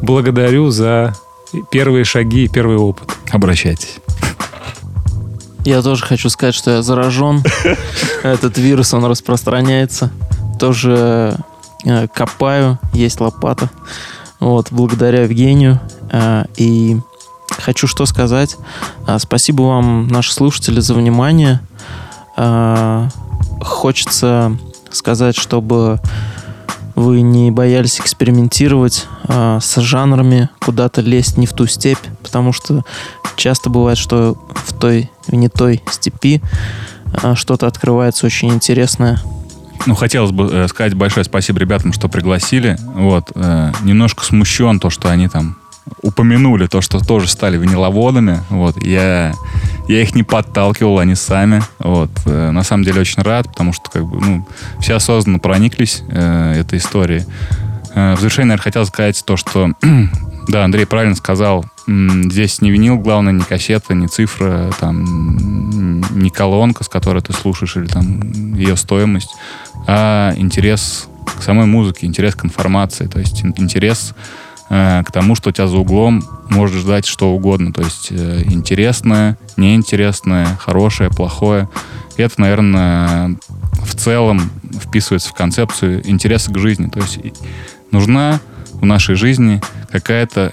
благодарю 0.00 0.70
за 0.70 1.14
первые 1.70 2.04
шаги 2.04 2.44
и 2.44 2.48
первый 2.48 2.76
опыт. 2.76 3.10
Обращайтесь. 3.30 3.98
Я 5.64 5.82
тоже 5.82 6.04
хочу 6.04 6.30
сказать, 6.30 6.54
что 6.54 6.70
я 6.70 6.82
заражен. 6.82 7.42
Этот 8.22 8.56
вирус, 8.56 8.94
он 8.94 9.04
распространяется. 9.04 10.12
Тоже 10.60 11.36
э, 11.84 12.06
копаю, 12.14 12.78
есть 12.92 13.20
лопата. 13.20 13.68
Вот, 14.38 14.68
благодаря 14.70 15.22
Евгению. 15.22 15.80
Э, 16.12 16.44
и 16.56 16.98
хочу 17.66 17.88
что 17.88 18.06
сказать. 18.06 18.56
А, 19.06 19.18
спасибо 19.18 19.62
вам, 19.62 20.06
наши 20.06 20.32
слушатели, 20.32 20.78
за 20.78 20.94
внимание. 20.94 21.60
А, 22.36 23.08
хочется 23.60 24.56
сказать, 24.92 25.36
чтобы 25.36 25.98
вы 26.94 27.22
не 27.22 27.50
боялись 27.50 27.98
экспериментировать 27.98 29.06
а, 29.24 29.58
с 29.58 29.80
жанрами, 29.80 30.48
куда-то 30.60 31.00
лезть 31.00 31.38
не 31.38 31.46
в 31.46 31.54
ту 31.54 31.66
степь, 31.66 31.98
потому 32.22 32.52
что 32.52 32.84
часто 33.34 33.68
бывает, 33.68 33.98
что 33.98 34.38
в 34.54 34.72
той, 34.72 35.10
в 35.26 35.34
не 35.34 35.48
той 35.48 35.82
степи 35.90 36.40
что-то 37.34 37.66
открывается 37.66 38.26
очень 38.26 38.50
интересное. 38.50 39.20
Ну, 39.86 39.94
хотелось 39.94 40.30
бы 40.32 40.48
э, 40.52 40.68
сказать 40.68 40.94
большое 40.94 41.24
спасибо 41.24 41.58
ребятам, 41.58 41.92
что 41.92 42.08
пригласили. 42.08 42.76
Вот, 42.94 43.30
э, 43.34 43.72
немножко 43.82 44.24
смущен 44.24 44.80
то, 44.80 44.90
что 44.90 45.08
они 45.08 45.28
там 45.28 45.56
упомянули 46.02 46.66
то, 46.66 46.80
что 46.80 46.98
тоже 47.00 47.28
стали 47.28 47.56
виниловодами. 47.56 48.40
Вот, 48.50 48.82
я, 48.82 49.34
я 49.88 50.02
их 50.02 50.14
не 50.14 50.22
подталкивал, 50.22 50.98
они 50.98 51.14
сами. 51.14 51.62
Вот, 51.78 52.10
э, 52.26 52.50
на 52.50 52.62
самом 52.62 52.84
деле 52.84 53.00
очень 53.00 53.22
рад, 53.22 53.48
потому 53.48 53.72
что 53.72 53.90
как 53.90 54.06
бы, 54.06 54.20
ну, 54.20 54.48
все 54.80 54.94
осознанно 54.94 55.38
прониклись 55.38 56.02
э, 56.08 56.60
этой 56.60 56.78
историей. 56.78 57.24
Э, 57.94 58.14
в 58.14 58.18
завершение, 58.18 58.48
наверное, 58.48 58.64
хотел 58.64 58.86
сказать 58.86 59.22
то, 59.24 59.36
что 59.36 59.72
да, 60.48 60.64
Андрей 60.64 60.86
правильно 60.86 61.16
сказал, 61.16 61.64
здесь 61.86 62.60
не 62.60 62.70
винил, 62.70 62.98
главное, 62.98 63.32
не 63.32 63.44
кассета, 63.44 63.94
не 63.94 64.08
цифра, 64.08 64.72
там, 64.80 66.00
не 66.20 66.30
колонка, 66.30 66.82
с 66.82 66.88
которой 66.88 67.22
ты 67.22 67.32
слушаешь, 67.32 67.76
или 67.76 67.86
там 67.86 68.54
ее 68.54 68.76
стоимость, 68.76 69.30
а 69.86 70.34
интерес 70.36 71.06
к 71.38 71.42
самой 71.42 71.66
музыке, 71.66 72.06
интерес 72.06 72.34
к 72.34 72.44
информации, 72.44 73.06
то 73.06 73.20
есть 73.20 73.44
интерес 73.44 74.14
Э, 74.68 75.02
к 75.04 75.12
тому, 75.12 75.36
что 75.36 75.52
тебя 75.52 75.68
за 75.68 75.76
углом 75.76 76.24
может 76.48 76.76
ждать 76.76 77.06
что 77.06 77.30
угодно. 77.30 77.72
То 77.72 77.82
есть 77.82 78.08
э, 78.10 78.42
интересное, 78.46 79.38
неинтересное, 79.56 80.56
хорошее, 80.56 81.10
плохое. 81.10 81.68
Это, 82.16 82.40
наверное, 82.40 83.36
в 83.84 83.94
целом 83.94 84.50
вписывается 84.82 85.28
в 85.28 85.34
концепцию 85.34 86.08
интереса 86.08 86.52
к 86.52 86.58
жизни. 86.58 86.88
То 86.88 87.00
есть 87.00 87.18
нужна 87.92 88.40
в 88.72 88.84
нашей 88.84 89.14
жизни 89.14 89.60
какая-то 89.90 90.52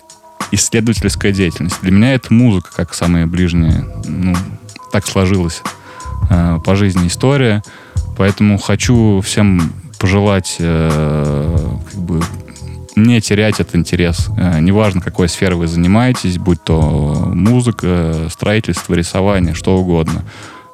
исследовательская 0.51 1.31
деятельность. 1.31 1.81
Для 1.81 1.91
меня 1.91 2.13
это 2.13 2.31
музыка, 2.31 2.69
как 2.75 2.93
самая 2.93 3.25
ближняя. 3.25 3.83
Ну, 4.05 4.35
так 4.91 5.07
сложилась 5.07 5.63
э, 6.29 6.59
по 6.63 6.75
жизни 6.75 7.07
история. 7.07 7.63
Поэтому 8.15 8.59
хочу 8.59 9.21
всем 9.21 9.73
пожелать 9.97 10.57
э, 10.59 11.77
как 11.91 11.99
бы 11.99 12.21
не 12.95 13.21
терять 13.21 13.59
этот 13.59 13.75
интерес. 13.75 14.29
Э, 14.37 14.59
неважно, 14.59 15.01
какой 15.01 15.29
сферой 15.29 15.57
вы 15.57 15.67
занимаетесь, 15.67 16.37
будь 16.37 16.63
то 16.63 16.79
музыка, 17.33 18.27
строительство, 18.29 18.93
рисование, 18.93 19.53
что 19.53 19.77
угодно. 19.77 20.23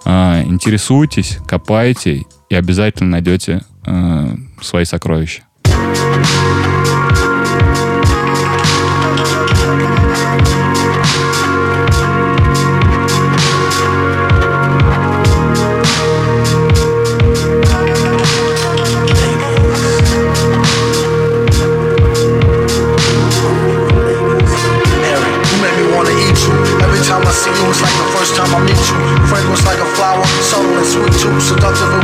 Э, 0.05 0.43
интересуйтесь, 0.45 1.39
копайте 1.47 2.25
и 2.49 2.55
обязательно 2.55 3.11
найдете 3.11 3.61
э, 3.85 4.35
свои 4.61 4.85
сокровища. 4.85 5.43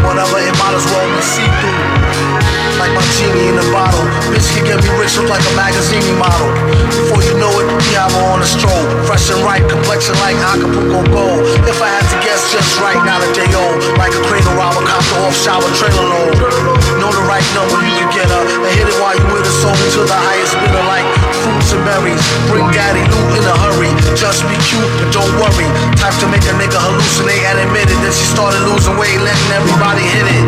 whatever, 0.06 0.38
it 0.38 0.56
might 0.62 0.76
as 0.78 0.86
well 0.94 1.08
be 1.10 1.22
see 1.22 1.50
through. 1.60 2.06
Like 2.78 2.92
martini 2.92 3.50
in 3.50 3.58
a 3.58 3.66
bottle. 3.72 4.04
Bitch 4.30 4.46
can 4.54 4.68
get 4.68 4.78
me 4.84 4.92
rich, 5.00 5.16
look 5.18 5.32
like 5.32 5.44
a 5.48 5.54
magazine 5.56 6.06
model. 6.20 6.52
Before 6.92 7.24
you 7.24 7.34
know 7.40 7.52
it, 7.64 7.68
we 7.72 7.88
have 7.96 8.12
her 8.12 8.26
on 8.36 8.44
a 8.44 8.48
stroll. 8.48 8.84
Fresh 9.08 9.32
and 9.32 9.42
ripe, 9.48 9.64
complexion 9.72 10.14
like 10.20 10.36
Acapulco 10.36 11.02
gold. 11.10 11.42
If 11.66 11.80
I 11.80 11.90
had 11.90 12.06
to 12.12 12.18
guess 12.22 12.52
just 12.52 12.78
right, 12.84 13.00
Now 13.08 13.18
that 13.18 13.32
they 13.32 13.48
old. 13.56 13.80
Like 13.96 14.12
a 14.12 14.22
cradle, 14.28 14.60
I 14.60 14.70
would 14.76 14.86
cop 14.86 15.04
the 15.08 15.16
off 15.24 15.36
shower 15.36 15.70
trailer 15.80 16.04
load. 16.04 16.36
Know 17.00 17.12
the 17.16 17.26
right 17.32 17.48
number, 17.56 17.80
you 17.80 17.96
can 17.96 18.12
get 18.12 18.28
her. 18.28 18.44
And 18.44 18.72
hit 18.76 18.88
it 18.92 18.98
while 19.00 19.16
you 19.16 19.26
with 19.32 19.48
her, 19.48 19.56
sold 19.64 19.80
to 19.96 20.02
the 20.04 20.20
highest 20.20 20.54
bidder 20.60 20.84
like 20.86 21.25
fruits 21.46 21.70
and 21.78 21.84
berries. 21.86 22.26
Bring 22.50 22.66
daddy 22.74 23.06
loot 23.06 23.38
in 23.38 23.46
a 23.46 23.56
hurry. 23.62 23.94
Just 24.18 24.42
be 24.50 24.58
cute 24.66 24.90
but 24.98 25.14
don't 25.14 25.30
worry. 25.38 25.70
Time 26.02 26.16
to 26.18 26.28
make 26.34 26.42
a 26.50 26.54
nigga 26.58 26.82
hallucinate 26.82 27.46
and 27.46 27.62
admit 27.70 27.86
it. 27.86 28.00
Then 28.02 28.10
she 28.10 28.26
started 28.26 28.62
losing 28.66 28.98
weight, 28.98 29.22
letting 29.22 29.52
everybody 29.54 30.02
hit 30.02 30.26
it. 30.26 30.44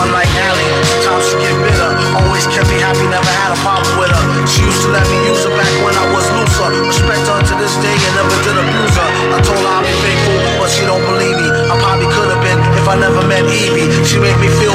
Unlike 0.00 0.32
Allie, 0.48 0.70
sometimes 0.88 1.24
she 1.28 1.36
get 1.44 1.52
bitter. 1.60 1.92
Always 2.16 2.48
kept 2.48 2.72
me 2.72 2.80
happy, 2.80 3.04
never 3.12 3.28
had 3.44 3.52
a 3.52 3.58
problem 3.60 3.92
with 4.00 4.08
her. 4.08 4.24
She 4.48 4.64
used 4.64 4.80
to 4.88 4.90
let 4.90 5.04
me 5.12 5.18
use 5.28 5.44
her 5.44 5.52
back 5.52 5.72
when 5.84 5.92
I 5.92 6.06
was 6.16 6.24
looser. 6.32 6.68
Respect 6.88 7.24
her 7.28 7.40
to 7.44 7.54
this 7.60 7.74
day 7.84 7.92
and 7.92 8.14
never 8.16 8.36
did 8.48 8.56
abuse 8.56 8.96
her. 8.96 9.08
I 9.36 9.38
told 9.44 9.60
her 9.60 9.68
I'd 9.68 9.84
be 9.84 9.94
faithful, 10.00 10.38
but 10.56 10.68
she 10.72 10.82
don't 10.88 11.04
believe 11.04 11.36
me. 11.36 11.48
I 11.68 11.74
probably 11.76 12.08
could 12.08 12.32
have 12.32 12.40
been 12.40 12.60
if 12.80 12.86
I 12.88 12.96
never 12.96 13.20
met 13.28 13.44
Evie. 13.52 13.92
She 14.08 14.16
made 14.16 14.38
me 14.40 14.48
feel 14.56 14.72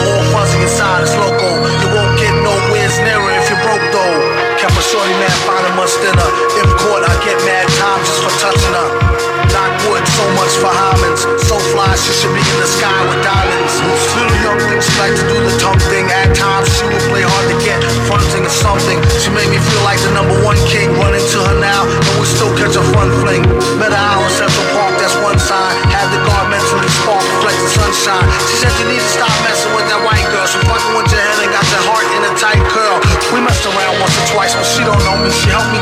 she 11.99 12.13
should 12.13 12.33
be 12.33 12.41
in 12.41 12.57
the 12.57 12.69
sky 12.69 12.99
with 13.09 13.21
diamonds. 13.21 13.73
Little 14.17 14.39
young 14.41 14.59
thing, 14.69 14.79
she 14.81 14.93
like 14.97 15.13
to 15.13 15.25
do 15.29 15.37
the 15.41 15.53
tongue 15.59 15.81
thing. 15.91 16.05
At 16.09 16.33
times, 16.33 16.69
she 16.71 16.85
will 16.87 17.03
play 17.11 17.21
hard 17.25 17.45
to 17.51 17.57
get, 17.65 17.81
fronting 18.07 18.45
or 18.45 18.55
something. 18.55 18.97
She 19.19 19.29
made 19.33 19.49
me 19.49 19.59
feel 19.59 19.83
like 19.83 19.99
the 20.01 20.13
number 20.15 20.37
one 20.45 20.57
king. 20.69 20.89
Run 20.97 21.13
into 21.13 21.37
her 21.43 21.57
now, 21.59 21.83
and 21.85 22.15
we 22.21 22.25
still 22.25 22.51
catch 22.55 22.77
a 22.77 22.83
fun 22.93 23.09
fling. 23.21 23.43
Met 23.81 23.91
her 23.91 23.99
out 23.99 24.21
in 24.23 24.31
Central 24.31 24.65
Park, 24.77 24.95
that's 25.01 25.17
one 25.21 25.37
sign. 25.41 25.75
Had 25.89 26.07
the 26.13 26.21
guard 26.23 26.47
mentally 26.53 26.89
spark, 27.03 27.21
reflect 27.41 27.59
the 27.59 27.71
sunshine. 27.73 28.27
She 28.47 28.55
said 28.61 28.71
you 28.79 28.87
need 28.87 29.01
to 29.01 29.11
stop 29.13 29.33
messing 29.43 29.73
with 29.75 29.89
that 29.89 30.01
white 30.05 30.25
girl. 30.29 30.45
She 30.47 30.61
fucking 30.63 30.93
with 30.95 31.09
your 31.09 31.19
head 31.19 31.37
and 31.41 31.51
got 31.51 31.65
your 31.73 31.83
heart 31.89 32.05
in 32.13 32.21
a 32.23 32.33
tight 32.37 32.63
curl. 32.69 32.97
We 33.33 33.41
messed 33.41 33.65
around 33.65 33.97
once 33.99 34.13
or 34.13 34.25
twice, 34.37 34.53
but 34.53 34.65
she 34.65 34.85
don't 34.85 35.01
know 35.03 35.17
me. 35.19 35.33
She 35.33 35.49
helped 35.49 35.72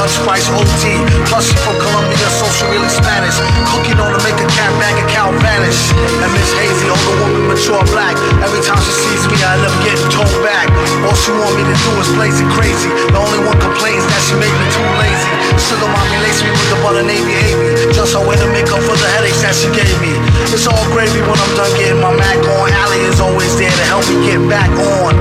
Dutch 0.00 0.16
price 0.24 0.48
OT. 0.56 0.96
Plus 1.28 1.44
she 1.44 1.56
from 1.60 1.76
Colombia, 1.76 2.24
so 2.32 2.48
she 2.56 2.64
really 2.72 2.88
Spanish. 2.88 3.36
Cooking 3.68 4.00
on 4.00 4.16
to 4.16 4.20
make 4.24 4.40
a 4.40 4.48
cat 4.48 4.72
bank 4.80 4.96
account 5.04 5.36
vanish. 5.44 5.76
And 6.24 6.30
Miss 6.32 6.48
Hazy, 6.56 6.88
older 6.88 7.16
woman, 7.20 7.52
mature 7.52 7.84
black. 7.92 8.16
Every 8.40 8.64
time 8.64 8.80
she 8.80 8.96
sees 8.96 9.28
me, 9.28 9.36
I 9.44 9.60
end 9.60 9.68
up 9.68 9.76
getting 9.84 10.08
told 10.08 10.32
back. 10.40 10.72
All 11.04 11.12
she 11.12 11.36
want 11.36 11.52
me 11.52 11.68
to 11.68 11.76
do 11.76 11.90
is 12.00 12.08
blaze 12.16 12.40
it 12.40 12.48
crazy. 12.56 12.88
The 13.12 13.20
only 13.20 13.44
one 13.44 13.60
complains 13.60 14.00
that 14.08 14.24
she 14.24 14.40
made 14.40 14.56
me 14.56 14.66
too 14.72 14.88
lazy. 15.04 15.28
Sugar 15.68 15.92
mommy 15.92 16.16
lace 16.24 16.40
me 16.40 16.48
with 16.48 16.68
the 16.72 16.80
butter 16.80 17.04
navy 17.04 17.36
Amy. 17.36 17.92
Just 17.92 18.16
a 18.16 18.24
way 18.24 18.40
to 18.40 18.48
make 18.56 18.72
up 18.72 18.80
for 18.80 18.96
the 18.96 19.08
headaches 19.20 19.44
that 19.44 19.52
she 19.52 19.68
gave 19.76 19.92
me. 20.00 20.16
It's 20.48 20.64
all 20.64 20.80
gravy 20.96 21.20
when 21.28 21.36
I'm 21.36 21.52
done 21.60 21.76
getting 21.76 22.00
my 22.00 22.16
Mac 22.16 22.40
on. 22.40 22.72
Allie 22.72 23.04
is 23.04 23.20
always 23.20 23.52
there 23.60 23.68
to 23.68 23.84
help 23.84 24.08
me 24.08 24.16
get 24.24 24.40
back 24.48 24.72
on. 24.80 25.12